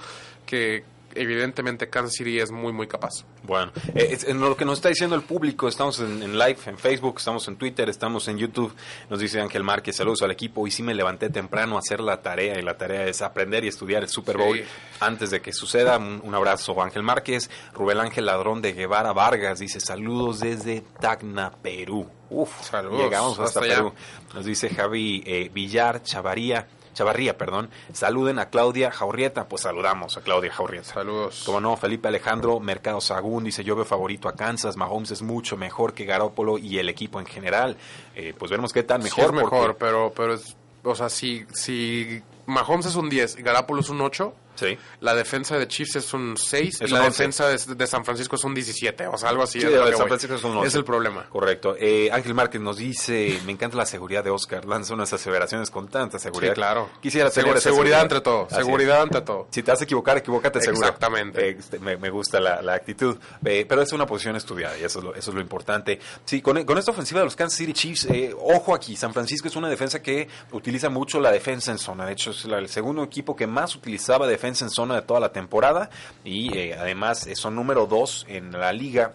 que 0.47 0.85
evidentemente 1.15 1.89
Kansas 1.89 2.15
City 2.15 2.39
es 2.39 2.51
muy, 2.51 2.73
muy 2.73 2.87
capaz. 2.87 3.25
Bueno, 3.43 3.73
eh, 3.95 4.19
en 4.27 4.41
lo 4.41 4.57
que 4.57 4.65
nos 4.65 4.79
está 4.79 4.89
diciendo 4.89 5.17
el 5.17 5.23
público, 5.23 5.69
estamos 5.69 5.99
en, 6.01 6.23
en 6.23 6.39
live, 6.39 6.59
en 6.67 6.79
Facebook, 6.79 7.17
estamos 7.19 7.47
en 7.49 7.57
Twitter, 7.57 7.89
estamos 7.89 8.29
en 8.29 8.39
YouTube. 8.39 8.75
Nos 9.09 9.19
dice 9.21 9.41
Ángel 9.41 9.65
Márquez, 9.65 9.97
saludos 9.97 10.23
al 10.23 10.31
equipo. 10.31 10.67
Y 10.67 10.71
sí 10.71 10.83
me 10.83 10.95
levanté 10.95 11.31
temprano 11.31 11.77
a 11.77 11.79
hacer 11.81 12.01
la 12.01 12.21
tarea, 12.23 12.59
y 12.59 12.63
la 12.63 12.77
tarea 12.77 13.07
es 13.07 13.23
aprender 13.23 13.65
y 13.65 13.69
estudiar 13.69 14.03
el 14.03 14.09
Super 14.09 14.37
Bowl 14.37 14.57
Sí. 14.59 14.65
antes 15.01 15.31
de 15.31 15.41
que 15.41 15.53
suceda. 15.53 15.99
Un, 15.99 16.21
un 16.25 16.35
abrazo, 16.35 16.81
Ángel 16.83 17.03
Márquez. 17.03 17.51
Rubén 17.75 17.99
Ángel 17.99 18.27
Ladrón 18.27 18.61
de 18.63 18.73
Guevara 18.73 19.13
Vargas 19.13 19.59
dice, 19.59 19.81
saludos 19.81 20.41
desde 20.41 20.83
Tacna, 21.01 21.51
Perú. 21.63 22.09
Uf, 22.31 22.63
Saludos, 22.63 23.01
llegamos 23.03 23.39
hasta. 23.41 23.61
Perú. 23.61 23.93
Nos 24.35 24.45
dice 24.45 24.71
Javi 24.71 25.23
eh, 25.27 25.51
Villar 25.53 26.03
Chavaría. 26.03 26.67
Chavarría, 26.95 27.39
perdón. 27.39 27.71
Saluden 27.93 28.39
a 28.39 28.51
Claudia 28.51 28.91
Jaurrieta. 28.91 29.47
Pues 29.49 29.63
saludamos 29.63 30.17
a 30.17 30.21
Claudia 30.23 30.53
Jaurrieta. 30.53 30.87
Saludos. 30.95 31.43
Como 31.47 31.61
no, 31.61 31.77
Felipe 31.77 32.09
Alejandro 32.09 32.61
Mercado 32.61 33.01
Sagún 33.01 33.45
dice, 33.45 33.63
yo 33.65 33.77
veo 33.77 33.85
favorito 33.85 34.29
a 34.29 34.35
Kansas, 34.35 34.77
Mahomes 34.77 35.11
es 35.13 35.23
mucho 35.23 35.57
mejor 35.57 35.95
que 35.95 36.05
Garópolo 36.05 36.59
y 36.59 36.79
el 36.79 36.89
equipo 36.89 37.21
en 37.21 37.27
general. 37.27 37.77
Eh, 38.15 38.35
pues 38.39 38.51
veremos 38.51 38.73
qué 38.73 38.83
tan 38.83 39.03
Sí 39.03 39.05
mejor. 39.05 39.25
es 39.25 39.33
mejor, 39.33 39.67
porque- 39.69 39.79
pero, 39.85 40.13
pero 40.15 40.35
es, 40.35 40.57
o 40.83 40.95
sea, 40.95 41.09
si, 41.09 41.45
si 41.55 42.21
Mahomes 42.47 42.87
es 42.87 42.97
un 42.97 43.09
10 43.09 43.39
y 43.39 43.43
Garoppolo 43.43 43.81
es 43.81 43.89
un 43.89 44.01
8, 44.01 44.35
Sí. 44.61 44.79
la 45.01 45.15
defensa 45.15 45.59
de 45.59 45.67
Chiefs 45.67 45.97
es 45.97 46.13
un 46.15 46.37
6 46.37 46.81
Es 46.83 46.91
y 46.91 46.93
la 46.93 47.01
11. 47.05 47.11
defensa 47.11 47.49
de, 47.49 47.75
de 47.75 47.87
San 47.87 48.05
Francisco 48.05 48.37
es 48.37 48.45
un 48.45 48.55
17, 48.55 49.07
o 49.07 49.17
sea, 49.19 49.31
algo 49.31 49.43
así. 49.43 49.61
Sí, 49.61 49.67
es 49.67 49.73
de 49.73 49.97
San. 49.97 50.07
Francisco 50.07 50.35
es 50.37 50.45
un 50.45 50.57
11. 50.59 50.69
Es 50.69 50.75
el 50.75 50.85
problema. 50.85 51.27
Correcto. 51.29 51.75
Eh, 51.79 52.11
Ángel 52.13 52.35
Márquez 52.35 52.61
nos 52.61 52.77
dice, 52.77 53.41
me 53.47 53.53
encanta 53.53 53.77
la 53.77 53.87
seguridad 53.87 54.23
de 54.23 54.31
Oscar, 54.31 54.65
lanza 54.65 54.95
unas 54.95 55.13
aseveraciones 55.13 55.71
con 55.71 55.89
tanta 55.89 56.19
seguridad. 56.19 56.53
Sí, 56.53 56.55
claro. 56.55 56.91
Quisiera 57.01 57.31
tener 57.31 57.53
Segur- 57.55 57.57
esa 57.59 57.71
seguridad 57.71 58.01
ante 58.03 58.21
todo, 58.21 58.47
Así 58.47 58.55
es. 58.61 58.65
seguridad 58.65 59.03
ante 59.03 59.21
todo. 59.23 59.49
Si 59.51 59.63
te 59.63 59.71
vas 59.71 59.81
a 59.81 59.85
equivocar, 59.85 60.19
equivócate 60.19 60.61
seguro. 60.61 60.87
Exactamente. 60.87 61.49
Eh, 61.49 61.57
este, 61.59 61.79
me, 61.79 61.97
me 61.97 62.11
gusta 62.11 62.41
la, 62.41 62.61
la 62.63 62.75
actitud. 62.75 63.17
Eh, 63.45 63.65
pero 63.69 63.83
es 63.83 63.93
una 63.93 64.07
posición 64.07 64.37
estudiada 64.37 64.77
y 64.79 64.85
eso 64.85 64.99
es 64.99 65.05
lo, 65.05 65.15
eso 65.15 65.31
es 65.31 65.35
lo 65.35 65.41
importante. 65.41 65.99
Sí, 66.25 66.43
con, 66.43 66.63
con 66.65 66.77
esta 66.79 66.91
ofensiva 66.91 67.21
de 67.21 67.25
los 67.27 67.37
Kansas 67.37 67.57
City 67.59 67.73
Chiefs, 67.73 68.07
eh, 68.07 68.35
ojo 68.39 68.75
aquí, 68.75 68.97
San 68.97 69.13
Francisco 69.13 69.49
es 69.49 69.57
una 69.57 69.69
defensa 69.69 70.03
que 70.03 70.29
utiliza 70.53 70.89
mucho 70.91 71.21
la 71.21 71.31
defensa 71.33 71.71
en 71.73 71.79
zona. 71.79 72.05
De 72.07 72.13
hecho, 72.13 72.31
es 72.33 72.45
la- 72.45 72.59
el 72.59 72.69
segundo 72.69 73.03
equipo 73.03 73.35
que 73.37 73.47
más 73.47 73.75
utilizaba 73.77 74.27
defensa 74.27 74.50
en 74.51 74.71
zona 74.71 74.97
de 74.97 75.03
toda 75.03 75.21
la 75.21 75.33
temporada 75.33 75.91
y 76.25 76.57
eh, 76.57 76.77
además 76.79 77.27
eh, 77.27 77.37
son 77.37 77.55
número 77.55 77.87
dos 77.87 78.27
en 78.29 78.53
la 78.53 78.73
liga. 78.73 79.13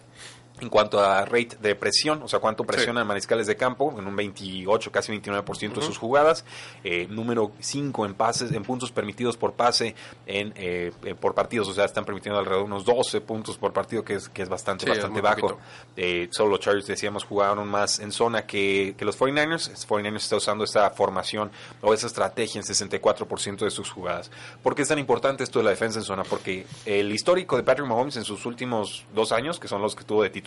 En 0.60 0.70
cuanto 0.70 1.00
a 1.00 1.24
rate 1.24 1.58
de 1.60 1.74
presión, 1.74 2.22
o 2.22 2.28
sea, 2.28 2.38
cuánto 2.38 2.64
presionan 2.64 3.06
mariscales 3.06 3.46
de 3.46 3.56
campo, 3.56 3.94
en 3.98 4.06
un 4.06 4.16
28, 4.16 4.90
casi 4.90 5.12
29% 5.12 5.74
de 5.74 5.82
sus 5.82 5.98
jugadas. 5.98 6.44
Eh, 6.82 7.06
número 7.10 7.52
5 7.60 8.06
en 8.06 8.14
pases, 8.14 8.52
en 8.52 8.62
puntos 8.62 8.90
permitidos 8.90 9.36
por 9.36 9.52
pase 9.52 9.94
en, 10.26 10.54
eh, 10.56 10.92
por 11.20 11.34
partidos, 11.34 11.68
o 11.68 11.74
sea, 11.74 11.84
están 11.84 12.06
permitiendo 12.06 12.38
alrededor 12.38 12.66
de 12.66 12.72
unos 12.72 12.84
12 12.86 13.20
puntos 13.20 13.58
por 13.58 13.74
partido, 13.74 14.02
que 14.02 14.14
es, 14.14 14.30
que 14.30 14.42
es 14.42 14.48
bastante, 14.48 14.86
Sí, 14.86 14.90
es 14.90 14.96
bastante 14.96 15.20
muy 15.20 15.22
bajo. 15.22 15.58
Eh, 15.96 16.28
solo 16.30 16.50
los 16.50 16.60
Chargers, 16.60 16.86
decíamos, 16.86 17.24
jugaron 17.24 17.68
más 17.68 18.00
en 18.00 18.10
zona 18.12 18.46
que, 18.46 18.94
que 18.96 19.04
los 19.04 19.18
49ers. 19.18 19.70
Los 19.70 19.88
49ers 19.88 20.16
está 20.16 20.36
usando 20.36 20.64
esta 20.64 20.88
formación 20.90 21.50
o 21.82 21.92
esa 21.92 22.06
estrategia 22.06 22.60
en 22.60 22.66
64% 22.66 23.58
de 23.58 23.70
sus 23.70 23.90
jugadas. 23.90 24.30
¿Por 24.62 24.74
qué 24.74 24.82
es 24.82 24.88
tan 24.88 24.98
importante 24.98 25.44
esto 25.44 25.58
de 25.58 25.64
la 25.64 25.70
defensa 25.70 25.98
en 25.98 26.04
zona? 26.04 26.24
Porque 26.24 26.66
el 26.86 27.12
histórico 27.12 27.56
de 27.56 27.62
Patrick 27.62 27.86
Mahomes 27.86 28.16
en 28.16 28.24
sus 28.24 28.46
últimos 28.46 29.04
dos 29.14 29.32
años, 29.32 29.60
que 29.60 29.68
son 29.68 29.82
los 29.82 29.94
que 29.94 30.04
tuvo 30.04 30.22
de 30.22 30.30
titular, 30.30 30.45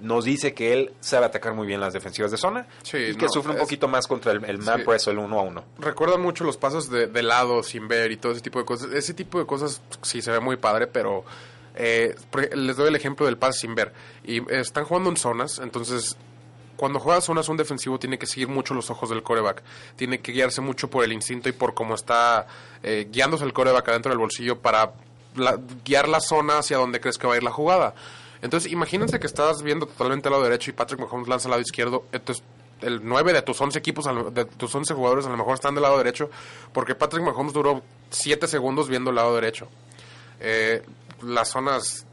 nos 0.00 0.24
dice 0.24 0.54
que 0.54 0.72
él 0.72 0.92
sabe 1.00 1.26
atacar 1.26 1.54
muy 1.54 1.66
bien 1.66 1.80
las 1.80 1.92
defensivas 1.92 2.30
de 2.30 2.36
zona 2.36 2.66
Sí, 2.82 2.96
y 2.96 3.14
que 3.14 3.26
no, 3.26 3.28
sufre 3.32 3.50
un 3.52 3.56
es- 3.58 3.62
poquito 3.62 3.88
más 3.88 4.06
contra 4.06 4.32
el, 4.32 4.44
el 4.44 4.58
man 4.58 4.78
Sí. 4.80 4.84
press 4.84 5.06
el 5.08 5.18
uno 5.18 5.38
a 5.38 5.42
uno. 5.42 5.64
Recuerdan 5.78 6.20
mucho 6.20 6.44
los 6.44 6.56
pasos 6.56 6.90
de, 6.90 7.06
de 7.06 7.22
lado, 7.22 7.62
sin 7.62 7.88
ver 7.88 8.10
y 8.12 8.16
todo 8.16 8.32
ese 8.32 8.40
tipo 8.40 8.58
de 8.58 8.64
cosas. 8.64 8.92
Ese 8.92 9.14
tipo 9.14 9.38
de 9.38 9.46
cosas 9.46 9.80
sí 10.02 10.22
se 10.22 10.30
ve 10.30 10.40
muy 10.40 10.56
padre, 10.56 10.86
pero 10.86 11.24
eh, 11.74 12.14
les 12.54 12.76
doy 12.76 12.88
el 12.88 12.96
ejemplo 12.96 13.26
del 13.26 13.38
pase 13.38 13.60
sin 13.60 13.74
ver. 13.74 13.92
Y 14.24 14.42
están 14.52 14.84
jugando 14.84 15.10
en 15.10 15.16
zonas, 15.16 15.58
entonces 15.60 16.16
cuando 16.76 17.00
juega 17.00 17.20
zonas 17.20 17.48
un 17.48 17.56
defensivo 17.56 17.98
tiene 17.98 18.18
que 18.20 18.26
seguir 18.26 18.46
mucho 18.46 18.72
los 18.72 18.88
ojos 18.90 19.10
del 19.10 19.22
coreback. 19.24 19.62
Tiene 19.96 20.20
que 20.20 20.30
guiarse 20.30 20.60
mucho 20.60 20.88
por 20.88 21.02
el 21.04 21.12
instinto 21.12 21.48
y 21.48 21.52
por 21.52 21.74
cómo 21.74 21.94
está 21.96 22.46
eh, 22.84 23.08
guiándose 23.10 23.44
el 23.44 23.52
coreback 23.52 23.88
adentro 23.88 24.10
del 24.10 24.18
bolsillo 24.20 24.60
para 24.60 24.92
la- 25.34 25.58
guiar 25.84 26.08
la 26.08 26.20
zona 26.20 26.58
hacia 26.58 26.76
donde 26.76 27.00
crees 27.00 27.18
que 27.18 27.26
va 27.26 27.34
a 27.34 27.36
ir 27.36 27.42
la 27.42 27.50
jugada. 27.50 27.94
Entonces, 28.42 28.70
imagínense 28.70 29.18
que 29.18 29.26
estás 29.26 29.62
viendo 29.62 29.86
totalmente 29.86 30.28
al 30.28 30.32
lado 30.32 30.44
derecho 30.44 30.70
y 30.70 30.74
Patrick 30.74 31.00
Mahomes 31.00 31.28
lanza 31.28 31.48
al 31.48 31.50
lado 31.50 31.62
izquierdo. 31.62 32.04
Entonces, 32.12 32.44
el 32.80 33.00
9 33.02 33.32
de 33.32 33.42
tus 33.42 33.60
11 33.60 33.78
equipos, 33.78 34.06
de 34.32 34.44
tus 34.44 34.74
11 34.74 34.94
jugadores 34.94 35.26
a 35.26 35.30
lo 35.30 35.36
mejor 35.36 35.54
están 35.54 35.74
del 35.74 35.82
lado 35.82 35.98
derecho, 35.98 36.30
porque 36.72 36.94
Patrick 36.94 37.24
Mahomes 37.24 37.52
duró 37.52 37.82
7 38.10 38.46
segundos 38.46 38.88
viendo 38.88 39.10
el 39.10 39.16
lado 39.16 39.34
derecho. 39.34 39.68
Eh, 40.40 40.82
las 41.22 41.48
zonas... 41.48 42.04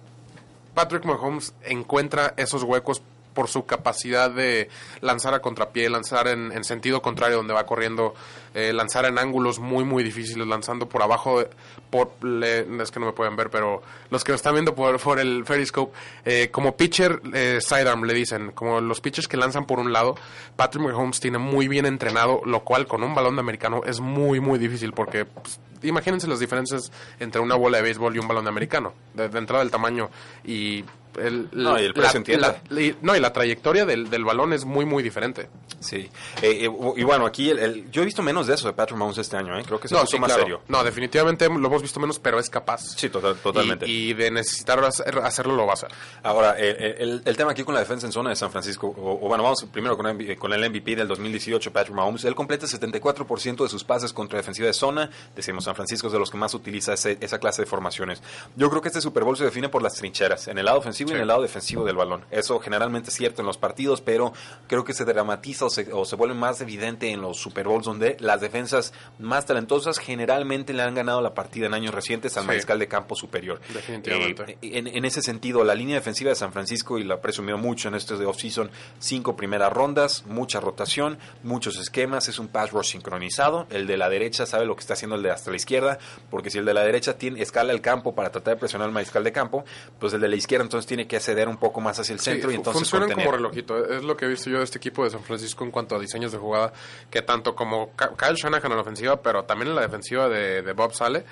Patrick 0.74 1.06
Mahomes 1.06 1.54
encuentra 1.64 2.34
esos 2.36 2.64
huecos 2.64 3.02
por 3.36 3.48
su 3.48 3.68
capacidad 3.68 4.32
de 4.32 4.70
lanzar 5.02 5.36
a 5.36 5.40
contrapié, 5.42 5.88
lanzar 5.92 6.28
en, 6.28 6.52
en 6.52 6.64
sentido 6.64 7.04
contrario 7.04 7.38
donde 7.38 7.54
va 7.54 7.68
corriendo, 7.68 8.16
eh, 8.56 8.74
lanzar 8.74 9.06
en 9.06 9.20
ángulos 9.20 9.60
muy 9.60 9.84
muy 9.84 10.04
difíciles, 10.04 10.48
lanzando 10.48 10.90
por 10.90 11.04
abajo, 11.04 11.44
por 11.92 12.12
le- 12.24 12.62
es 12.82 12.90
que 12.90 13.00
no 13.00 13.06
me 13.06 13.12
pueden 13.14 13.36
ver, 13.36 13.52
pero 13.52 13.84
los 14.10 14.24
que 14.24 14.32
lo 14.32 14.38
están 14.38 14.54
viendo 14.54 14.74
por, 14.74 15.20
el 15.20 15.44
Periscope, 15.44 15.96
eh, 16.26 16.50
como 16.52 16.76
pitcher 16.76 17.22
eh, 17.34 17.60
sidearm 17.62 18.06
le 18.06 18.14
dicen, 18.16 18.52
como 18.54 18.82
los 18.82 19.02
pitchers 19.02 19.28
que 19.28 19.38
lanzan 19.38 19.66
por 19.66 19.78
un 19.80 19.94
lado, 19.94 20.16
Patrick 20.56 20.84
Mahomes 20.84 21.20
tiene 21.20 21.38
muy 21.38 21.68
bien 21.68 21.86
entrenado, 21.86 22.42
lo 22.46 22.62
cual 22.62 22.88
con 22.88 23.04
un 23.04 23.14
balón 23.14 23.36
de 23.36 23.42
americano 23.42 23.82
es 23.86 24.00
muy 24.00 24.40
muy 24.40 24.58
difícil 24.58 24.94
porque 24.94 25.26
pues, 25.26 25.60
imagínense 25.84 26.28
las 26.28 26.40
diferencias 26.40 26.92
entre 27.20 27.42
una 27.42 27.56
bola 27.56 27.78
de 27.78 27.84
béisbol 27.84 28.16
y 28.16 28.20
un 28.20 28.28
balón 28.28 28.46
de 28.46 28.50
americano, 28.50 28.94
de, 29.14 29.28
de 29.28 29.38
entrada 29.38 29.62
del 29.64 29.72
tamaño 29.72 30.10
y 30.44 30.84
el, 31.18 31.50
No, 31.52 31.80
y 31.80 31.86
el 31.86 31.94
la- 32.40 32.62
y- 32.82 32.96
no, 33.02 33.16
y 33.16 33.20
la 33.20 33.32
trayectoria 33.34 33.86
del, 33.86 34.10
del 34.10 34.24
balón 34.26 34.54
es 34.54 34.66
muy, 34.66 34.86
muy 34.86 35.04
diferente. 35.04 35.50
Sí. 35.80 36.10
Eh, 36.42 36.66
eh, 36.66 36.72
y 36.98 37.04
bueno, 37.04 37.26
aquí 37.26 37.50
el, 37.50 37.60
el- 37.60 37.92
yo 37.92 38.02
he 38.02 38.06
visto 38.06 38.22
menos 38.24 38.48
de 38.48 38.56
eso 38.56 38.68
de 38.68 38.74
Patrick 38.74 38.98
Mahomes 38.98 39.18
este 39.18 39.38
año, 39.38 39.58
¿eh? 39.58 39.64
creo 39.66 39.80
que 39.80 39.88
se 39.88 39.94
no, 39.96 40.02
puso 40.02 40.12
sí, 40.12 40.20
más 40.20 40.28
claro. 40.30 40.44
serio. 40.44 40.62
No, 40.68 40.84
definitivamente 40.84 41.48
lo 41.48 41.56
hemos 41.68 41.82
visto 41.82 42.00
menos, 42.00 42.20
pero 42.20 42.40
es 42.40 42.50
capaz. 42.50 42.96
Sí, 42.98 43.10
total- 43.10 43.36
totalmente. 43.36 43.88
Y, 43.88 44.10
y 44.10 44.14
de 44.14 44.32
necesitar 44.32 44.84
hacer- 44.84 45.20
hacerlo, 45.20 45.56
lo 45.56 45.66
va 45.66 45.72
a 45.72 45.74
hacer. 45.74 45.90
Ahora, 46.24 46.52
el, 46.58 47.22
el- 47.26 47.38
tema 47.38 47.52
aquí 47.52 47.64
con 47.64 47.74
la 47.74 47.82
defensa 47.82 48.06
en 48.06 48.12
zona 48.14 48.30
de 48.30 48.36
San 48.36 48.52
Francisco, 48.52 48.88
o, 48.88 49.14
o 49.26 49.28
bueno, 49.28 49.44
vamos 49.44 49.66
primero 49.72 49.96
con, 49.98 50.08
el- 50.08 50.38
con 50.38 50.54
el 50.54 50.70
MVP 50.70 50.96
del 50.96 51.08
2018, 51.08 51.72
Patrick 51.72 51.96
Mahomes. 51.96 52.24
Él 52.26 52.34
completa 52.36 52.66
74% 52.66 53.64
de 53.64 53.70
sus 53.70 53.84
pases 53.84 54.14
contra 54.14 54.38
defensiva 54.38 54.68
de 54.68 54.74
zona. 54.74 55.10
Decimos, 55.36 55.66
San 55.66 55.76
Francisco 55.76 56.08
es 56.08 56.14
de 56.14 56.20
los 56.20 56.32
que 56.32 56.38
más 56.38 56.54
utiliza 56.54 56.94
ese- 56.94 57.18
esa 57.22 57.40
clase 57.40 57.62
de 57.62 57.66
formaciones. 57.66 58.22
Yo 58.56 58.70
creo 58.70 58.82
que 58.82 58.88
este 58.90 59.02
Super 59.02 59.24
Bowl 59.24 59.38
se 59.38 59.44
define 59.46 59.70
por 59.70 59.82
las 59.82 59.96
trincheras, 59.96 60.48
en 60.48 60.58
el 60.58 60.66
lado 60.66 60.80
ofensivo 60.80 61.05
y 61.06 61.10
Sí. 61.10 61.16
en 61.16 61.22
el 61.22 61.28
lado 61.28 61.42
defensivo 61.42 61.84
del 61.86 61.96
balón. 61.96 62.26
Eso 62.32 62.60
generalmente 62.60 63.10
es 63.10 63.16
cierto 63.16 63.42
en 63.42 63.48
los 63.48 63.58
partidos, 63.58 64.02
pero 64.02 64.34
creo 64.68 64.84
que 64.84 64.94
se 64.94 65.06
dramatiza 65.06 65.66
o 65.66 65.70
se, 65.70 65.92
o 65.94 66.06
se 66.06 66.16
vuelve 66.16 66.36
más 66.36 66.62
evidente 66.62 67.10
en 67.12 67.22
los 67.22 67.38
Super 67.38 67.68
Bowls, 67.68 67.86
donde 67.86 68.18
las 68.20 68.42
defensas 68.42 68.94
más 69.20 69.46
talentosas 69.46 69.98
generalmente 70.00 70.74
le 70.74 70.84
han 70.84 70.96
ganado 70.96 71.22
la 71.22 71.34
partida 71.34 71.66
en 71.68 71.74
años 71.74 71.94
recientes 71.94 72.36
al 72.38 72.44
Sí. 72.44 72.48
mariscal 72.48 72.80
de 72.80 72.88
campo 72.88 73.16
superior. 73.16 73.60
Definitivamente. 73.74 74.58
Eh, 74.62 74.72
en, 74.78 74.88
en 74.88 75.06
ese 75.06 75.22
sentido, 75.22 75.64
la 75.64 75.76
línea 75.76 75.96
defensiva 75.96 76.30
de 76.30 76.36
San 76.36 76.52
Francisco, 76.54 76.98
y 76.98 77.04
la 77.04 77.22
presumió 77.22 77.58
mucho 77.58 77.88
en 77.88 77.96
este 77.96 78.16
de 78.16 78.26
off-season, 78.26 78.72
cinco 79.00 79.36
primeras 79.36 79.72
rondas, 79.72 80.24
mucha 80.26 80.60
rotación, 80.60 81.18
muchos 81.44 81.78
esquemas, 81.78 82.28
es 82.28 82.40
un 82.40 82.48
pass 82.48 82.72
rush 82.72 82.92
sincronizado. 82.92 83.68
El 83.70 83.88
de 83.88 83.98
la 83.98 84.10
derecha 84.10 84.46
sabe 84.46 84.66
lo 84.66 84.76
que 84.76 84.82
está 84.82 84.94
haciendo 84.94 85.16
el 85.16 85.24
de 85.24 85.32
hasta 85.32 85.50
la 85.52 85.58
izquierda, 85.58 85.98
porque 86.30 86.50
si 86.50 86.58
el 86.60 86.66
de 86.66 86.74
la 86.74 86.82
derecha 86.84 87.18
tiene, 87.18 87.42
escala 87.42 87.74
el 87.74 87.82
campo 87.82 88.16
para 88.16 88.32
tratar 88.32 88.54
de 88.56 88.60
presionar 88.60 88.88
al 88.88 88.94
mariscal 88.94 89.24
de 89.24 89.32
campo, 89.32 89.66
pues 90.00 90.14
el 90.14 90.22
de 90.22 90.30
la 90.30 90.36
izquierda 90.36 90.64
entonces 90.64 90.88
tiene 90.88 90.95
que 91.04 91.20
ceder 91.20 91.50
un 91.50 91.58
poco 91.58 91.82
más 91.82 92.00
hacia 92.00 92.14
el 92.14 92.20
centro 92.22 92.50
Sí, 92.50 92.56
y 92.56 92.58
entonces 92.58 92.80
funcionan 92.80 93.10
contener. 93.10 93.26
como 93.26 93.38
relojito. 93.38 93.86
Es 93.94 94.04
lo 94.04 94.16
que 94.16 94.26
he 94.26 94.30
visto 94.30 94.50
yo 94.50 94.60
de 94.60 94.64
este 94.64 94.78
equipo 94.78 95.04
de 95.04 95.10
San 95.10 95.22
Francisco 95.24 95.66
en 95.66 95.72
cuanto 95.72 95.96
a 95.96 96.00
diseños 96.00 96.32
de 96.32 96.38
jugada, 96.38 96.72
que 97.10 97.22
tanto 97.22 97.54
como 97.54 97.92
Kyle 97.96 98.36
Shanahan 98.36 98.72
en 98.72 98.76
la 98.78 98.82
ofensiva, 98.82 99.22
pero 99.22 99.44
también 99.44 99.70
en 99.70 99.76
la 99.76 99.82
defensiva 99.82 100.30
de, 100.30 100.62
de 100.62 100.74
Bob 100.74 100.94
Sale, 100.94 101.26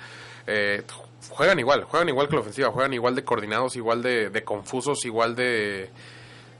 eh, 0.46 0.82
juegan 1.30 1.58
igual, 1.58 1.84
juegan 1.84 2.08
igual 2.10 2.28
que 2.28 2.34
la 2.34 2.40
ofensiva, 2.42 2.70
juegan 2.70 2.92
igual 2.92 3.14
de 3.14 3.24
coordinados, 3.24 3.76
igual 3.76 4.02
de, 4.02 4.28
de 4.30 4.44
confusos, 4.44 5.04
igual 5.06 5.34
de, 5.34 5.90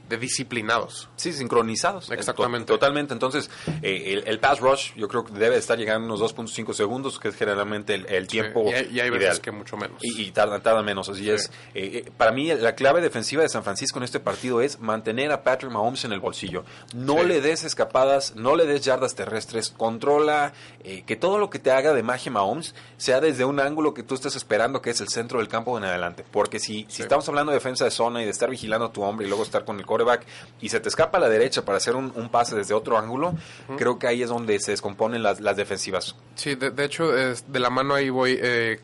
de 0.09 0.17
disciplinados. 0.17 1.09
Sí, 1.15 1.33
sincronizados. 1.33 2.09
Exactamente. 2.11 2.67
To- 2.67 2.73
Totalmente. 2.75 3.13
Entonces, 3.13 3.49
eh, 3.81 4.13
el, 4.13 4.27
el 4.27 4.39
pass 4.39 4.59
rush 4.59 4.93
yo 4.95 5.07
creo 5.07 5.23
que 5.25 5.33
debe 5.33 5.57
estar 5.57 5.77
llegando 5.77 6.13
a 6.13 6.15
unos 6.15 6.35
2.5 6.35 6.73
segundos, 6.73 7.19
que 7.19 7.29
es 7.29 7.35
generalmente 7.35 7.93
el, 7.95 8.05
el 8.07 8.27
tiempo 8.27 8.63
y 8.69 8.73
hay, 8.73 8.83
y 8.91 8.99
hay 8.99 9.07
ideal. 9.07 9.11
veces 9.19 9.39
que 9.39 9.51
mucho 9.51 9.77
menos. 9.77 9.97
Y, 10.01 10.21
y 10.21 10.31
tarda, 10.31 10.59
tarda 10.61 10.81
menos, 10.83 11.09
así 11.09 11.29
es. 11.29 11.51
Eh, 11.73 12.03
eh, 12.05 12.11
para 12.17 12.31
mí, 12.31 12.53
la 12.53 12.75
clave 12.75 13.01
defensiva 13.01 13.41
de 13.43 13.49
San 13.49 13.63
Francisco 13.63 13.99
en 13.99 14.03
este 14.03 14.19
partido 14.19 14.61
es 14.61 14.79
mantener 14.79 15.31
a 15.31 15.43
Patrick 15.43 15.71
Mahomes 15.71 16.05
en 16.05 16.11
el 16.13 16.19
bolsillo. 16.19 16.63
No 16.93 17.19
Sí. 17.19 17.25
le 17.27 17.41
des 17.41 17.63
escapadas, 17.63 18.35
no 18.35 18.55
le 18.55 18.65
des 18.65 18.83
yardas 18.83 19.15
terrestres, 19.15 19.69
controla 19.75 20.53
eh, 20.83 21.03
que 21.05 21.15
todo 21.15 21.37
lo 21.39 21.49
que 21.49 21.59
te 21.59 21.71
haga 21.71 21.93
de 21.93 22.03
magia 22.03 22.31
Mahomes 22.31 22.75
sea 22.97 23.21
desde 23.21 23.45
un 23.45 23.59
ángulo 23.59 23.93
que 23.93 24.03
tú 24.03 24.15
estés 24.15 24.35
esperando, 24.35 24.81
que 24.81 24.89
es 24.91 25.01
el 25.01 25.07
centro 25.09 25.39
del 25.39 25.47
campo 25.47 25.77
en 25.77 25.83
adelante. 25.85 26.25
Porque 26.31 26.59
si, 26.59 26.85
si 26.89 26.97
Sí. 26.97 27.01
estamos 27.03 27.27
hablando 27.29 27.51
de 27.51 27.57
defensa 27.57 27.85
de 27.85 27.91
zona 27.91 28.21
y 28.21 28.25
de 28.25 28.31
estar 28.31 28.49
vigilando 28.49 28.85
a 28.87 28.91
tu 28.91 29.01
hombre 29.03 29.25
y 29.25 29.29
luego 29.29 29.43
estar 29.43 29.63
con 29.65 29.79
el 29.79 29.85
quarterback 29.95 30.25
y 30.61 30.69
se 30.69 30.79
te 30.79 30.89
escapa 30.89 31.17
a 31.17 31.21
la 31.21 31.29
derecha 31.29 31.63
para 31.63 31.77
hacer 31.77 31.95
un, 31.95 32.11
un 32.15 32.29
pase 32.29 32.55
desde 32.55 32.73
otro 32.73 32.97
ángulo, 32.97 33.33
creo 33.77 33.97
que 33.97 34.07
ahí 34.07 34.21
es 34.23 34.29
donde 34.29 34.59
se 34.59 34.71
descomponen 34.71 35.23
las, 35.23 35.39
las 35.41 35.55
defensivas. 35.57 36.15
Sí, 36.35 36.55
de, 36.55 36.71
de 36.71 36.83
hecho, 36.85 37.15
es- 37.17 37.51
de 37.51 37.59
la 37.59 37.69
mano 37.69 37.93
ahí 37.93 38.09
voy 38.09 38.37
eh, 38.41 38.79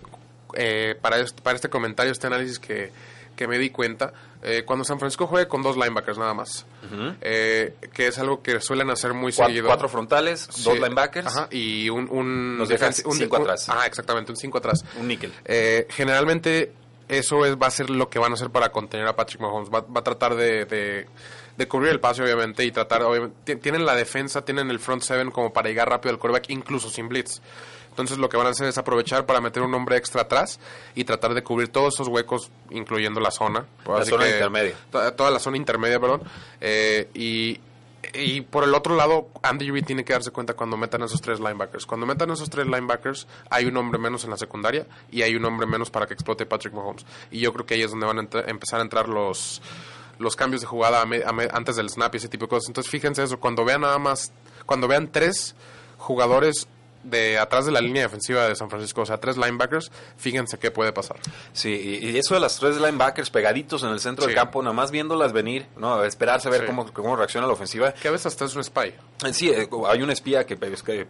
eh, 0.53 0.95
para, 1.01 1.17
este, 1.19 1.41
para 1.41 1.55
este 1.55 1.69
comentario, 1.69 2.11
este 2.11 2.27
análisis 2.27 2.59
que, 2.59 2.91
que 3.35 3.47
me 3.47 3.57
di 3.57 3.69
cuenta. 3.69 4.13
eh, 4.43 4.63
cuando 4.65 4.83
San 4.83 4.97
Francisco 4.99 5.27
juega 5.27 5.47
con 5.47 5.61
dos 5.61 5.75
linebackers 5.77 6.17
nada 6.17 6.33
más, 6.33 6.65
eh, 7.21 7.75
que 7.93 8.07
es 8.07 8.17
algo 8.19 8.41
que 8.41 8.59
suelen 8.59 8.89
hacer 8.89 9.13
muy 9.13 9.31
Cuatro, 9.31 9.45
seguido. 9.51 9.67
cuatro 9.67 9.87
frontales, 9.89 10.47
Sí, 10.51 10.63
dos 10.63 10.75
linebackers, 10.79 11.27
ajá, 11.27 11.47
y 11.51 11.89
un, 11.89 12.07
un, 12.09 12.57
Nos 12.57 12.69
dejan 12.69 12.91
defensi- 12.91 13.05
un- 13.05 13.17
cinco 13.17 13.35
un- 13.37 13.41
atrás. 13.43 13.69
Ajá, 13.69 13.85
exactamente, 13.85 14.31
un 14.31 14.37
5 14.37 14.57
atrás. 14.57 14.83
un 14.99 15.07
níquel. 15.07 15.31
Eh, 15.45 15.85
generalmente 15.89 16.73
eso 17.11 17.45
es, 17.45 17.55
va 17.57 17.67
a 17.67 17.71
ser 17.71 17.89
lo 17.89 18.09
que 18.09 18.19
van 18.19 18.31
a 18.31 18.35
hacer 18.35 18.49
para 18.49 18.71
contener 18.71 19.07
a 19.07 19.15
Patrick 19.15 19.41
Mahomes. 19.41 19.69
Va, 19.69 19.81
va 19.81 19.99
a 19.99 20.03
tratar 20.03 20.35
de, 20.35 20.65
de, 20.65 21.05
de 21.57 21.67
cubrir 21.67 21.91
el 21.91 21.99
pase, 21.99 22.23
obviamente, 22.23 22.63
y 22.65 22.71
tratar, 22.71 23.03
obviamente, 23.03 23.35
ti- 23.43 23.61
tienen 23.61 23.85
la 23.85 23.95
defensa, 23.95 24.43
tienen 24.43 24.69
el 24.71 24.79
front 24.79 25.03
seven 25.03 25.29
como 25.31 25.51
para 25.53 25.69
llegar 25.69 25.89
rápido 25.89 26.13
al 26.13 26.19
quarterback, 26.19 26.49
incluso 26.49 26.89
sin 26.89 27.07
blitz. 27.09 27.41
Entonces 27.89 28.17
lo 28.17 28.29
que 28.29 28.37
van 28.37 28.47
a 28.47 28.51
hacer 28.51 28.67
es 28.67 28.77
aprovechar 28.77 29.25
para 29.25 29.41
meter 29.41 29.61
un 29.63 29.73
hombre 29.73 29.97
extra 29.97 30.21
atrás 30.21 30.61
y 30.95 31.03
tratar 31.03 31.33
de 31.33 31.43
cubrir 31.43 31.67
todos 31.67 31.93
esos 31.95 32.07
huecos, 32.07 32.49
incluyendo 32.69 33.19
la 33.19 33.31
zona. 33.31 33.65
La 33.85 34.05
zona 34.05 34.23
que- 34.23 34.31
intermedia. 34.31 34.75
to- 34.89 35.13
Toda 35.13 35.29
la 35.29 35.39
zona 35.39 35.57
intermedia, 35.57 35.99
perdón. 35.99 36.21
Eh, 36.61 37.09
y 37.13 37.59
Y 38.13 38.41
por 38.41 38.63
el 38.65 38.73
otro 38.75 38.95
lado, 38.95 39.29
Andy 39.41 39.71
Reid 39.71 39.85
tiene 39.85 40.03
que 40.03 40.11
darse 40.13 40.31
cuenta 40.31 40.53
cuando 40.53 40.75
metan 40.75 41.01
esos 41.03 41.21
tres 41.21 41.39
linebackers. 41.39 41.85
Cuando 41.85 42.05
metan 42.05 42.29
esos 42.31 42.49
tres 42.49 42.65
linebackers, 42.67 43.25
hay 43.49 43.65
un 43.65 43.77
hombre 43.77 43.99
menos 43.99 44.23
en 44.25 44.31
la 44.31 44.37
secundaria 44.37 44.85
y 45.11 45.21
hay 45.21 45.35
un 45.35 45.45
hombre 45.45 45.65
menos 45.65 45.89
para 45.89 46.07
que 46.07 46.13
explote 46.13 46.45
Patrick 46.45 46.73
Mahomes. 46.73 47.05
Y 47.31 47.39
yo 47.39 47.53
creo 47.53 47.65
que 47.65 47.75
ahí 47.75 47.83
es 47.83 47.91
donde 47.91 48.05
van 48.07 48.19
a 48.19 48.21
empezar 48.49 48.79
a 48.79 48.83
entrar 48.83 49.07
los, 49.07 49.61
los 50.19 50.35
cambios 50.35 50.61
de 50.61 50.67
jugada 50.67 51.01
a 51.01 51.05
me- 51.05 51.23
a 51.23 51.31
me- 51.31 51.47
antes 51.53 51.77
del 51.77 51.89
snap 51.89 52.13
y 52.15 52.17
ese 52.17 52.27
tipo 52.27 52.45
de 52.45 52.49
cosas. 52.49 52.67
Entonces, 52.67 52.91
fíjense 52.91 53.23
eso. 53.23 53.39
Cuando 53.39 53.63
vean 53.63 53.81
nada 53.81 53.97
más, 53.97 54.33
cuando 54.65 54.87
vean 54.89 55.09
tres 55.11 55.55
jugadores 55.97 56.67
de 57.03 57.39
atrás 57.39 57.65
de 57.65 57.71
la 57.71 57.81
línea 57.81 58.03
defensiva 58.03 58.47
de 58.47 58.55
San 58.55 58.69
Francisco, 58.69 59.01
o 59.01 59.05
sea, 59.05 59.17
tres 59.19 59.37
linebackers, 59.37 59.91
fíjense 60.17 60.57
qué 60.59 60.71
puede 60.71 60.93
pasar. 60.93 61.17
Sí, 61.53 61.99
y 62.01 62.17
eso 62.17 62.33
de 62.35 62.39
las 62.39 62.57
tres 62.59 62.77
linebackers 62.77 63.29
pegaditos 63.29 63.83
en 63.83 63.89
el 63.89 63.99
centro 63.99 64.25
del 64.25 64.35
campo, 64.35 64.61
nada 64.61 64.73
más 64.73 64.91
viéndolas 64.91 65.33
venir, 65.33 65.65
¿no? 65.77 66.03
Esperarse 66.03 66.47
a 66.47 66.51
ver 66.51 66.61
Sí. 66.61 66.67
cómo, 66.67 66.91
cómo 66.93 67.15
reacciona 67.15 67.47
la 67.47 67.53
ofensiva. 67.53 67.91
Que 67.93 68.07
a 68.07 68.11
veces 68.11 68.27
hasta 68.27 68.45
es 68.45 68.55
un 68.55 68.63
spy. 68.63 68.87
Eh, 68.89 69.33
Sí, 69.33 69.49
eh, 69.49 69.67
hay 69.87 70.01
un 70.01 70.09
espía 70.11 70.45
que, 70.45 70.55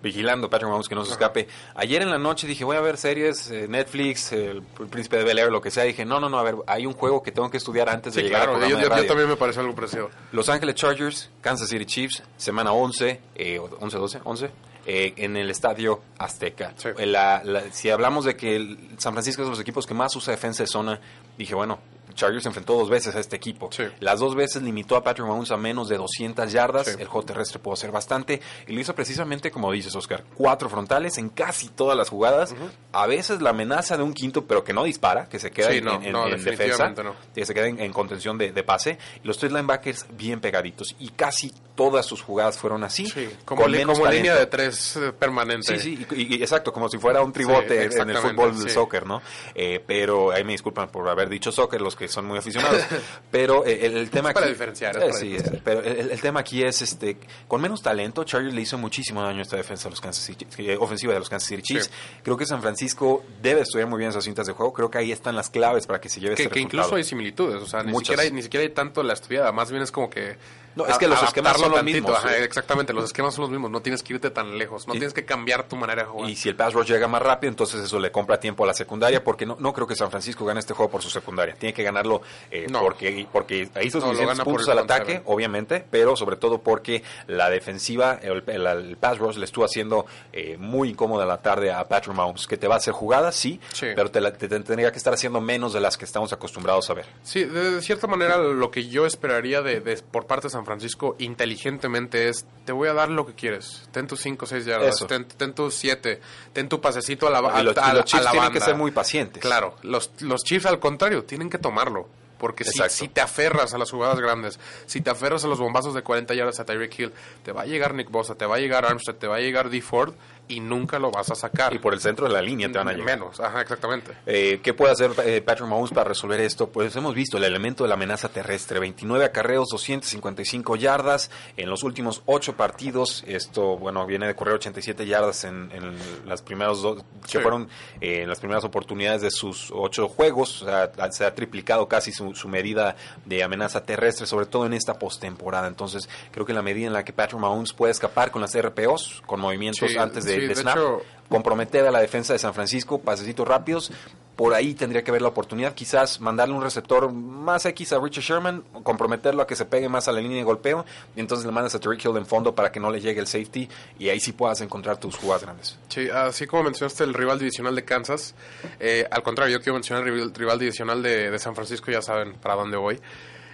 vigilando 0.01 0.47
a 0.47 0.49
Patrick 0.49 0.69
Mahomes 0.69 0.87
que 0.87 0.95
no 0.95 1.05
se 1.05 1.11
escape. 1.13 1.47
Ayer 1.75 2.01
en 2.01 2.09
la 2.09 2.17
noche 2.17 2.47
dije, 2.47 2.63
voy 2.63 2.77
a 2.77 2.81
ver 2.81 2.97
series, 2.97 3.49
eh, 3.51 3.67
Netflix, 3.69 4.31
el, 4.31 4.61
Príncipe 4.89 5.17
de 5.17 5.23
Bel 5.23 5.39
Air, 5.39 5.51
lo 5.51 5.61
que 5.61 5.71
sea. 5.71 5.83
Dije, 5.83 6.05
no, 6.05 6.19
no, 6.19 6.29
no, 6.29 6.39
a 6.39 6.43
ver, 6.43 6.55
hay 6.67 6.85
un 6.85 6.93
juego 6.93 7.21
que 7.23 7.31
tengo 7.31 7.49
que 7.49 7.57
estudiar 7.57 7.89
antes 7.89 8.13
de 8.13 8.23
llegar 8.23 8.43
claro. 8.43 8.55
al 8.63 8.69
Yo, 8.69 8.77
de 8.77 8.83
yo- 8.83 9.05
también 9.07 9.27
me 9.29 9.35
pareció 9.35 9.61
algo 9.61 9.73
parecido. 9.75 10.09
Los 10.31 10.49
Ángeles 10.49 10.75
Chargers, 10.75 11.29
Kansas 11.41 11.69
City 11.69 11.85
Chiefs, 11.85 12.23
semana 12.37 12.71
11, 12.73 13.19
eh, 13.35 13.59
11, 13.59 13.97
12, 13.97 14.19
11, 14.23 14.49
eh, 14.85 15.13
en 15.17 15.37
el 15.37 15.49
estadio 15.49 16.01
Azteca. 16.17 16.73
Sí. 16.77 16.89
Eh, 16.97 17.05
la- 17.05 17.41
la- 17.43 17.71
si 17.71 17.89
hablamos 17.89 18.25
de 18.25 18.35
que 18.35 18.55
el 18.55 18.77
San 18.97 19.13
Francisco 19.13 19.41
es 19.43 19.47
de 19.47 19.51
los 19.51 19.59
equipos 19.59 19.85
que 19.85 19.93
más 19.93 20.15
usa 20.15 20.31
defensa 20.31 20.63
de 20.63 20.67
zona, 20.67 20.99
dije, 21.37 21.53
bueno, 21.55 21.79
Chargers 22.13 22.45
enfrentó 22.45 22.73
dos 22.77 22.89
veces 22.89 23.15
a 23.15 23.19
este 23.19 23.35
equipo. 23.35 23.69
Sí. 23.71 23.83
Las 23.99 24.19
dos 24.19 24.35
veces 24.35 24.61
limitó 24.63 24.95
a 24.95 25.03
Patrick 25.03 25.27
Mahomes 25.27 25.51
a 25.51 25.57
menos 25.57 25.89
de 25.89 25.97
200 25.97 26.51
yardas. 26.51 26.87
Sí. 26.87 26.93
El 26.99 27.07
juego 27.07 27.25
terrestre 27.25 27.59
pudo 27.59 27.75
ser 27.75 27.91
bastante. 27.91 28.41
Y 28.67 28.73
lo 28.73 28.79
hizo 28.81 28.93
precisamente 28.95 29.51
como 29.51 29.71
dices, 29.71 29.95
Oscar. 29.95 30.23
Cuatro 30.35 30.69
frontales 30.69 31.17
en 31.17 31.29
casi 31.29 31.69
todas 31.69 31.97
las 31.97 32.09
jugadas. 32.09 32.53
A 32.91 33.07
veces 33.07 33.41
la 33.41 33.51
amenaza 33.51 33.97
de 33.97 34.03
un 34.03 34.13
quinto, 34.13 34.45
pero 34.45 34.63
que 34.63 34.73
no 34.73 34.83
dispara, 34.83 35.27
que 35.29 35.39
se 35.39 35.51
queda 35.51 35.71
Sí, 35.71 35.77
en, 35.77 35.85
no, 35.85 35.95
en- 35.95 36.03
en- 36.05 36.11
no, 36.11 36.27
en 36.27 36.43
defensa. 36.43 36.93
Que 37.33 37.45
se 37.45 37.53
queda 37.53 37.67
en, 37.67 37.79
en 37.79 37.93
contención 37.93 38.37
de, 38.37 38.51
de 38.51 38.63
pase. 38.63 38.97
Y 39.23 39.27
los 39.27 39.37
tres 39.37 39.51
linebackers 39.51 40.05
bien 40.15 40.39
pegaditos. 40.41 40.95
Y 40.99 41.09
casi 41.09 41.51
todas 41.75 42.05
sus 42.05 42.21
jugadas 42.21 42.57
fueron 42.57 42.83
así. 42.83 43.05
Sí, 43.05 43.29
como, 43.45 43.63
con 43.63 43.71
li- 43.71 43.83
como 43.83 44.05
línea 44.07 44.35
de 44.35 44.45
tres 44.45 44.97
eh, 44.97 45.13
permanente. 45.13 45.79
Sí, 45.79 45.97
sí, 45.97 46.07
y, 46.15 46.35
y- 46.35 46.41
exacto, 46.41 46.71
como 46.73 46.89
si 46.89 46.97
fuera 46.97 47.21
un 47.21 47.31
tribote 47.33 47.83
en 47.85 48.09
el 48.09 48.17
fútbol 48.17 48.57
del 48.57 48.69
soccer, 48.69 49.05
¿no? 49.05 49.21
Eh, 49.55 49.83
pero 49.85 50.31
ahí 50.31 50.43
me 50.43 50.51
disculpan 50.51 50.89
por 50.89 51.07
haber 51.09 51.29
dicho 51.29 51.51
soccer, 51.51 51.81
los 51.81 51.95
que 52.01 52.07
son 52.07 52.25
muy 52.25 52.37
aficionados. 52.37 52.81
pero 53.31 53.65
eh, 53.65 53.85
el, 53.85 53.97
el 53.97 54.09
tema 54.09 54.29
Es 54.29 54.33
para 54.33 54.45
aquí- 54.47 54.53
diferenciar, 54.53 54.97
es 54.97 55.03
Eh, 55.03 55.05
para 55.07 55.19
sí, 55.19 55.27
diferenciar. 55.29 55.63
pero 55.63 55.79
el, 55.81 56.11
el 56.11 56.21
tema 56.21 56.39
aquí 56.41 56.63
es, 56.63 56.81
este, 56.81 57.17
con 57.47 57.61
menos 57.61 57.81
talento, 57.81 58.23
Chargers 58.23 58.53
le 58.53 58.61
hizo 58.61 58.77
muchísimo 58.77 59.21
daño 59.21 59.39
a 59.39 59.41
esta 59.43 59.57
defensa 59.57 59.85
de 59.85 59.91
los 59.91 60.01
Kansas 60.01 60.23
City, 60.25 60.45
eh, 60.57 60.77
ofensiva 60.79 61.13
de 61.13 61.19
los 61.19 61.29
Kansas 61.29 61.47
City 61.49 61.61
Chiefs. 61.61 61.85
Sí. 61.85 61.91
Creo 62.23 62.35
que 62.37 62.45
San 62.45 62.61
Francisco 62.61 63.23
debe 63.41 63.61
estudiar 63.61 63.87
muy 63.87 63.99
bien 63.99 64.09
esas 64.09 64.23
cintas 64.23 64.47
de 64.47 64.53
juego. 64.53 64.73
Creo 64.73 64.89
que 64.91 64.97
ahí 64.97 65.11
están 65.11 65.35
las 65.35 65.49
claves 65.49 65.87
para 65.87 66.01
que 66.01 66.09
se 66.09 66.19
lleve 66.19 66.35
Que, 66.35 66.43
este 66.43 66.53
que 66.53 66.59
resultado. 66.59 66.79
incluso 66.83 66.95
hay 66.97 67.03
similitudes, 67.03 67.61
o 67.61 67.65
sea, 67.67 67.83
ni 67.83 67.95
siquiera, 67.95 68.23
hay, 68.23 68.31
ni 68.31 68.41
siquiera 68.41 68.63
hay 68.63 68.73
tanto 68.73 69.03
la 69.03 69.13
estudiada, 69.13 69.51
más 69.51 69.69
bien 69.71 69.83
es 69.83 69.91
como 69.91 70.09
que... 70.09 70.35
No, 70.75 70.85
es 70.85 70.97
que 70.97 71.07
los 71.07 71.21
esquemas 71.21 71.57
son 71.59 71.71
los 71.71 71.83
mismos, 71.83 72.11
ajá, 72.17 72.29
sí. 72.29 72.35
exactamente, 72.43 72.93
los 72.93 73.05
esquemas 73.05 73.33
son 73.33 73.43
los 73.43 73.51
mismos, 73.51 73.69
no 73.71 73.81
tienes 73.81 74.03
que 74.03 74.13
irte 74.13 74.29
tan 74.31 74.57
lejos, 74.57 74.87
no 74.87 74.93
Y- 74.93 74.97
tienes 74.99 75.13
que 75.13 75.25
cambiar 75.25 75.67
tu 75.67 75.75
manera 75.75 76.03
de 76.03 76.09
jugar. 76.09 76.29
Y 76.29 76.35
si 76.35 76.49
el 76.49 76.55
pass 76.55 76.73
rush 76.73 76.87
llega 76.87 77.07
más 77.07 77.21
rápido, 77.21 77.49
entonces 77.49 77.81
eso 77.83 77.99
le 77.99 78.11
compra 78.11 78.39
tiempo 78.39 78.63
a 78.63 78.67
la 78.67 78.73
secundaria, 78.73 79.23
porque 79.23 79.45
no, 79.45 79.57
no 79.59 79.73
creo 79.73 79.85
que 79.87 79.95
San 79.95 80.09
Francisco 80.09 80.45
gane 80.45 80.59
este 80.59 80.73
juego 80.73 80.91
por 80.91 81.01
su 81.01 81.09
secundaria. 81.09 81.55
Tiene 81.55 81.73
que 81.73 81.83
ganarlo 81.83 82.21
eh, 82.49 82.67
No. 82.69 82.79
porque, 82.81 83.27
porque 83.31 83.69
hizo 83.83 83.99
No, 83.99 84.05
suficientes 84.07 84.39
puntos 84.41 84.69
al 84.69 84.79
ataque, 84.79 85.21
obviamente, 85.25 85.85
pero 85.89 86.15
sobre 86.15 86.35
todo 86.37 86.59
porque 86.61 87.03
la 87.27 87.49
defensiva, 87.49 88.19
el, 88.21 88.43
el- 88.47 88.65
el 88.67 88.97
pass 88.97 89.17
rush 89.17 89.37
le 89.37 89.45
estuvo 89.45 89.65
haciendo 89.65 90.05
eh, 90.33 90.57
muy 90.57 90.89
incómoda 90.89 91.25
la 91.25 91.41
tarde 91.41 91.71
a 91.71 91.87
Patrick 91.87 92.15
Mahomes, 92.15 92.47
que 92.47 92.57
te 92.57 92.67
va 92.67 92.75
a 92.75 92.77
hacer 92.77 92.93
jugadas, 92.93 93.35
sí, 93.35 93.59
Sí. 93.73 93.87
pero 93.95 94.09
te, 94.11 94.21
la- 94.21 94.31
te- 94.33 94.47
te 94.47 94.59
tendría 94.61 94.91
que 94.91 94.97
estar 94.97 95.13
haciendo 95.13 95.41
menos 95.41 95.73
de 95.73 95.79
las 95.81 95.97
que 95.97 96.05
estamos 96.05 96.31
acostumbrados 96.33 96.89
a 96.89 96.93
ver. 96.93 97.05
Sí, 97.23 97.43
de, 97.43 97.71
de 97.71 97.81
cierta 97.81 98.07
manera 98.07 98.37
lo 98.37 98.71
que 98.71 98.87
yo 98.87 99.05
esperaría 99.05 99.61
de, 99.61 99.79
de- 99.81 99.97
por 99.97 100.25
parte 100.27 100.47
de 100.47 100.51
San 100.51 100.60
Francisco 100.65 101.15
inteligentemente 101.19 102.29
es, 102.29 102.45
te 102.65 102.71
voy 102.71 102.87
a 102.87 102.93
dar 102.93 103.09
lo 103.09 103.25
que 103.25 103.33
quieres, 103.33 103.87
ten 103.91 104.07
tus 104.07 104.19
5 104.21 104.45
o 104.45 104.47
6 104.47 104.65
yardas, 104.65 104.95
ten, 105.07 105.25
ten 105.25 105.53
tus 105.53 105.73
7, 105.75 106.21
ten 106.53 106.69
tu 106.69 106.79
pasecito 106.81 107.27
a 107.27 107.29
la, 107.29 107.41
ba- 107.41 107.61
Y 107.61 107.63
los, 107.63 107.77
a- 107.77 107.91
y 107.91 107.93
los 107.93 108.01
a 108.01 108.05
Chiefs 108.05 108.31
tienen 108.31 108.51
que 108.53 108.59
ser 108.59 108.75
muy 108.75 108.91
pacientes. 108.91 109.41
Claro, 109.41 109.75
los, 109.83 110.11
los 110.21 110.43
Chiefs 110.43 110.65
al 110.65 110.79
contrario, 110.79 111.23
tienen 111.23 111.49
que 111.49 111.57
tomarlo. 111.57 112.07
Porque 112.37 112.63
si, 112.63 112.79
si 112.89 113.07
te 113.07 113.21
aferras 113.21 113.75
a 113.75 113.77
las 113.77 113.91
jugadas 113.91 114.19
grandes, 114.19 114.59
si 114.87 114.99
te 115.01 115.11
aferras 115.11 115.43
a 115.43 115.47
los 115.47 115.59
bombazos 115.59 115.93
de 115.93 116.01
40 116.01 116.33
yardas 116.33 116.59
a 116.59 116.65
Tyreek 116.65 116.97
Hill, 116.99 117.13
te 117.43 117.51
va 117.51 117.61
a 117.61 117.65
llegar 117.67 117.93
Nick 117.93 118.09
Bosa, 118.09 118.33
te 118.33 118.47
va 118.47 118.55
a 118.55 118.57
llegar 118.57 118.83
Armstead, 118.83 119.13
te 119.13 119.27
va 119.27 119.35
a 119.35 119.39
llegar 119.39 119.69
D. 119.69 119.79
Ford 119.79 120.15
y 120.47 120.59
nunca 120.59 120.99
lo 120.99 121.11
vas 121.11 121.29
a 121.31 121.35
sacar. 121.35 121.73
Y 121.73 121.79
por 121.79 121.93
el 121.93 121.99
centro 122.01 122.27
de 122.27 122.33
la 122.33 122.41
línea 122.41 122.71
te 122.71 122.77
van 122.77 122.87
a 122.89 122.91
llegar. 122.91 123.17
Menos, 123.19 123.39
ajá, 123.39 123.61
exactamente. 123.61 124.11
Eh, 124.25 124.59
¿Qué 124.61 124.73
puede 124.73 124.91
hacer 124.91 125.11
eh, 125.25 125.41
Patrick 125.41 125.67
Mahomes 125.69 125.91
para 125.91 126.09
resolver 126.09 126.39
esto? 126.41 126.67
Pues 126.69 126.95
hemos 126.95 127.15
visto 127.15 127.37
el 127.37 127.43
elemento 127.45 127.83
de 127.83 127.87
la 127.89 127.95
amenaza 127.95 128.29
terrestre. 128.29 128.79
29 128.79 129.23
acarreos, 129.25 129.69
255 129.69 130.75
yardas. 130.75 131.31
En 131.57 131.69
los 131.69 131.83
últimos 131.83 132.21
8 132.25 132.55
partidos, 132.57 133.23
esto, 133.27 133.77
bueno, 133.77 134.05
viene 134.05 134.27
de 134.27 134.35
correr 134.35 134.55
87 134.55 135.05
yardas 135.05 135.43
en, 135.45 135.71
en 135.73 135.95
las 136.27 136.41
primeros 136.41 136.81
dos, 136.81 137.03
Sí. 137.25 137.33
que 137.37 137.39
fueron 137.39 137.69
eh, 138.01 138.23
en 138.23 138.29
las 138.29 138.39
primeras 138.39 138.63
oportunidades 138.63 139.21
de 139.21 139.31
sus 139.31 139.71
8 139.71 140.07
juegos. 140.09 140.63
O 140.63 140.65
sea, 140.65 140.91
se 141.11 141.25
ha 141.25 141.33
triplicado 141.35 141.87
casi 141.87 142.11
su, 142.11 142.33
su 142.35 142.47
medida 142.47 142.95
de 143.25 143.43
amenaza 143.43 143.83
terrestre, 143.85 144.25
sobre 144.25 144.47
todo 144.47 144.65
en 144.65 144.73
esta 144.73 144.95
postemporada. 144.99 145.67
Entonces, 145.67 146.09
creo 146.31 146.45
que 146.45 146.53
la 146.53 146.61
medida 146.61 146.87
en 146.87 146.93
la 146.93 147.05
que 147.05 147.13
Patrick 147.13 147.39
Mahomes 147.39 147.73
puede 147.73 147.91
escapar 147.91 148.31
con 148.31 148.41
las 148.41 148.59
RPOs, 148.59 149.21
con 149.25 149.39
movimientos 149.39 149.89
Sí, 149.91 149.97
antes 149.97 150.25
de, 150.25 150.30
sí, 150.39 150.47
de 150.47 150.55
snap, 150.55 150.75
hecho- 150.77 151.01
comprometer 151.29 151.85
a 151.87 151.91
la 151.91 151.99
defensa 152.01 152.33
de 152.33 152.39
San 152.39 152.53
Francisco, 152.53 152.99
pasecitos 153.01 153.47
rápidos. 153.47 153.91
Por 154.35 154.53
ahí 154.55 154.73
tendría 154.73 155.03
que 155.03 155.11
haber 155.11 155.21
la 155.21 155.27
oportunidad, 155.27 155.75
quizás 155.75 156.19
mandarle 156.19 156.55
un 156.55 156.63
receptor 156.63 157.11
más 157.11 157.63
X 157.67 157.93
a 157.93 157.99
Richard 157.99 158.23
Sherman, 158.23 158.63
comprometerlo 158.81 159.43
a 159.43 159.45
que 159.45 159.55
se 159.55 159.65
pegue 159.65 159.87
más 159.87 160.07
a 160.07 160.11
la 160.13 160.19
línea 160.19 160.37
de 160.37 160.43
golpeo, 160.43 160.83
y 161.15 161.19
entonces 161.19 161.45
le 161.45 161.51
mandas 161.51 161.75
a 161.75 161.79
Tariq 161.79 162.03
Hill 162.05 162.17
en 162.17 162.25
fondo 162.25 162.55
para 162.55 162.71
que 162.71 162.79
no 162.79 162.89
le 162.89 162.99
llegue 163.01 163.19
el 163.19 163.27
safety, 163.27 163.69
y 163.99 164.09
ahí 164.09 164.19
sí 164.19 164.31
puedas 164.31 164.59
encontrar 164.61 164.97
tus 164.97 165.15
jugadas 165.15 165.43
grandes. 165.43 165.77
Sí, 165.89 166.09
así 166.09 166.47
como 166.47 166.63
mencionaste 166.63 167.03
el 167.03 167.13
rival 167.13 167.37
divisional 167.37 167.75
de 167.75 167.83
Kansas, 167.85 168.33
eh, 168.79 169.05
al 169.11 169.21
contrario, 169.21 169.57
yo 169.57 169.61
quiero 169.61 169.75
mencionar 169.75 170.07
el 170.07 170.13
rival, 170.13 170.33
rival 170.33 170.57
divisional 170.59 171.03
de, 171.03 171.29
de 171.29 171.37
San 171.39 171.53
Francisco, 171.53 171.91
ya 171.91 172.01
saben 172.01 172.33
para 172.33 172.55
dónde 172.55 172.77
voy. 172.77 172.99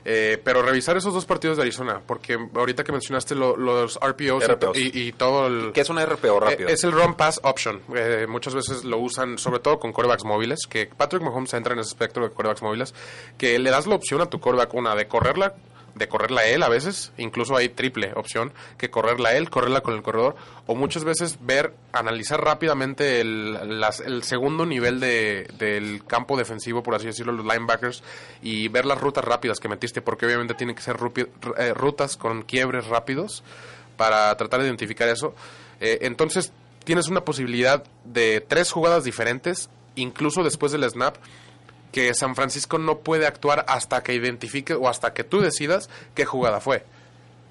Eh, 0.09 0.39
pero 0.41 0.61
revisar 0.61 0.95
esos 0.95 1.13
dos 1.13 1.25
partidos 1.25 1.57
de 1.57 1.63
Arizona, 1.63 1.99
porque 2.07 2.37
ahorita 2.55 2.85
que 2.85 2.93
mencionaste 2.93 3.35
lo- 3.35 3.57
los 3.57 3.99
RPOs, 4.01 4.41
y- 4.41 4.47
RPOs. 4.47 4.77
Y, 4.79 5.07
y 5.09 5.11
todo 5.11 5.47
el... 5.47 5.73
¿Qué 5.73 5.81
es 5.81 5.89
una 5.89 6.05
RPO 6.05 6.39
rápido? 6.39 6.69
Eh, 6.69 6.71
Es 6.71 6.85
el 6.85 6.93
run 6.93 7.15
pass 7.15 7.41
option. 7.43 7.81
Eh, 7.93 8.25
muchas 8.29 8.55
veces 8.55 8.85
lo 8.85 8.99
usan, 8.99 9.37
sobre 9.37 9.59
todo 9.59 9.79
con 9.79 9.91
corebacks 9.91 10.23
móviles, 10.23 10.59
que 10.69 10.85
Patrick 10.85 11.21
Mahomes 11.23 11.53
entra 11.55 11.73
en 11.73 11.79
ese 11.79 11.89
espectro 11.89 12.23
de 12.23 12.33
corebacks 12.33 12.61
móviles, 12.61 12.93
que 13.37 13.59
le 13.59 13.69
das 13.69 13.85
la 13.85 13.95
opción 13.95 14.21
a 14.21 14.27
tu 14.27 14.39
coreback, 14.39 14.73
una 14.75 14.95
de 14.95 15.07
correrla, 15.09 15.55
de 15.97 16.07
correrla 16.07 16.45
él 16.45 16.63
a 16.63 16.69
veces, 16.69 17.11
incluso 17.17 17.55
hay 17.55 17.69
triple 17.69 18.11
opción, 18.15 18.53
que 18.77 18.89
correrla 18.89 19.35
él, 19.35 19.49
correrla 19.49 19.81
con 19.81 19.93
el 19.95 20.01
corredor, 20.01 20.35
o 20.65 20.75
muchas 20.75 21.03
veces 21.03 21.37
ver, 21.41 21.73
analizar 21.91 22.39
rápidamente 22.43 23.21
el, 23.21 23.79
las- 23.79 23.99
el 23.99 24.23
segundo 24.23 24.65
nivel 24.65 24.99
de, 24.99 25.47
del 25.57 26.03
campo 26.05 26.37
defensivo, 26.37 26.83
por 26.83 26.95
así 26.95 27.05
decirlo, 27.07 27.31
los 27.33 27.45
linebackers, 27.45 28.03
y 28.41 28.67
ver 28.67 28.85
las 28.85 28.99
rutas 29.01 29.23
rápidas 29.25 29.59
que 29.59 29.67
metiste, 29.69 30.01
porque 30.01 30.25
obviamente 30.25 30.53
tienen 30.53 30.75
que 30.75 30.81
ser 30.81 30.97
eh, 31.57 31.73
rutas 31.73 32.17
con 32.17 32.43
quiebres 32.43 32.87
rápidos 32.87 33.43
para 33.97 34.35
tratar 34.37 34.59
de 34.61 34.67
identificar 34.67 35.07
eso. 35.09 35.33
Eh, 35.79 35.99
entonces, 36.01 36.51
tienes 36.83 37.07
una 37.07 37.21
posibilidad 37.25 37.83
de 38.05 38.41
tres 38.47 38.71
jugadas 38.71 39.03
diferentes, 39.03 39.69
incluso 39.95 40.43
después 40.43 40.71
del 40.71 40.89
snap, 40.89 41.15
que 41.91 42.13
San 42.13 42.35
Francisco 42.35 42.77
no 42.77 42.99
puede 42.99 43.25
actuar 43.25 43.65
hasta 43.67 44.03
que 44.03 44.13
identifique 44.13 44.73
o 44.73 44.87
hasta 44.89 45.13
que 45.13 45.23
tú 45.23 45.39
decidas 45.41 45.89
qué 46.15 46.25
jugada 46.25 46.59
fue. 46.59 46.83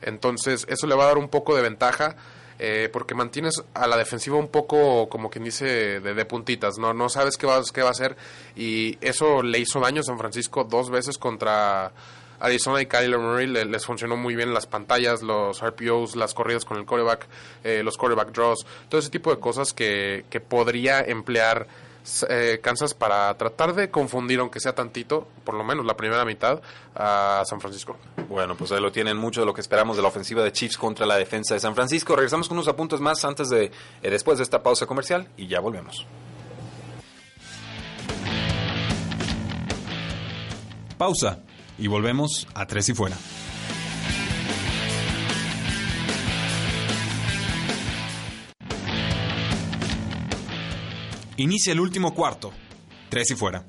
Entonces, 0.02 0.66
eso 0.68 0.86
le 0.86 0.94
va 0.94 1.04
a 1.04 1.08
dar 1.08 1.18
un 1.18 1.28
poco 1.28 1.54
de 1.56 1.62
ventaja. 1.62 2.16
eh, 2.58 2.88
porque 2.90 3.14
mantienes 3.14 3.62
a 3.74 3.86
la 3.86 3.98
defensiva 3.98 4.36
un 4.38 4.48
poco, 4.48 5.10
como 5.10 5.28
quien 5.28 5.44
dice, 5.44 6.00
de, 6.00 6.14
de 6.14 6.24
puntitas, 6.24 6.78
¿no? 6.78 6.94
No 6.94 7.10
sabes 7.10 7.36
qué 7.36 7.46
va, 7.46 7.60
qué 7.74 7.82
va 7.82 7.88
a 7.88 7.90
hacer. 7.90 8.16
Y 8.56 8.96
eso 9.02 9.42
le 9.42 9.58
hizo 9.58 9.78
daño 9.78 10.00
a 10.00 10.04
San 10.04 10.16
Francisco 10.18 10.64
dos 10.64 10.88
veces 10.88 11.18
contra 11.18 11.92
Arizona 12.40 12.80
y 12.80 12.86
Kyler 12.86 13.18
Murray. 13.18 13.46
Le- 13.46 13.66
les 13.66 13.84
funcionó 13.84 14.16
muy 14.16 14.34
bien 14.36 14.54
las 14.54 14.66
pantallas, 14.66 15.20
los 15.22 15.60
RPOs, 15.62 16.16
las 16.16 16.32
corridas 16.32 16.64
con 16.64 16.78
el 16.78 16.86
quarterback, 16.86 17.26
eh, 17.62 17.82
los 17.84 17.98
quarterback 17.98 18.32
draws, 18.32 18.64
todo 18.88 19.00
ese 19.00 19.10
tipo 19.10 19.30
de 19.34 19.38
cosas 19.38 19.74
que, 19.74 20.24
que 20.30 20.40
podría 20.40 21.00
emplear 21.00 21.66
eh, 22.28 22.60
Kansas 22.62 22.94
para 22.94 23.36
tratar 23.36 23.74
de 23.74 23.90
confundir, 23.90 24.40
aunque 24.40 24.60
sea 24.60 24.74
tantito, 24.74 25.26
por 25.44 25.54
lo 25.54 25.64
menos 25.64 25.84
la 25.84 25.96
primera 25.96 26.24
mitad, 26.24 26.60
a 26.94 27.42
San 27.44 27.60
Francisco. 27.60 27.96
Bueno, 28.28 28.56
pues 28.56 28.72
ahí 28.72 28.80
lo 28.80 28.92
tienen 28.92 29.16
mucho 29.16 29.40
de 29.40 29.46
lo 29.46 29.54
que 29.54 29.60
esperamos 29.60 29.96
de 29.96 30.02
la 30.02 30.08
ofensiva 30.08 30.42
de 30.42 30.52
Chiefs 30.52 30.76
contra 30.76 31.06
la 31.06 31.16
defensa 31.16 31.54
de 31.54 31.60
San 31.60 31.74
Francisco. 31.74 32.14
Regresamos 32.16 32.48
con 32.48 32.56
unos 32.56 32.68
apuntes 32.68 33.00
más 33.00 33.24
antes 33.24 33.48
de, 33.48 33.64
eh, 34.02 34.10
después 34.10 34.38
de 34.38 34.44
esta 34.44 34.62
pausa 34.62 34.86
comercial 34.86 35.28
y 35.36 35.46
ya 35.46 35.60
volvemos. 35.60 36.06
Pausa 40.98 41.40
y 41.78 41.88
volvemos 41.88 42.46
a 42.54 42.66
Tres 42.66 42.88
y 42.88 42.94
Fuera. 42.94 43.16
Inicia 51.38 51.72
el 51.72 51.80
último 51.80 52.14
cuarto. 52.14 52.52
Tres 53.10 53.30
y 53.30 53.34
fuera. 53.34 53.64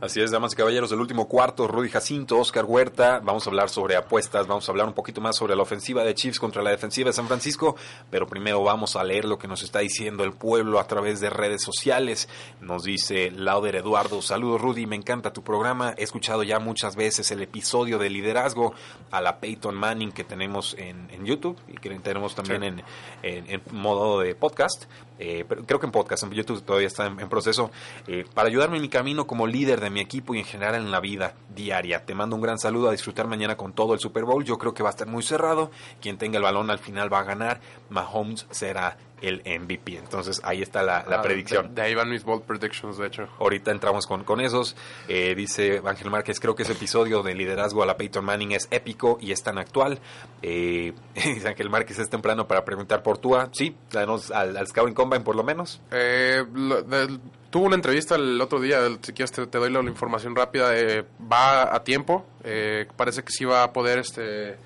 Así 0.00 0.18
es, 0.22 0.30
damas 0.30 0.54
y 0.54 0.56
caballeros, 0.56 0.88
del 0.88 0.98
último 0.98 1.28
cuarto, 1.28 1.68
Rudy 1.68 1.90
Jacinto, 1.90 2.38
Oscar 2.38 2.64
Huerta. 2.64 3.20
Vamos 3.22 3.46
a 3.46 3.50
hablar 3.50 3.68
sobre 3.68 3.96
apuestas, 3.96 4.46
vamos 4.46 4.66
a 4.66 4.72
hablar 4.72 4.86
un 4.86 4.94
poquito 4.94 5.20
más 5.20 5.36
sobre 5.36 5.54
la 5.54 5.60
ofensiva 5.60 6.02
de 6.04 6.14
Chiefs 6.14 6.40
contra 6.40 6.62
la 6.62 6.70
defensiva 6.70 7.10
de 7.10 7.12
San 7.12 7.26
Francisco, 7.26 7.76
pero 8.10 8.26
primero 8.26 8.62
vamos 8.62 8.96
a 8.96 9.04
leer 9.04 9.26
lo 9.26 9.38
que 9.38 9.46
nos 9.46 9.62
está 9.62 9.80
diciendo 9.80 10.24
el 10.24 10.32
pueblo 10.32 10.80
a 10.80 10.86
través 10.86 11.20
de 11.20 11.28
redes 11.28 11.62
sociales. 11.62 12.30
Nos 12.62 12.84
dice 12.84 13.30
Lauder 13.30 13.76
Eduardo, 13.76 14.22
saludos 14.22 14.62
Rudy, 14.62 14.86
me 14.86 14.96
encanta 14.96 15.34
tu 15.34 15.42
programa, 15.42 15.92
he 15.98 16.02
escuchado 16.02 16.44
ya 16.44 16.58
muchas 16.60 16.96
veces 16.96 17.30
el 17.30 17.42
episodio 17.42 17.98
de 17.98 18.08
liderazgo 18.08 18.72
a 19.10 19.20
la 19.20 19.38
Peyton 19.38 19.74
Manning 19.74 20.12
que 20.12 20.24
tenemos 20.24 20.76
en, 20.78 21.10
en 21.10 21.26
YouTube 21.26 21.58
y 21.68 21.74
que 21.74 21.90
tenemos 21.98 22.34
también 22.34 22.62
en, 22.62 22.82
en, 23.22 23.50
en, 23.50 23.62
modo 23.72 24.20
de 24.20 24.34
podcast. 24.34 24.86
Eh, 25.22 25.44
pero 25.46 25.66
creo 25.66 25.78
que 25.78 25.84
en 25.84 25.92
podcast, 25.92 26.22
en 26.22 26.30
YouTube 26.30 26.62
todavía 26.62 26.86
está 26.86 27.06
en, 27.06 27.20
en 27.20 27.28
proceso, 27.28 27.70
eh, 28.06 28.24
para 28.32 28.48
ayudarme 28.48 28.76
en 28.76 28.82
mi 28.82 28.88
camino 28.88 29.26
como 29.26 29.46
líder 29.46 29.78
de 29.78 29.89
mi 29.90 30.00
equipo 30.00 30.34
y 30.34 30.38
en 30.38 30.44
general 30.44 30.76
en 30.76 30.90
la 30.90 31.00
vida 31.00 31.34
diaria. 31.54 32.04
Te 32.04 32.14
mando 32.14 32.36
un 32.36 32.42
gran 32.42 32.58
saludo 32.58 32.88
a 32.88 32.92
disfrutar 32.92 33.26
mañana 33.26 33.56
con 33.56 33.72
todo 33.72 33.94
el 33.94 34.00
Super 34.00 34.24
Bowl. 34.24 34.44
Yo 34.44 34.58
creo 34.58 34.74
que 34.74 34.82
va 34.82 34.88
a 34.88 34.90
estar 34.90 35.06
muy 35.06 35.22
cerrado. 35.22 35.70
Quien 36.00 36.18
tenga 36.18 36.38
el 36.38 36.42
balón 36.42 36.70
al 36.70 36.78
final 36.78 37.12
va 37.12 37.20
a 37.20 37.24
ganar. 37.24 37.60
Mahomes 37.88 38.46
será 38.50 38.96
el 39.20 39.42
MVP. 39.44 39.96
Entonces 39.98 40.40
ahí 40.44 40.62
está 40.62 40.82
la, 40.82 41.04
la 41.08 41.16
Ah, 41.16 41.22
predicción. 41.22 41.68
De, 41.74 41.80
de 41.80 41.88
ahí 41.88 41.94
van 41.94 42.08
mis 42.10 42.24
bold 42.24 42.42
predictions, 42.44 42.98
de 42.98 43.06
hecho. 43.06 43.28
Ahorita 43.38 43.70
entramos 43.70 44.06
con, 44.06 44.24
con 44.24 44.40
esos. 44.40 44.76
Eh, 45.08 45.34
dice 45.34 45.80
Ángel 45.84 46.10
Márquez, 46.10 46.40
creo 46.40 46.54
que 46.54 46.62
ese 46.62 46.72
episodio 46.72 47.22
de 47.22 47.34
liderazgo 47.34 47.82
a 47.82 47.86
la 47.86 47.96
Peyton 47.96 48.24
Manning 48.24 48.52
es 48.52 48.68
épico 48.70 49.18
y 49.20 49.32
es 49.32 49.42
tan 49.42 49.58
actual. 49.58 49.98
Eh, 50.42 50.92
dice 51.14 51.48
Ángel 51.48 51.70
Márquez, 51.70 51.98
es 51.98 52.08
temprano 52.10 52.46
para 52.48 52.64
preguntar 52.64 53.02
por 53.02 53.18
Tua. 53.18 53.48
Sí, 53.52 53.76
danos 53.90 54.30
al, 54.30 54.56
al 54.56 54.66
Scouting 54.66 54.94
Combine 54.94 55.22
por 55.24 55.36
lo 55.36 55.42
menos. 55.44 55.80
Eh, 55.90 56.44
lo- 56.54 56.82
de- 56.82 57.18
tuvo 57.50 57.66
una 57.66 57.74
entrevista 57.74 58.14
el 58.14 58.40
otro 58.40 58.60
día, 58.60 58.78
si 59.02 59.12
quieres 59.12 59.32
te, 59.32 59.46
te 59.46 59.58
doy 59.58 59.70
la, 59.70 59.82
la 59.82 59.90
información 59.90 60.36
rápida. 60.36 60.76
eh, 60.78 61.04
va 61.30 61.74
a 61.74 61.82
tiempo, 61.82 62.24
eh, 62.44 62.86
parece 62.96 63.22
que 63.24 63.32
sí 63.32 63.44
va 63.44 63.64
a 63.64 63.72
poder 63.72 63.98
este 63.98 64.56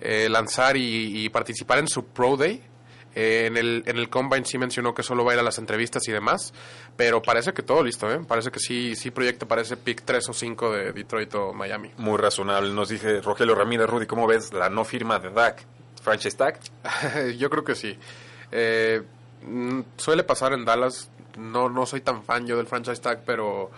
eh, 0.00 0.28
lanzar 0.28 0.76
y, 0.76 1.24
y 1.24 1.28
participar 1.30 1.78
en 1.78 1.88
su 1.88 2.04
Pro 2.06 2.36
Day. 2.36 2.62
Eh, 3.18 3.46
en, 3.46 3.56
el, 3.56 3.82
en 3.86 3.96
el 3.96 4.10
Combine 4.10 4.44
sí 4.44 4.58
mencionó 4.58 4.94
que 4.94 5.02
solo 5.02 5.24
va 5.24 5.32
a 5.32 5.34
ir 5.34 5.40
a 5.40 5.42
las 5.42 5.56
entrevistas 5.56 6.06
y 6.06 6.12
demás, 6.12 6.52
pero 6.96 7.22
parece 7.22 7.54
que 7.54 7.62
todo 7.62 7.82
listo, 7.82 8.12
¿eh? 8.12 8.20
Parece 8.28 8.50
que 8.50 8.60
sí, 8.60 8.94
sí 8.94 9.10
proyecta, 9.10 9.46
parece 9.46 9.78
pick 9.78 10.02
3 10.04 10.28
o 10.28 10.32
5 10.34 10.72
de 10.72 10.92
Detroit 10.92 11.34
o 11.34 11.54
Miami. 11.54 11.90
Muy 11.96 12.18
razonable. 12.18 12.74
Nos 12.74 12.90
dice 12.90 13.22
Rogelio 13.22 13.54
Ramírez, 13.54 13.88
Rudy, 13.88 14.06
¿cómo 14.06 14.26
ves 14.26 14.52
la 14.52 14.68
no 14.68 14.84
firma 14.84 15.18
de 15.18 15.30
Dak? 15.30 15.64
Franchise 16.02 16.36
Tag. 16.36 16.60
Yo 17.38 17.48
creo 17.48 17.64
que 17.64 17.74
sí. 17.74 17.98
Eh, 18.52 19.02
mm, 19.42 19.80
suele 19.96 20.22
pasar 20.22 20.52
en 20.52 20.66
Dallas. 20.66 21.10
No, 21.38 21.70
no 21.70 21.86
soy 21.86 22.02
tan 22.02 22.22
fan 22.22 22.46
yo 22.46 22.56
del 22.56 22.66
franchise 22.66 23.00
tag, 23.00 23.22
pero, 23.26 23.70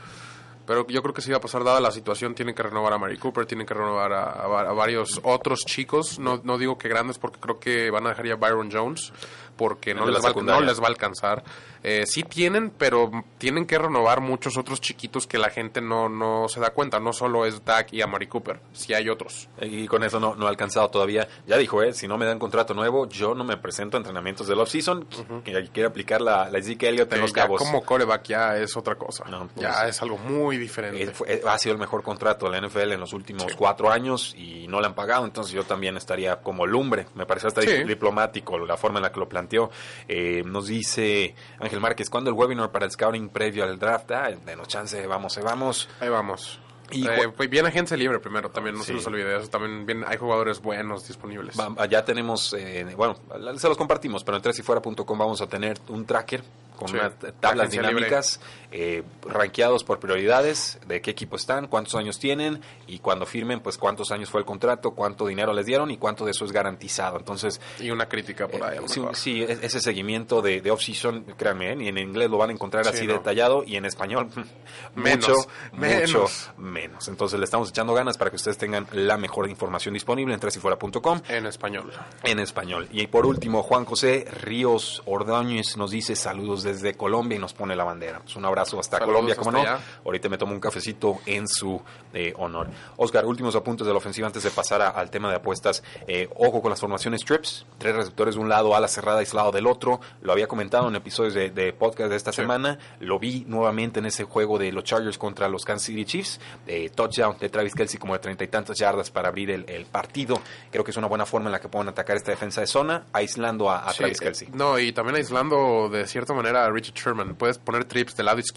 pero 0.69 0.87
yo 0.87 1.03
creo 1.03 1.15
que 1.15 1.23
sí 1.23 1.31
va 1.31 1.39
a 1.39 1.41
pasar 1.41 1.65
dada 1.65 1.81
la 1.81 1.91
situación. 1.91 2.35
Tienen 2.35 2.55
que 2.55 2.63
renovar 2.63 2.93
a 2.93 2.99
Mary 2.99 3.17
Cooper, 3.17 3.47
tienen 3.47 3.67
que 3.67 3.73
renovar 3.75 4.13
a, 4.13 4.25
a 4.31 4.47
va- 4.47 4.69
a 4.69 4.73
varios 4.75 5.19
otros 5.25 5.61
chicos. 5.65 6.19
No, 6.19 6.41
no 6.45 6.59
digo 6.59 6.77
que 6.77 6.89
grandes 6.89 7.19
porque 7.19 7.41
creo 7.41 7.59
que 7.59 7.91
van 7.91 8.05
a 8.07 8.11
dejar 8.11 8.27
ya 8.27 8.37
Byron 8.37 8.69
Jones 8.71 9.13
porque 9.59 9.93
no 9.95 10.07
les, 10.07 10.25
va, 10.25 10.33
no 10.41 10.61
les 10.63 10.81
va 10.81 10.85
a 10.85 10.89
alcanzar. 10.89 11.45
Eh, 11.83 12.05
sí 12.07 12.23
tienen, 12.23 12.71
pero 12.71 13.11
tienen 13.39 13.67
que 13.67 13.79
renovar 13.79 14.21
muchos 14.21 14.57
otros 14.57 14.81
chiquitos 14.81 15.27
que 15.27 15.39
la 15.39 15.51
gente 15.51 15.81
no, 15.81 16.09
no 16.09 16.49
se 16.49 16.59
da 16.61 16.71
cuenta. 16.71 16.99
No 16.99 17.13
solo 17.13 17.45
es 17.45 17.65
Dak 17.65 17.93
y 17.93 18.01
a 18.01 18.07
Mary 18.07 18.27
Cooper, 18.27 18.61
sí 18.73 18.95
hay 18.95 19.09
otros. 19.09 19.49
Y 19.61 19.87
con 19.87 20.03
eso 20.03 20.19
no, 20.19 20.35
no 20.35 20.47
ha 20.47 20.51
alcanzado 20.51 20.89
todavía. 20.91 21.29
Ya 21.47 21.57
dijo, 21.59 21.83
eh, 21.83 21.93
si 21.93 22.09
no 22.09 22.17
me 22.17 22.25
dan 22.25 22.39
contrato 22.39 22.73
nuevo, 22.75 23.09
yo 23.09 23.35
no 23.35 23.45
me 23.45 23.57
presento 23.59 23.97
a 23.97 23.99
entrenamientos 23.99 24.47
del 24.47 24.59
off-season. 24.61 25.07
Que 25.45 25.69
quiere 25.73 25.89
aplicar 25.89 26.21
la, 26.21 26.49
la 26.51 26.63
Zeke 26.63 26.89
Elliott 26.89 27.13
en 27.13 27.21
los 27.21 27.33
ya 27.33 27.43
cabos. 27.43 27.59
como 27.63 27.83
coreback 27.85 28.25
ya 28.25 28.57
es 28.57 28.77
otra 28.77 28.95
cosa. 28.97 29.25
No, 29.29 29.49
pues- 29.49 29.61
ya 29.63 29.87
es 29.89 30.01
algo 30.03 30.19
muy 30.19 30.57
diferente. 30.57 31.03
Eh, 31.03 31.07
fue- 31.13 31.33
eh, 31.35 31.43
ha 31.47 31.59
sido 31.59 31.75
el 31.75 31.79
mejor 31.81 32.03
contrato 32.03 32.47
de 32.47 32.53
la 32.53 32.59
NFL 32.69 32.93
en 32.93 33.01
los 33.01 33.13
últimos 33.13 33.55
cuatro 33.57 33.91
años 33.91 34.35
y 34.37 34.67
no 34.69 34.81
le 34.81 34.87
han 34.87 34.95
pagado, 34.95 35.25
entonces 35.25 35.53
yo 35.53 35.65
también 35.65 35.97
estaría 35.97 36.37
como 36.41 36.67
lumbre. 36.67 37.07
Me 37.15 37.27
pareció 37.27 37.49
hasta 37.49 37.63
Sí. 37.63 37.85
diplomático 37.85 38.59
la 38.59 38.77
forma 38.77 38.99
en 38.99 39.03
la 39.05 39.13
que 39.13 39.21
lo 39.21 39.29
planteó. 39.49 39.71
Eh, 40.07 40.43
nos 40.45 40.67
dice 40.67 41.35
Ángel 41.59 41.81
Márquez, 41.81 42.11
¿cuándo 42.11 42.31
el 42.31 42.37
webinar 42.37 42.71
para 42.71 42.85
el 42.85 42.91
scouting 42.93 43.29
previo 43.31 43.65
al 43.65 43.79
draft? 43.79 44.11
Ah, 44.13 44.31
denos 44.45 44.69
chance, 44.69 45.07
vamos, 45.07 45.37
eh, 45.39 45.41
vamos. 45.43 45.89
Ahí 46.01 46.09
vamos. 46.09 46.61
Y 46.91 47.07
Eh, 47.07 47.11
cu- 47.27 47.33
pues 47.37 47.51
viene 47.51 47.69
agencia 47.69 47.97
libre 47.99 48.19
primero, 48.19 48.51
también 48.51 48.75
no 48.75 48.81
Sí. 48.81 48.89
se 48.89 48.93
nos 48.95 49.07
olvide 49.07 49.37
eso. 49.37 49.49
También 49.49 49.85
viene- 49.85 50.07
hay 50.09 50.17
jugadores 50.17 50.61
buenos 50.63 51.07
disponibles. 51.07 51.55
Ya 51.91 52.05
tenemos, 52.05 52.55
eh, 52.55 52.87
bueno, 52.97 53.19
se 53.59 53.69
los 53.69 53.77
compartimos, 53.77 54.25
pero 54.25 54.37
en 54.37 54.43
tresifuera.com 54.43 55.19
vamos 55.19 55.41
a 55.43 55.47
tener 55.47 55.79
un 55.89 56.07
tracker 56.07 56.43
con 56.79 56.89
Sí, 56.89 56.95
unas 56.95 57.13
la 57.23 57.33
tablas 57.33 57.71
dinámicas, 57.71 58.41
eh, 58.71 59.03
rankeados 59.23 59.85
por 59.85 59.99
prioridades, 59.99 60.79
de 60.87 61.01
qué 61.01 61.11
equipo 61.11 61.37
están, 61.37 61.69
cuántos 61.69 61.95
años 61.95 62.19
tienen 62.19 62.61
y 62.87 62.99
cuando 62.99 63.25
firmen, 63.27 63.61
pues 63.61 63.79
cuántos 63.79 64.11
años 64.13 64.31
fue 64.31 64.41
el 64.41 64.47
contrato, 64.47 64.91
cuánto 64.93 65.27
dinero 65.27 65.53
les 65.53 65.67
dieron 65.67 65.91
y 65.91 65.97
cuánto 65.97 66.25
de 66.25 66.33
eso 66.33 66.45
es 66.45 66.53
garantizado. 66.53 67.17
Entonces, 67.19 67.61
Y 67.81 67.91
una 67.91 68.07
crítica 68.09 68.47
por 68.49 68.63
ahí. 68.65 68.79
lo 68.79 69.15
Sí, 69.15 69.43
e- 69.43 69.59
ese 69.63 69.81
seguimiento 69.81 70.43
de, 70.43 70.61
de 70.61 70.71
off-season, 70.71 71.25
créanme, 71.37 71.73
¿eh? 71.73 71.77
y 71.81 71.89
en 71.89 71.99
inglés 71.99 72.31
lo 72.31 72.39
van 72.39 72.51
a 72.51 72.53
encontrar 72.53 72.85
Sí, 72.85 72.91
así 72.95 73.07
no. 73.07 73.15
detallado 73.15 73.65
y 73.65 73.77
en 73.77 73.85
español 73.87 74.29
Menos, 74.95 75.29
mucho, 75.29 75.49
menos. 75.73 76.13
mucho 76.13 76.29
menos. 76.59 77.09
Entonces 77.09 77.39
le 77.39 77.45
estamos 77.45 77.71
echando 77.71 77.95
ganas 77.95 78.19
para 78.19 78.31
que 78.31 78.37
ustedes 78.37 78.59
tengan 78.59 78.87
la 78.93 79.17
mejor 79.17 79.49
información 79.49 79.95
disponible 79.95 80.35
en 80.35 80.41
tresifuera.com 80.41 81.21
En 81.29 81.47
español. 81.47 81.93
en 82.25 82.39
español. 82.39 82.89
Y 82.93 83.07
por 83.07 83.27
último, 83.27 83.63
Juan 83.63 83.85
José 83.85 84.27
Ríos 84.43 85.03
Ordóñez 85.07 85.77
nos 85.77 85.91
dice 85.91 86.17
saludos 86.17 86.63
desde 86.63 86.95
Colombia 86.95 87.37
y 87.37 87.39
nos 87.39 87.55
pone 87.55 87.77
la 87.77 87.85
bandera. 87.85 88.21
Pues 88.21 88.37
un 88.37 88.45
abrazo 88.59 88.79
hasta 88.81 88.99
Saludos 88.99 89.15
Colombia, 89.15 89.37
como 89.37 89.53
no. 89.53 89.61
allá. 89.61 89.79
Ahorita 90.05 90.29
me 90.29 90.39
tomo 90.39 90.53
un 90.53 90.61
cafecito 90.61 91.19
en 91.27 91.47
su 91.49 91.81
eh, 92.13 92.33
honor. 92.37 92.69
Oscar, 92.97 93.25
últimos 93.27 93.55
apuntes 93.57 93.87
de 93.87 93.93
la 93.93 93.99
ofensiva 93.99 94.27
antes 94.27 94.43
de 94.43 94.51
pasar 94.51 94.83
a- 94.83 94.89
al 94.91 95.11
tema 95.11 95.29
de 95.31 95.37
apuestas. 95.37 95.83
Eh, 96.07 96.29
ojo 96.37 96.61
con 96.63 96.71
las 96.71 96.81
formaciones 96.81 97.25
trips, 97.25 97.65
tres 97.79 97.95
receptores 97.95 98.35
de 98.35 98.41
un 98.41 98.49
lado, 98.49 98.75
ala 98.75 98.89
cerrada, 98.89 99.21
aislado 99.21 99.53
del 99.53 99.67
otro. 99.67 100.01
Lo 100.23 100.33
había 100.33 100.47
comentado 100.49 100.89
en 100.89 100.97
episodios 100.97 101.35
de, 101.35 101.51
de 101.51 101.73
podcast 101.73 102.11
de 102.11 102.17
esta 102.17 102.33
Sí. 102.33 102.43
semana. 102.43 102.79
Lo 103.01 103.19
vi 103.19 103.45
nuevamente 103.47 104.01
en 104.01 104.07
ese 104.07 104.25
juego 104.25 104.59
de 104.59 104.73
los 104.73 104.85
Chargers 104.85 105.19
contra 105.19 105.49
los 105.49 105.65
Kansas 105.65 105.87
City 105.87 106.05
Chiefs. 106.05 106.41
Eh, 106.67 106.91
touchdown 106.95 107.37
de 107.39 107.49
Travis 107.49 107.75
Kelsey 107.75 107.99
como 107.99 108.13
de 108.15 108.19
treinta 108.19 108.45
y 108.45 108.49
tantas 108.49 108.77
yardas 108.79 109.11
para 109.11 109.29
abrir 109.29 109.51
el, 109.51 109.65
el 109.69 109.87
partido. 109.87 110.41
Creo 110.71 110.85
que 110.85 110.91
es 110.91 110.97
una 110.97 111.07
buena 111.07 111.27
forma 111.27 111.47
en 111.49 111.53
la 111.53 111.61
que 111.61 111.69
pueden 111.69 111.89
atacar 111.89 112.17
esta 112.17 112.31
defensa 112.31 112.61
de 112.61 112.67
zona, 112.67 113.05
aislando 113.13 113.71
a, 113.71 113.79
a 113.87 113.93
Sí, 113.93 113.99
Travis 113.99 114.21
eh, 114.21 114.25
Kelsey. 114.25 114.49
No, 114.53 114.79
y 114.79 114.93
también 114.93 115.17
aislando 115.17 115.89
de 115.89 116.07
cierta 116.07 116.35
manera 116.35 116.65
a 116.65 116.71
Richard 116.71 116.95
Sherman. 116.95 117.35
Puedes 117.37 117.59
poner 117.59 117.85
trips 117.85 118.17
del 118.17 118.27
lado 118.27 118.39
izquierdo 118.41 118.48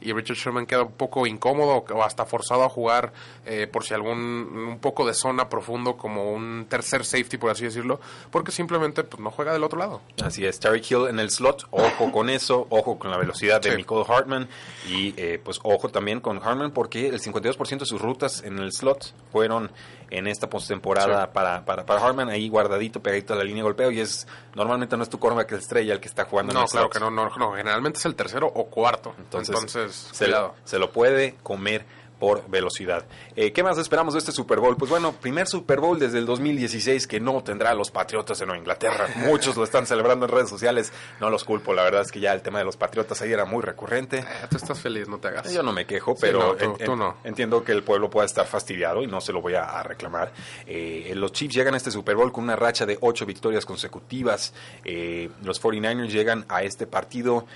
y 0.00 0.12
Richard 0.12 0.36
Sherman 0.36 0.66
queda 0.66 0.82
un 0.82 0.92
poco 0.92 1.26
incómodo 1.26 1.84
o 1.88 2.02
hasta 2.02 2.24
forzado 2.26 2.64
a 2.64 2.68
jugar 2.68 3.12
eh, 3.44 3.66
por 3.66 3.84
si 3.84 3.94
algún 3.94 4.18
un 4.18 4.78
poco 4.80 5.06
de 5.06 5.14
zona 5.14 5.48
profundo 5.48 5.96
como 5.96 6.32
un 6.32 6.66
tercer 6.68 7.04
safety, 7.04 7.36
por 7.36 7.50
así 7.50 7.64
decirlo, 7.64 8.00
porque 8.30 8.52
simplemente 8.52 9.04
pues, 9.04 9.20
no 9.22 9.30
juega 9.30 9.52
del 9.52 9.64
otro 9.64 9.78
lado. 9.78 10.00
Así 10.22 10.44
es, 10.44 10.58
Tyreek 10.60 10.90
Hill 10.90 11.06
en 11.08 11.18
el 11.18 11.30
slot, 11.30 11.66
ojo 11.70 12.12
con 12.12 12.30
eso, 12.30 12.66
ojo 12.70 12.98
con 12.98 13.10
la 13.10 13.18
velocidad 13.18 13.60
de 13.60 13.70
Sí. 13.70 13.76
Nicole 13.76 14.04
Hartman 14.08 14.48
y 14.88 15.14
eh, 15.16 15.40
pues 15.42 15.60
ojo 15.62 15.88
también 15.88 16.20
con 16.20 16.38
Hartman 16.42 16.70
porque 16.70 17.08
el 17.08 17.20
52% 17.20 17.78
de 17.80 17.86
sus 17.86 18.00
rutas 18.00 18.42
en 18.44 18.58
el 18.58 18.72
slot 18.72 19.12
fueron 19.32 19.70
en 20.10 20.26
esta 20.26 20.48
postemporada 20.48 21.24
Sí. 21.26 21.30
para, 21.32 21.64
para, 21.64 21.84
para 21.86 22.00
Hartman, 22.04 22.28
ahí 22.28 22.48
guardadito, 22.48 23.00
pegadito 23.02 23.32
a 23.32 23.36
la 23.36 23.44
línea 23.44 23.58
de 23.58 23.62
golpeo 23.64 23.90
y 23.90 24.00
es 24.00 24.26
normalmente 24.54 24.96
no 24.96 25.02
es 25.02 25.08
tu 25.10 25.18
cornerback 25.18 25.52
estrella 25.52 25.94
el 25.94 26.00
que 26.00 26.08
está 26.08 26.24
jugando 26.24 26.52
en 26.52 26.58
No, 26.58 26.64
el 26.64 26.70
claro 26.70 26.90
que 26.90 27.00
no, 27.00 27.10
no, 27.10 27.28
no, 27.36 27.52
generalmente 27.54 27.98
es 27.98 28.04
el 28.06 28.14
tercero 28.14 28.46
o 28.46 28.66
cuarto. 28.66 29.14
Entonces, 29.18 29.48
Entonces, 29.54 30.08
se, 30.12 30.24
cuidado. 30.26 30.54
se 30.64 30.78
lo 30.78 30.92
puede 30.92 31.34
comer 31.42 31.84
por 32.18 32.48
velocidad. 32.48 33.04
Eh, 33.34 33.52
¿Qué 33.52 33.62
más 33.62 33.76
esperamos 33.78 34.14
de 34.14 34.20
este 34.20 34.32
Super 34.32 34.58
Bowl? 34.60 34.76
Pues 34.76 34.90
bueno, 34.90 35.12
primer 35.12 35.46
Super 35.46 35.80
Bowl 35.80 35.98
desde 35.98 36.18
el 36.18 36.26
2016 36.26 37.06
que 37.06 37.20
no 37.20 37.42
tendrá 37.42 37.70
a 37.70 37.74
los 37.74 37.90
Patriotas 37.90 38.40
en 38.40 38.46
Nueva 38.48 38.58
Inglaterra. 38.60 39.06
Muchos 39.26 39.56
lo 39.56 39.64
están 39.64 39.86
celebrando 39.86 40.26
en 40.26 40.32
redes 40.32 40.48
sociales. 40.48 40.92
No 41.20 41.28
los 41.30 41.44
culpo, 41.44 41.74
la 41.74 41.82
verdad 41.82 42.02
es 42.02 42.10
que 42.12 42.20
ya 42.20 42.32
el 42.32 42.40
tema 42.42 42.58
de 42.58 42.64
los 42.64 42.76
Patriotas 42.76 43.20
ahí 43.22 43.32
era 43.32 43.44
muy 43.44 43.62
recurrente. 43.62 44.18
Eh, 44.20 44.24
tú 44.48 44.56
estás 44.56 44.80
feliz, 44.80 45.08
no 45.08 45.18
te 45.18 45.28
hagas. 45.28 45.52
Yo 45.52 45.62
no 45.62 45.72
me 45.72 45.84
quejo, 45.86 46.12
Sí, 46.12 46.18
pero 46.22 46.38
no, 46.38 46.54
tú- 46.56 46.64
en- 46.64 46.86
tú 46.86 46.92
en- 46.92 46.98
no. 46.98 47.16
entiendo 47.24 47.62
que 47.64 47.72
el 47.72 47.82
pueblo 47.82 48.08
pueda 48.08 48.24
estar 48.26 48.46
fastidiado 48.46 49.02
y 49.02 49.06
no 49.06 49.20
se 49.20 49.32
lo 49.32 49.42
voy 49.42 49.54
a, 49.54 49.64
a 49.64 49.82
reclamar. 49.82 50.32
Eh, 50.66 51.12
los 51.16 51.32
Chiefs 51.32 51.54
llegan 51.54 51.74
a 51.74 51.76
este 51.76 51.90
Super 51.90 52.16
Bowl 52.16 52.32
con 52.32 52.44
una 52.44 52.56
racha 52.56 52.86
de 52.86 52.96
ocho 53.02 53.26
victorias 53.26 53.66
consecutivas. 53.66 54.54
Eh, 54.84 55.30
los 55.42 55.60
49ers 55.62 56.08
llegan 56.10 56.44
a 56.48 56.62
este 56.62 56.86
partido 56.86 57.46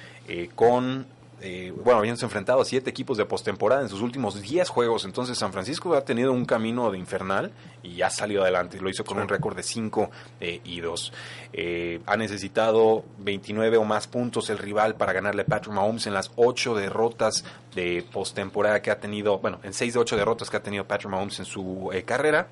con 0.54 1.06
eh, 1.40 1.72
bueno, 1.84 1.98
habían 1.98 2.16
enfrentado 2.20 2.60
a 2.60 2.64
siete 2.64 2.90
equipos 2.90 3.16
de 3.16 3.24
postemporada 3.24 3.82
en 3.82 3.88
sus 3.88 4.00
últimos 4.00 4.40
10 4.40 4.68
juegos. 4.68 5.04
Entonces, 5.04 5.38
San 5.38 5.52
Francisco 5.52 5.94
ha 5.94 6.04
tenido 6.04 6.32
un 6.32 6.44
camino 6.44 6.90
de 6.90 6.98
infernal 6.98 7.52
y 7.82 8.02
ha 8.02 8.10
salido 8.10 8.42
adelante. 8.42 8.80
Lo 8.80 8.88
hizo 8.88 9.04
con 9.04 9.18
un 9.18 9.28
récord 9.28 9.56
de 9.56 9.62
5 9.62 10.10
y 10.64 10.80
2. 10.80 11.12
ha 12.06 12.16
necesitado 12.16 13.04
29 13.18 13.76
o 13.76 13.84
más 13.84 14.06
puntos 14.06 14.50
el 14.50 14.58
rival 14.58 14.96
para 14.96 15.12
ganarle 15.12 15.42
a 15.42 15.46
Patrick 15.46 15.74
Mahomes 15.74 16.06
en 16.06 16.14
las 16.14 16.30
8 16.36 16.74
derrotas 16.74 17.44
de 17.74 18.04
postemporada 18.12 18.82
que 18.82 18.90
ha 18.90 19.00
tenido. 19.00 19.38
Bueno, 19.38 19.60
en 19.62 19.72
6 19.72 19.94
de 19.94 20.00
8 20.00 20.16
derrotas 20.16 20.50
que 20.50 20.56
ha 20.56 20.62
tenido 20.62 20.84
Patrick 20.86 21.10
Mahomes 21.10 21.38
en 21.38 21.44
su 21.44 21.90
eh, 21.92 22.02
carrera. 22.02 22.48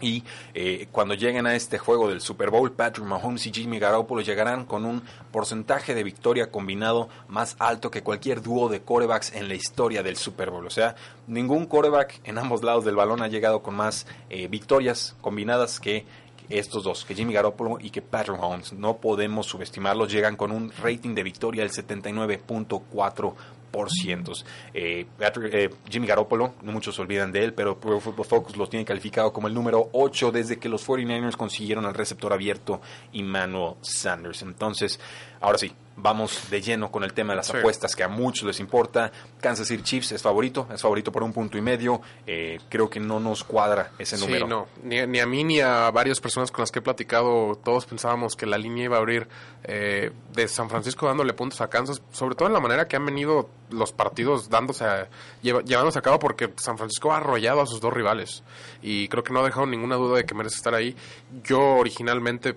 Y 0.00 0.22
eh, 0.54 0.88
cuando 0.92 1.14
lleguen 1.14 1.46
a 1.46 1.56
este 1.56 1.78
juego 1.78 2.08
del 2.08 2.20
Super 2.20 2.50
Bowl, 2.50 2.72
Patrick 2.72 3.06
Mahomes 3.06 3.46
y 3.46 3.52
Jimmy 3.52 3.78
Garoppolo 3.78 4.20
llegarán 4.20 4.64
con 4.64 4.84
un 4.84 5.02
porcentaje 5.32 5.94
de 5.94 6.04
victoria 6.04 6.50
combinado 6.50 7.08
más 7.26 7.56
alto 7.58 7.90
que 7.90 8.02
cualquier 8.02 8.42
dúo 8.42 8.68
de 8.68 8.82
corebacks 8.82 9.32
en 9.34 9.48
la 9.48 9.54
historia 9.54 10.02
del 10.02 10.16
Super 10.16 10.50
Bowl. 10.50 10.66
O 10.66 10.70
sea, 10.70 10.94
ningún 11.26 11.66
coreback 11.66 12.20
en 12.24 12.38
ambos 12.38 12.62
lados 12.62 12.84
del 12.84 12.96
balón 12.96 13.22
ha 13.22 13.28
llegado 13.28 13.62
con 13.62 13.74
más 13.74 14.06
eh, 14.30 14.46
victorias 14.46 15.16
combinadas 15.20 15.80
que 15.80 16.06
estos 16.50 16.82
dos, 16.84 17.04
que 17.04 17.14
Jimmy 17.14 17.32
Garoppolo 17.34 17.78
y 17.80 17.90
que 17.90 18.02
Patrick 18.02 18.38
Mahomes. 18.38 18.72
No 18.72 18.96
podemos 18.98 19.46
subestimarlos, 19.46 20.10
llegan 20.12 20.36
con 20.36 20.50
un 20.52 20.72
rating 20.82 21.14
de 21.14 21.22
victoria 21.22 21.62
del 21.62 21.70
79.4%. 21.72 24.44
Eh, 24.74 25.06
Patrick- 25.18 25.54
eh, 25.54 25.70
Jimmy 25.90 26.06
Garoppolo, 26.06 26.54
no 26.62 26.72
muchos 26.72 26.94
se 26.94 27.02
olvidan 27.02 27.30
de 27.32 27.44
él, 27.44 27.52
pero 27.54 27.78
Pro 27.78 28.00
Football 28.00 28.24
Focus 28.26 28.56
los 28.56 28.70
tiene 28.70 28.84
calificado 28.84 29.30
como 29.32 29.46
el 29.46 29.52
número 29.54 29.88
8 29.92 30.32
desde 30.32 30.58
que 30.58 30.68
los 30.70 30.82
49ers 30.86 31.36
consiguieron 31.36 31.84
al 31.84 31.92
receptor 31.94 32.32
abierto 32.32 32.80
Emmanuel 33.12 33.74
Sanders. 33.82 34.40
Entonces, 34.42 34.98
ahora 35.40 35.58
sí, 35.58 35.70
vamos 36.00 36.48
de 36.50 36.60
lleno 36.62 36.90
con 36.90 37.04
el 37.04 37.12
tema 37.12 37.32
de 37.32 37.38
las 37.38 37.48
Sí. 37.48 37.56
apuestas 37.56 37.94
que 37.96 38.04
a 38.04 38.08
muchos 38.08 38.44
les 38.46 38.60
importa. 38.60 39.10
Kansas 39.40 39.66
City 39.68 39.82
Chiefs 39.82 40.12
es 40.12 40.22
favorito, 40.22 40.66
es 40.72 40.80
favorito 40.80 41.10
por 41.12 41.22
un 41.22 41.32
punto 41.32 41.58
y 41.58 41.60
medio. 41.60 42.00
Eh, 42.26 42.58
creo 42.68 42.88
que 42.88 43.00
no 43.00 43.20
nos 43.20 43.44
cuadra 43.44 43.90
ese 43.98 44.16
Sí, 44.16 44.24
número. 44.24 44.46
no. 44.46 44.66
Ni, 44.82 45.06
ni 45.06 45.18
a 45.20 45.26
mí 45.26 45.44
ni 45.44 45.60
a 45.60 45.90
varias 45.90 46.20
personas 46.20 46.50
con 46.50 46.62
las 46.62 46.70
que 46.70 46.78
he 46.78 46.82
platicado, 46.82 47.58
todos 47.64 47.84
pensábamos 47.86 48.36
que 48.36 48.46
la 48.46 48.58
línea 48.58 48.84
iba 48.84 48.96
a 48.96 49.00
abrir 49.00 49.28
eh, 49.64 50.12
de 50.32 50.48
San 50.48 50.70
Francisco 50.70 51.06
dándole 51.06 51.32
puntos 51.34 51.60
a 51.60 51.68
Kansas, 51.68 52.00
sobre 52.12 52.34
todo 52.36 52.46
en 52.48 52.54
la 52.54 52.60
manera 52.60 52.86
que 52.86 52.96
han 52.96 53.04
venido 53.04 53.50
los 53.70 53.92
partidos 53.92 54.48
dándose 54.48 54.84
a- 54.84 55.08
llevándose 55.42 55.98
a 55.98 56.02
cabo, 56.02 56.18
porque 56.18 56.52
San 56.56 56.78
Francisco 56.78 57.12
ha 57.12 57.16
arrollado 57.18 57.60
a 57.60 57.66
sus 57.66 57.80
dos 57.80 57.92
rivales 57.92 58.42
y 58.82 59.08
creo 59.08 59.22
que 59.24 59.32
no 59.32 59.40
ha 59.40 59.44
dejado 59.44 59.66
ninguna 59.66 59.96
duda 59.96 60.16
de 60.18 60.24
que 60.24 60.34
merece 60.34 60.56
estar 60.56 60.74
ahí. 60.74 60.96
Yo 61.44 61.60
originalmente 61.76 62.54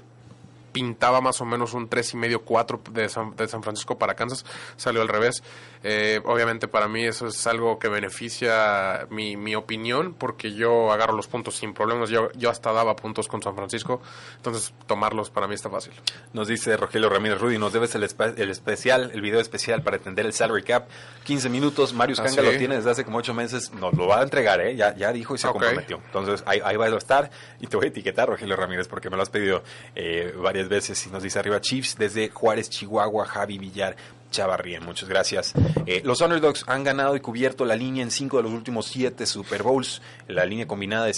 pintaba 0.72 1.22
más 1.22 1.42
o 1.42 1.46
menos 1.46 1.74
un 1.74 1.88
3 1.90 2.14
y 2.14 2.18
medio 2.18 2.42
4 2.44 2.82
de 2.92 3.10
San, 3.10 3.36
de 3.36 3.48
San 3.48 3.62
Francisco 3.64 3.98
para 3.98 4.16
Kansas 4.16 4.46
salió 4.78 5.02
al 5.02 5.08
revés 5.08 5.44
Eh, 5.84 6.22
obviamente 6.26 6.68
para 6.68 6.88
mí 6.88 7.04
eso 7.06 7.26
es 7.26 7.48
algo 7.48 7.80
que 7.80 7.90
beneficia 8.36 9.08
mi, 9.10 9.36
mi 9.36 9.56
opinión 9.56 10.14
porque 10.14 10.54
yo 10.54 10.92
agarro 10.92 11.14
los 11.16 11.28
puntos 11.28 11.56
sin 11.56 11.74
problemas 11.74 12.10
yo, 12.10 12.32
yo 12.34 12.50
hasta 12.50 12.72
daba 12.72 12.96
puntos 12.96 13.28
con 13.28 13.42
San 13.42 13.56
Francisco 13.56 14.02
entonces 14.38 14.74
tomarlos 14.88 15.30
para 15.32 15.48
mí 15.48 15.56
está 15.56 15.70
fácil 15.70 15.94
Nos 16.34 16.48
dice 16.48 16.78
Rogelio 16.78 17.10
Ramírez 17.10 17.40
Rudy, 17.40 17.58
nos 17.58 17.74
debes 17.74 17.96
el, 17.96 18.04
espe- 18.04 18.34
el 18.38 18.50
especial, 18.52 19.12
el 19.14 19.22
video 19.22 19.40
especial 19.40 19.82
para 19.82 19.98
entender 19.98 20.26
el 20.26 20.34
salary 20.34 20.64
cap. 20.64 20.88
15 21.24 21.50
minutos, 21.50 21.94
Marius 21.94 22.20
Ah, 22.20 22.24
Kanga 22.26 22.42
¿sí? 22.42 22.48
lo 22.52 22.58
tiene 22.58 22.76
desde 22.76 22.92
hace 22.92 23.04
como 23.06 23.18
8 23.18 23.34
meses, 23.34 23.72
nos 23.74 23.94
lo 23.94 24.08
va 24.08 24.20
a 24.20 24.24
entregar, 24.24 24.62
¿eh? 24.62 24.76
Ya, 24.76 24.96
ya 24.96 25.12
dijo 25.12 25.36
y 25.36 25.38
se 25.38 25.48
comprometió. 25.48 25.98
Entonces 26.06 26.44
ahí, 26.46 26.62
ahí 26.64 26.76
va 26.78 26.86
a 26.86 26.98
estar 26.98 27.30
y 27.60 27.68
te 27.68 27.76
voy 27.78 27.86
a 27.86 27.90
etiquetar, 27.90 28.30
Rogelio 28.30 28.56
Ramírez, 28.56 28.88
porque 28.88 29.10
me 29.10 29.18
lo 29.18 29.24
has 29.24 29.30
pedido 29.30 29.64
eh, 29.96 30.34
varias 30.38 30.61
veces 30.70 31.06
y 31.08 31.10
nos 31.10 31.24
dice 31.24 31.40
arriba 31.40 31.60
Chiefs 31.62 31.96
desde 31.98 32.30
Juárez, 32.30 32.70
Chihuahua, 32.70 33.26
Javi 33.26 33.58
Villar. 33.58 33.96
Chavarría, 34.32 34.80
muchas 34.80 35.10
gracias. 35.10 35.52
Eh, 35.86 36.02
los 36.06 36.22
Underdogs 36.22 36.64
han 36.68 36.86
ganado 36.86 37.18
y 37.18 37.20
cubierto 37.20 37.66
la 37.66 37.76
línea 37.76 38.02
en 38.02 38.12
cinco 38.12 38.38
de 38.38 38.44
los 38.44 38.54
últimos 38.54 38.86
siete 38.86 39.26
Super 39.26 39.62
Bowls. 39.62 40.02
La 40.30 40.46
línea 40.46 40.66
combinada 40.68 41.06
de 41.06 41.12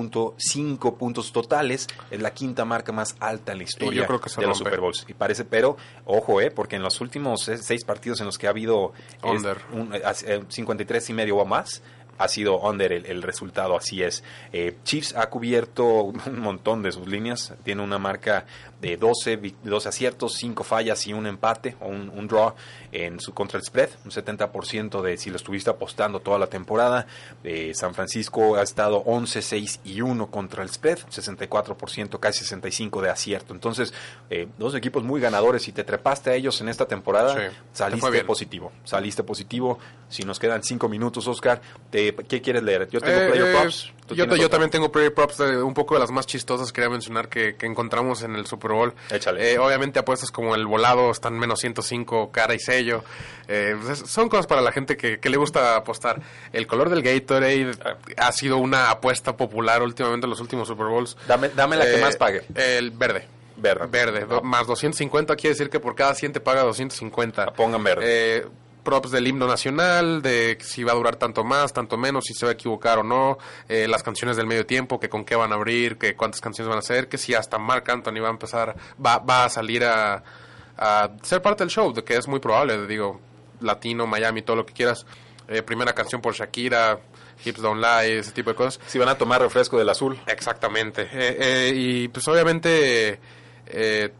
53.5 0.00 0.96
puntos 0.96 1.32
totales 1.32 1.86
es 2.10 2.20
la 2.22 2.32
quinta 2.32 2.64
marca 2.64 2.92
más 2.92 3.16
alta 3.20 3.50
en 3.52 3.58
la 3.58 3.64
historia 3.64 4.02
yo 4.02 4.06
creo 4.06 4.20
que 4.20 4.30
de 4.30 4.46
los 4.46 4.58
rompe. 4.58 4.70
Super 4.70 4.80
Bowls. 4.80 5.04
Y 5.08 5.14
parece, 5.14 5.44
pero 5.44 5.76
ojo, 6.04 6.40
eh, 6.40 6.50
porque 6.50 6.76
en 6.76 6.82
los 6.82 7.00
últimos 7.00 7.42
seis 7.60 7.84
partidos 7.84 8.20
en 8.20 8.26
los 8.26 8.38
que 8.38 8.46
ha 8.46 8.50
habido 8.50 8.92
es, 9.24 9.42
un, 9.72 9.94
eh, 9.94 10.02
as- 10.04 10.22
eh, 10.22 10.42
53 10.48 11.10
y 11.10 11.12
medio 11.14 11.36
o 11.38 11.44
más, 11.44 11.82
ha 12.18 12.28
sido 12.28 12.58
under 12.60 12.92
el, 12.92 13.06
el 13.06 13.22
resultado, 13.22 13.76
así 13.76 14.02
es. 14.02 14.22
Eh, 14.52 14.76
Chiefs 14.84 15.14
ha 15.16 15.28
cubierto 15.28 15.84
un 16.26 16.38
montón 16.40 16.82
de 16.82 16.92
sus 16.92 17.06
líneas, 17.06 17.54
tiene 17.64 17.82
una 17.82 17.98
marca 17.98 18.46
de 18.80 18.96
12, 18.96 19.36
vi- 19.36 19.54
12 19.64 19.88
aciertos, 19.88 20.34
5 20.34 20.62
fallas 20.62 21.06
y 21.06 21.12
un 21.14 21.26
empate 21.26 21.76
o 21.80 21.86
un, 21.88 22.10
un 22.10 22.28
draw 22.28 22.54
en 22.92 23.18
su 23.20 23.32
contra 23.32 23.58
el 23.58 23.64
spread, 23.64 23.88
un 24.04 24.10
70% 24.10 25.00
de 25.02 25.16
si 25.16 25.30
lo 25.30 25.36
estuviste 25.36 25.70
apostando 25.70 26.20
toda 26.20 26.38
la 26.38 26.46
temporada. 26.48 27.06
Eh, 27.42 27.72
San 27.74 27.94
Francisco 27.94 28.56
ha 28.56 28.62
estado 28.62 28.98
11, 29.06 29.40
6 29.42 29.80
y 29.84 30.00
1 30.02 30.30
contra 30.30 30.62
el 30.62 30.68
spread, 30.68 30.98
64%, 31.10 32.18
casi 32.20 32.44
65% 32.44 33.00
de 33.00 33.10
acierto. 33.10 33.54
Entonces, 33.54 33.92
eh, 34.30 34.46
dos 34.58 34.74
equipos 34.74 35.02
muy 35.04 35.20
ganadores. 35.20 35.62
Si 35.62 35.72
te 35.72 35.84
trepaste 35.84 36.30
a 36.30 36.34
ellos 36.34 36.60
en 36.60 36.68
esta 36.68 36.86
temporada, 36.86 37.34
Sí, 37.50 37.56
saliste 37.72 38.06
positivo. 38.26 38.72
Saliste 38.84 39.22
positivo. 39.22 39.78
Si 40.08 40.22
nos 40.22 40.38
quedan 40.38 40.62
5 40.62 40.88
minutos, 40.88 41.26
Oscar, 41.28 41.60
te- 41.90 42.05
¿qué 42.14 42.40
quieres 42.42 42.62
leer? 42.62 42.88
Yo 42.90 43.00
tengo 43.00 43.18
Eh, 43.20 43.28
player 43.30 43.46
eh, 43.48 43.52
props. 43.60 43.92
¿tú 44.06 44.14
yo, 44.14 44.48
también 44.50 44.70
tengo 44.70 44.92
player 44.92 45.12
props 45.12 45.38
de 45.38 45.62
un 45.62 45.74
poco 45.74 45.94
de 45.94 46.00
las 46.00 46.10
más 46.10 46.26
chistosas 46.26 46.72
quería 46.72 46.88
mencionar 46.90 47.28
que, 47.28 47.56
que 47.56 47.66
encontramos 47.66 48.22
en 48.22 48.36
el 48.36 48.46
Super 48.46 48.70
Bowl. 48.72 48.94
Échale. 49.10 49.52
Eh, 49.52 49.58
obviamente 49.58 49.98
apuestas 49.98 50.30
como 50.30 50.54
el 50.54 50.66
volado 50.66 51.10
están 51.10 51.38
menos 51.38 51.58
105 51.60 52.30
cara 52.30 52.54
y 52.54 52.58
sello. 52.58 53.02
Eh, 53.48 53.74
pues 53.82 54.00
es- 54.02 54.10
son 54.10 54.28
cosas 54.28 54.46
para 54.46 54.60
la 54.60 54.72
gente 54.72 54.96
que, 54.96 55.18
que 55.18 55.28
le 55.30 55.36
gusta 55.36 55.76
apostar. 55.76 56.20
El 56.52 56.66
color 56.66 56.88
del 56.90 57.02
Gatorade 57.02 57.72
ha 58.16 58.32
sido 58.32 58.58
una 58.58 58.90
apuesta 58.90 59.36
popular 59.36 59.82
últimamente 59.82 60.26
en 60.26 60.30
los 60.30 60.40
últimos 60.40 60.68
Super 60.68 60.86
Bowls. 60.86 61.16
Dame, 61.26 61.48
dame 61.50 61.76
la 61.76 61.84
que 61.84 61.96
Eh, 61.96 62.00
más 62.00 62.16
pague. 62.16 62.42
El 62.54 62.90
verde. 62.92 63.26
Verde. 63.58 63.86
Verde. 63.88 64.26
do- 64.26 64.42
más 64.42 64.66
250 64.66 65.34
quiere 65.34 65.54
decir 65.54 65.70
que 65.70 65.80
por 65.80 65.94
cada 65.94 66.14
100 66.14 66.32
te 66.34 66.40
paga 66.40 66.62
250. 66.62 67.46
Pongan 67.54 67.82
verde. 67.82 68.04
Eh, 68.04 68.46
props 68.86 69.10
del 69.10 69.26
himno 69.26 69.46
nacional, 69.46 70.22
de 70.22 70.56
si 70.62 70.82
va 70.82 70.92
a 70.92 70.94
durar 70.94 71.16
tanto 71.16 71.44
más, 71.44 71.74
tanto 71.74 71.98
menos, 71.98 72.24
si 72.24 72.32
se 72.32 72.46
va 72.46 72.52
a 72.52 72.54
equivocar 72.54 73.00
o 73.00 73.02
no, 73.02 73.36
eh, 73.68 73.86
las 73.86 74.02
canciones 74.02 74.38
del 74.38 74.46
medio 74.46 74.64
tiempo, 74.64 74.98
que 74.98 75.10
con 75.10 75.24
qué 75.24 75.36
van 75.36 75.52
a 75.52 75.56
abrir, 75.56 75.98
que 75.98 76.16
cuántas 76.16 76.40
canciones 76.40 76.68
van 76.68 76.78
a 76.78 76.80
hacer, 76.80 77.08
que 77.08 77.18
si 77.18 77.34
hasta 77.34 77.58
Mark 77.58 77.84
Anthony 77.90 78.20
va 78.22 78.28
a 78.28 78.30
empezar, 78.30 78.74
va, 79.04 79.18
va 79.18 79.44
a 79.44 79.48
salir 79.50 79.84
a, 79.84 80.22
a 80.78 81.10
ser 81.22 81.42
parte 81.42 81.64
del 81.64 81.70
show, 81.70 81.92
de 81.92 82.02
que 82.02 82.16
es 82.16 82.26
muy 82.28 82.40
probable, 82.40 82.86
digo, 82.86 83.20
latino, 83.60 84.06
Miami, 84.06 84.40
todo 84.40 84.56
lo 84.56 84.64
que 84.64 84.72
quieras. 84.72 85.04
Eh, 85.48 85.62
primera 85.62 85.92
canción 85.92 86.20
por 86.20 86.34
Shakira, 86.34 86.98
Hips 87.44 87.60
Don't 87.60 87.80
Lie, 87.80 88.18
ese 88.18 88.32
tipo 88.32 88.50
de 88.50 88.56
cosas. 88.56 88.80
Si 88.86 88.98
van 88.98 89.08
a 89.08 89.16
tomar 89.16 89.40
refresco 89.40 89.78
del 89.78 89.88
azul. 89.88 90.18
Exactamente. 90.26 91.02
Eh, 91.02 91.08
eh, 91.12 91.72
y 91.74 92.08
pues 92.08 92.26
obviamente 92.28 93.20
eh, 93.66 94.12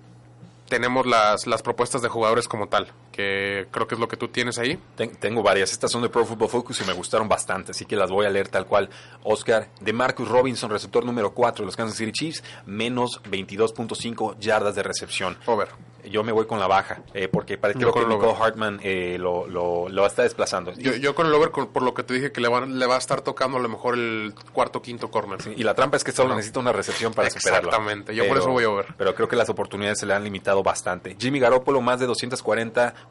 tenemos 0.69 1.07
las, 1.07 1.47
las 1.47 1.63
propuestas 1.63 2.03
de 2.03 2.09
jugadores 2.09 2.49
como 2.49 2.69
tal, 2.69 2.93
que 3.17 3.67
creo 3.71 3.87
que 3.87 3.95
es 3.95 4.01
lo 4.01 4.09
que 4.09 4.17
tú 4.17 4.29
tienes 4.29 4.59
ahí. 4.59 4.79
Ten- 4.95 5.17
tengo 5.17 5.43
varias. 5.43 5.73
Estas 5.73 5.91
son 5.91 6.03
de 6.03 6.09
Pro 6.11 6.25
Football 6.27 6.49
Focus 6.51 6.81
y 6.83 6.85
me 6.85 6.93
gustaron 6.93 7.29
bastante, 7.29 7.71
así 7.73 7.87
que 7.87 7.97
las 7.97 8.11
voy 8.11 8.27
a 8.27 8.31
leer 8.31 8.49
tal 8.49 8.67
cual. 8.67 8.91
Oscar, 9.25 9.69
de 9.81 9.93
Marcus 9.93 10.29
Robinson, 10.29 10.71
receptor 10.71 11.05
número 11.05 11.33
4 11.33 11.63
de 11.63 11.67
los 11.67 11.77
Kansas 11.77 11.97
City 11.97 12.13
Chiefs, 12.13 12.45
menos 12.67 13.21
22.5 13.25 14.37
yardas 14.39 14.75
de 14.75 14.83
recepción. 14.83 15.37
Over. 15.47 15.69
Yo 16.09 16.23
me 16.23 16.31
voy 16.31 16.47
con 16.47 16.61
la 16.61 16.69
baja, 16.69 17.03
eh, 17.15 17.27
porque 17.27 17.59
parece 17.59 17.81
creo 17.81 17.93
que 17.93 18.05
Nicole. 18.07 18.33
Hartman 18.41 18.79
eh, 18.85 19.17
lo, 19.19 19.49
lo, 19.49 19.89
lo 19.89 20.07
está 20.07 20.23
desplazando. 20.23 20.73
Yo, 20.75 20.95
yo 20.95 21.17
con 21.17 21.27
el 21.27 21.35
over, 21.35 21.51
con- 21.51 21.67
por 21.73 21.83
lo 21.83 21.95
que 21.95 22.05
te 22.05 22.15
dije, 22.15 22.31
que 22.31 22.41
le 22.41 22.47
va, 22.49 22.65
le 22.65 22.87
va 22.87 22.95
a 22.95 22.99
estar 22.99 23.23
tocando 23.23 23.57
a 23.57 23.61
lo 23.61 23.69
mejor 23.69 23.95
el 23.95 24.33
cuarto 24.53 24.81
quinto 24.81 25.11
corner. 25.11 25.41
Y 25.57 25.65
la 25.65 25.75
trampa 25.75 25.97
es 25.97 26.05
que 26.05 26.13
solo 26.13 26.37
necesita 26.37 26.61
una 26.61 26.71
recepción 26.73 27.13
para 27.13 27.29
superarlo. 27.29 27.71
Exactamente. 27.71 28.15
Yo 28.15 28.29
por 28.29 28.39
eso 28.39 28.51
voy 28.51 28.63
over. 28.65 28.87
Pero 28.97 29.17
creo 29.17 29.27
que 29.27 29.35
las 29.35 29.49
oportunidades 29.49 29.99
se 29.99 30.07
le 30.07 30.15
han 30.15 30.23
limitado 30.23 30.63
bastante. 30.63 31.17
Jimmy 31.19 31.41
Garoppolo, 31.41 31.81
más 31.81 31.99
de 31.99 32.07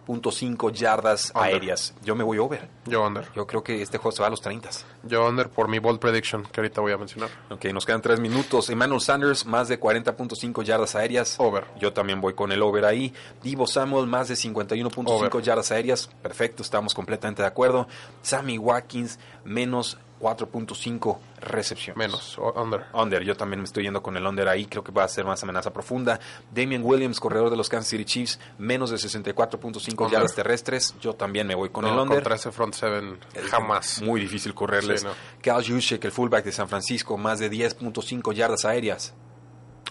240.5 0.08 0.72
yardas 0.72 1.32
Under. 1.36 1.43
aéreas. 1.54 1.93
Yo 2.04 2.16
me 2.16 2.24
voy 2.24 2.38
over. 2.38 2.68
Yo 2.86 3.06
under. 3.06 3.28
Yo 3.36 3.48
creo 3.48 3.64
que 3.64 3.82
este 3.82 3.98
juego 3.98 4.16
se 4.16 4.22
va 4.22 4.28
a 4.28 4.30
los 4.30 4.41
30. 4.41 4.70
Yo 5.04 5.28
under 5.28 5.50
por 5.50 5.68
mi 5.68 5.80
bold 5.80 6.00
prediction, 6.00 6.43
que 6.43 6.62
ahorita 6.62 6.82
voy 6.82 6.91
a 6.91 6.98
mencionar. 6.98 7.30
Ok, 7.50 7.66
nos 7.66 7.86
quedan 7.86 8.02
tres 8.02 8.20
minutos. 8.20 8.70
Emmanuel 8.70 9.02
Sanders, 9.02 9.46
más 9.46 9.68
de 9.68 9.80
40.5 9.80 10.64
yardas 10.64 10.96
aéreas. 10.96 11.36
Over. 11.39 11.66
Yo 11.80 11.93
también 11.93 12.22
voy 12.22 12.34
con 12.34 12.52
el 12.52 12.62
over 12.62 12.86
ahí. 12.86 13.14
Divo 13.41 13.68
Samuel, 13.68 14.08
más 14.08 14.28
de 14.28 14.36
51.5 14.36 15.04
Over. 15.08 15.41
yardas 15.43 15.72
aéreas. 15.72 16.08
Perfecto, 16.22 16.64
estamos 16.64 16.93
completamente 16.93 17.41
de 17.41 17.48
acuerdo. 17.48 17.88
Sammy 18.22 18.58
Watkins, 18.58 19.20
menos 19.43 19.98
4.5 20.20 21.18
recepciones. 21.41 21.97
Menos. 21.97 22.38
Under. 22.55 22.86
Under, 22.93 23.24
yo 23.24 23.36
también 23.36 23.59
me 23.59 23.66
estoy 23.66 23.84
yendo 23.84 24.01
con 24.01 24.16
el 24.18 24.26
under 24.26 24.47
ahí, 24.47 24.66
creo 24.66 24.84
que 24.84 24.91
va 24.91 25.03
a 25.03 25.07
ser 25.07 25.26
más 25.26 25.41
amenaza 25.43 25.72
profunda. 25.74 26.20
Damian 26.51 26.82
Williams, 26.84 27.20
corredor 27.20 27.49
de 27.49 27.57
los 27.57 27.70
Kansas 27.70 27.89
City 27.89 28.05
Chiefs, 28.05 28.39
menos 28.57 28.89
de 28.91 28.97
64.5 28.97 29.91
Under. 29.91 30.09
yardas 30.11 30.36
terrestres. 30.36 30.95
Yo 31.01 31.13
también 31.13 31.47
me 31.47 31.55
voy 31.55 31.70
con 31.70 31.86
No, 31.86 31.93
el 31.93 31.99
under. 31.99 32.18
Contra 32.18 32.36
ese 32.36 32.51
front 32.51 32.74
seven, 32.74 33.20
jamás. 33.49 34.01
Muy 34.01 34.20
difícil 34.22 34.53
correrles. 34.53 35.01
Sí, 35.01 35.07
no. 35.07 35.13
Cal 35.41 35.63
Juszczyk, 35.68 36.03
el 36.05 36.11
fullback 36.11 36.45
de 36.45 36.51
San 36.51 36.68
Francisco, 36.70 37.18
más 37.18 37.39
de 37.39 37.51
10.5 37.51 38.34
yardas 38.34 38.66
aéreas. 38.66 39.13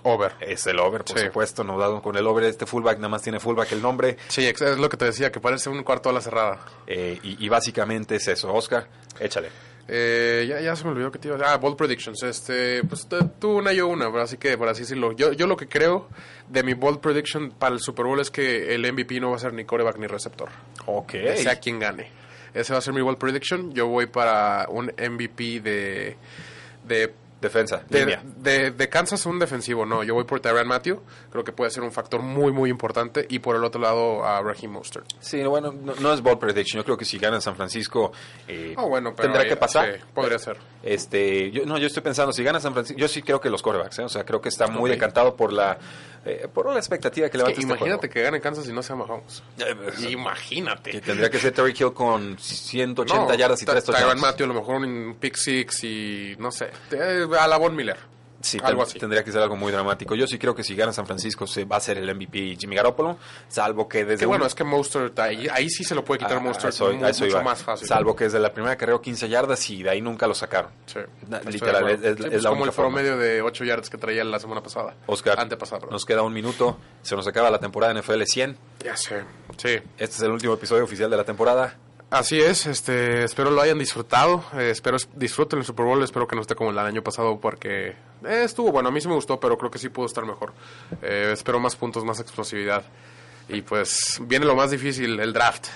Over. 0.07 0.35
Es 0.41 0.67
el 0.67 0.79
over, 0.81 1.03
por 1.03 1.19
Sí. 1.19 1.25
supuesto, 1.27 1.65
no 1.65 1.79
dado 1.79 2.03
con 2.03 2.15
el 2.17 2.27
over. 2.27 2.45
Este 2.45 2.67
fullback 2.67 2.99
nada 2.99 3.09
más 3.09 3.23
tiene 3.23 3.41
fullback 3.41 3.73
el 3.73 3.81
nombre. 3.81 4.19
Sí, 4.29 4.47
es 4.47 4.61
lo 4.79 4.89
que 4.91 4.99
te 4.99 5.07
decía, 5.07 5.33
que 5.33 5.41
parece 5.41 5.71
un 5.71 5.83
cuarto 5.83 6.11
a 6.11 6.13
la 6.13 6.21
cerrada. 6.21 6.61
eh, 6.87 7.19
y, 7.23 7.43
y 7.43 7.49
básicamente 7.49 8.17
es 8.17 8.29
eso. 8.29 8.53
Oscar, 8.53 8.87
échale. 9.19 9.49
Eh, 9.87 10.47
ya, 10.49 10.61
ya 10.61 10.75
se 10.77 10.85
me 10.85 10.91
olvidó 10.91 11.13
que 11.13 11.19
te 11.19 11.29
iba 11.29 11.37
a 11.37 11.53
Ah, 11.53 11.57
bold 11.59 11.77
predictions. 11.77 12.23
Este, 12.23 12.83
pues 12.85 13.07
tú 13.39 13.59
una, 13.59 13.73
yo 13.73 13.87
una, 13.89 14.11
pero 14.11 14.23
así 14.23 14.37
que, 14.39 14.57
por 14.57 14.69
así 14.69 14.83
decirlo. 14.83 15.13
Yo, 15.13 15.33
yo 15.33 15.47
lo 15.47 15.57
que 15.57 15.69
creo 15.69 16.09
de 16.49 16.63
mi 16.63 16.75
bold 16.75 17.01
prediction 17.01 17.51
para 17.51 17.75
el 17.75 17.81
Super 17.81 18.07
Bowl 18.07 18.21
es 18.21 18.31
que 18.31 18.75
el 18.75 18.91
MVP 18.93 19.21
no 19.21 19.31
va 19.31 19.37
a 19.37 19.41
ser 19.41 19.53
ni 19.53 19.65
coreback 19.65 19.99
ni 19.99 20.07
receptor. 20.07 20.49
Ok. 20.87 21.13
Sea 21.37 21.57
quien 21.61 21.79
gane. 21.79 22.11
Ese 22.55 22.73
va 22.73 22.79
a 22.79 22.83
ser 22.83 22.95
mi 22.95 23.03
bold 23.03 23.19
prediction. 23.19 23.73
Yo 23.75 23.89
voy 23.89 24.07
para 24.07 24.67
un 24.71 24.87
MVP 24.87 25.61
de, 25.61 26.17
de 26.87 27.13
Defensa, 27.45 27.83
De, 27.91 28.19
de, 28.39 28.71
de 28.71 28.89
Kansas 28.89 29.27
un 29.27 29.39
defensivo, 29.39 29.85
no. 29.85 30.03
Yo 30.03 30.15
voy 30.15 30.25
por 30.25 30.41
Tyrann 30.41 30.67
Matthew. 30.67 31.03
Creo 31.35 31.43
que 31.43 31.51
puede 31.51 31.69
ser 31.73 31.83
un 31.83 31.91
factor 31.91 32.23
muy, 32.23 32.53
muy 32.53 32.71
importante. 32.71 33.27
Y 33.29 33.41
por 33.41 33.57
el 33.57 33.65
otro 33.65 33.81
lado 33.81 34.25
a 34.25 34.41
Raheem 34.41 34.71
Mostert. 34.71 35.05
Sí, 35.19 35.43
bueno, 35.43 35.73
no, 35.73 35.93
no 35.97 36.13
es 36.13 36.21
ball 36.21 36.39
prediction. 36.39 36.79
Yo 36.81 36.85
creo 36.85 36.97
que 36.97 37.05
si 37.05 37.19
gana 37.19 37.41
San 37.41 37.57
Francisco, 37.57 38.13
eh, 38.47 38.73
Oh, 38.77 38.89
bueno, 38.89 39.13
pero 39.17 39.25
tendrá 39.27 39.43
ahí- 39.43 39.49
que 39.49 39.57
pasar. 39.57 39.95
sí, 39.97 40.01
podría 40.15 40.39
ser. 40.39 40.59
Este, 40.85 41.51
yo, 41.51 41.67
no, 41.67 41.77
yo 41.77 41.89
estoy 41.89 42.05
pensando, 42.05 42.33
si 42.33 42.45
gana 42.45 42.61
San 42.61 42.73
Francisco, 42.73 43.01
yo 43.01 43.09
sí 43.09 43.21
creo 43.23 43.41
que 43.41 43.51
los 43.51 43.63
corebacks, 43.63 43.99
¿eh? 43.99 44.03
o 44.05 44.09
sea, 44.09 44.25
creo 44.25 44.41
que 44.41 44.49
está 44.49 44.69
muy 44.69 44.91
Ok. 44.91 44.95
decantado 44.95 45.35
por 45.35 45.53
la, 45.53 45.77
eh, 46.25 46.47
por 46.55 46.71
la 46.71 46.79
expectativa 46.79 47.25
que 47.29 47.31
Es 47.31 47.33
que 47.33 47.39
levanta 47.39 47.61
este 47.61 47.63
imagínate 47.73 47.99
juego. 48.07 48.13
que 48.15 48.23
gane 48.23 48.41
Kansas 48.41 48.69
y 48.69 48.73
no 48.73 48.83
sea 48.85 48.95
Mahomes. 48.95 49.43
Eh, 49.59 49.75
pues, 49.83 50.05
Imagínate. 50.05 50.93
que 50.93 51.01
tendría 51.01 51.31
que 51.31 51.39
ser 51.41 51.53
Terry 51.53 51.75
Hill 51.77 51.93
con 51.95 52.39
180 52.39 53.33
No, 53.33 53.35
yardas 53.35 53.61
y 53.61 53.65
Ty- 53.67 53.73
3 53.73 53.85
Tyrann 53.85 54.01
touchdowns. 54.03 54.23
Matthew 54.23 54.45
a 54.45 54.49
lo 54.49 54.55
mejor 54.55 54.77
un 54.77 55.17
pick 55.19 55.35
six 55.35 55.83
y 55.83 56.37
no 56.39 56.53
sé. 56.53 56.71
eh, 56.93 57.27
A 57.41 57.49
la 57.49 57.57
Von 57.57 57.75
Miller. 57.75 58.14
Sí, 58.45 58.59
algo 58.63 58.83
así. 58.83 58.99
tendría 58.99 59.25
que 59.25 59.33
ser 59.33 59.41
algo 59.43 59.57
muy 59.57 59.73
dramático. 59.73 60.15
Yo 60.15 60.27
sí 60.27 60.39
creo 60.39 60.55
que 60.55 60.63
si 60.63 60.75
gana 60.77 60.93
San 60.93 61.07
Francisco 61.07 61.47
se 61.47 61.65
va 61.65 61.77
a 61.77 61.81
ser 61.81 61.97
el 61.99 62.09
MVP 62.15 62.57
Jimmy 62.61 62.77
Garoppolo, 62.77 63.17
salvo 63.49 63.89
que 63.89 64.05
desde 64.05 64.21
Que 64.21 64.27
bueno, 64.27 64.45
un- 64.45 64.49
es 64.49 64.55
que 64.55 64.65
Mostert, 64.65 65.19
ahí, 65.19 65.49
ahí 65.51 65.71
sí 65.71 65.83
se 65.85 65.95
lo 65.95 66.05
puede 66.05 66.19
quitar 66.21 66.37
Ah, 66.37 66.41
Mostert 66.41 66.79
mucho 66.79 67.27
iba. 67.27 67.43
más 67.43 67.63
fácil. 67.63 67.89
Salvo 67.89 68.15
que 68.15 68.25
desde 68.25 68.39
la 68.41 68.53
primera 68.53 68.77
carrera 68.77 68.99
15 69.01 69.29
yardas 69.29 69.71
y 69.71 69.83
de 69.83 69.91
ahí 69.91 70.01
nunca 70.03 70.27
lo 70.27 70.35
sacaron. 70.35 70.71
Sí, 70.87 70.99
literal, 71.51 71.89
es- 71.91 72.01
pues 72.17 72.43
la 72.43 72.51
como 72.51 72.63
única 72.63 72.71
el 72.71 72.73
forma. 72.77 72.99
promedio 72.99 73.17
de 73.17 73.41
8 73.43 73.65
yardas 73.65 73.89
que 73.89 73.97
traía 73.99 74.23
la 74.25 74.39
semana 74.39 74.63
pasada. 74.63 74.95
Oscar, 75.07 75.41
Antepasada, 75.41 75.81
perdón. 75.81 75.93
nos 75.95 76.05
queda 76.05 76.23
un 76.23 76.33
minuto, 76.33 76.79
se 77.03 77.17
nos 77.17 77.27
acaba 77.27 77.51
la 77.51 77.59
temporada 77.59 77.93
NFL 77.95 78.25
100. 78.27 78.57
Ya 78.85 78.97
sé. 78.97 79.25
Sí. 79.57 79.71
Este 79.97 80.17
es 80.17 80.21
el 80.23 80.31
último 80.31 80.55
episodio 80.55 80.85
oficial 80.85 81.11
de 81.11 81.17
la 81.17 81.25
temporada. 81.25 81.79
Así 82.15 82.41
es, 82.41 82.67
este, 82.67 83.25
espero 83.25 83.51
lo 83.51 83.61
hayan 83.61 83.77
disfrutado, 83.77 84.45
eh, 84.57 84.71
espero 84.71 84.97
es- 84.97 85.09
disfruten 85.17 85.59
el 85.59 85.65
Super 85.65 85.85
Bowl, 85.85 86.01
espero 86.05 86.29
que 86.29 86.37
no 86.37 86.43
esté 86.43 86.55
como 86.55 86.71
el 86.71 86.79
año 86.79 87.03
pasado 87.03 87.41
porque 87.41 87.89
eh, 87.89 88.43
estuvo 88.45 88.71
bueno, 88.71 88.89
a 88.89 88.93
mí 88.93 89.01
sí 89.01 89.09
me 89.09 89.15
gustó, 89.15 89.41
pero 89.41 89.59
creo 89.59 89.69
que 89.69 89.81
sí 89.81 89.89
pudo 89.89 90.07
estar 90.07 90.25
mejor. 90.25 90.53
Eh, 91.03 91.31
espero 91.33 91.59
más 91.59 91.75
puntos, 91.75 92.05
más 92.05 92.21
explosividad. 92.21 92.85
Y 93.49 93.63
pues 93.63 94.21
viene 94.23 94.47
lo 94.47 94.55
más 94.55 94.71
difícil, 94.71 95.19
el 95.19 95.33
draft, 95.33 95.67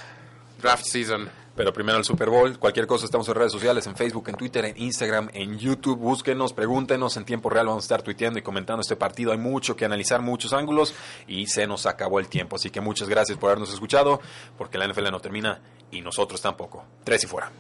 draft 0.63 0.85
season. 0.85 1.29
Pero 1.59 1.73
primero 1.73 1.99
el 1.99 2.05
Super 2.05 2.31
Bowl. 2.31 2.57
Cualquier 2.57 2.87
cosa 2.87 3.05
estamos 3.05 3.29
en 3.29 3.35
redes 3.35 3.51
sociales, 3.51 3.85
en 3.89 3.97
Facebook, 3.97 4.29
en 4.29 4.37
Twitter, 4.37 4.65
en 4.65 4.81
Instagram, 4.81 5.29
en 5.35 5.59
YouTube. 5.59 5.99
Búsquenos, 5.99 6.53
pregúntenos. 6.53 7.17
En 7.17 7.25
tiempo 7.25 7.51
real 7.51 7.67
vamos 7.67 7.83
a 7.83 7.87
estar 7.87 8.01
tuiteando 8.01 8.39
y 8.39 8.43
comentando 8.43 8.81
este 8.81 8.95
partido. 8.95 9.33
Hay 9.33 9.39
mucho 9.39 9.75
que 9.75 9.85
analizar, 9.85 10.23
muchos 10.23 10.53
ángulos 10.53 10.95
y 11.27 11.49
se 11.49 11.67
nos 11.67 11.87
acabó 11.87 12.21
el 12.21 12.29
tiempo. 12.29 12.55
Así 12.55 12.71
que 12.71 12.81
muchas 12.81 13.09
gracias 13.09 13.39
por 13.39 13.51
habernos 13.51 13.73
escuchado, 13.73 14.21
porque 14.57 14.79
la 14.79 14.87
NFL 14.87 15.11
no 15.11 15.19
termina 15.19 15.61
y 15.91 16.01
nosotros 16.01 16.41
tampoco. 16.41 16.85
Tres 17.03 17.25
y 17.25 17.27
fuera. 17.27 17.51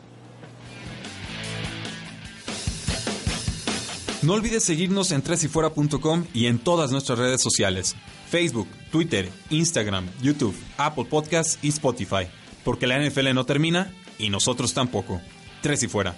No 4.23 4.35
olvides 4.35 4.63
seguirnos 4.63 5.11
en 5.11 5.23
tresyfuera.com 5.23 6.25
y 6.33 6.47
en 6.47 6.61
todas 6.61 6.93
nuestras 6.93 7.19
redes 7.19 7.43
sociales: 7.43 7.97
Facebook, 8.31 8.69
Twitter, 8.93 9.29
Instagram, 9.51 10.09
YouTube, 10.23 10.55
Apple 10.77 11.07
Podcasts 11.07 11.59
y 11.63 11.71
Spotify. 11.71 12.29
Porque 12.65 12.87
la 12.87 12.99
NFL 12.99 13.35
no 13.35 13.45
termina 13.45 13.93
y 14.19 14.31
nosotros 14.31 14.75
tampoco. 14.75 15.21
Tres 15.63 15.83
y 15.83 15.89
fuera. 15.89 16.15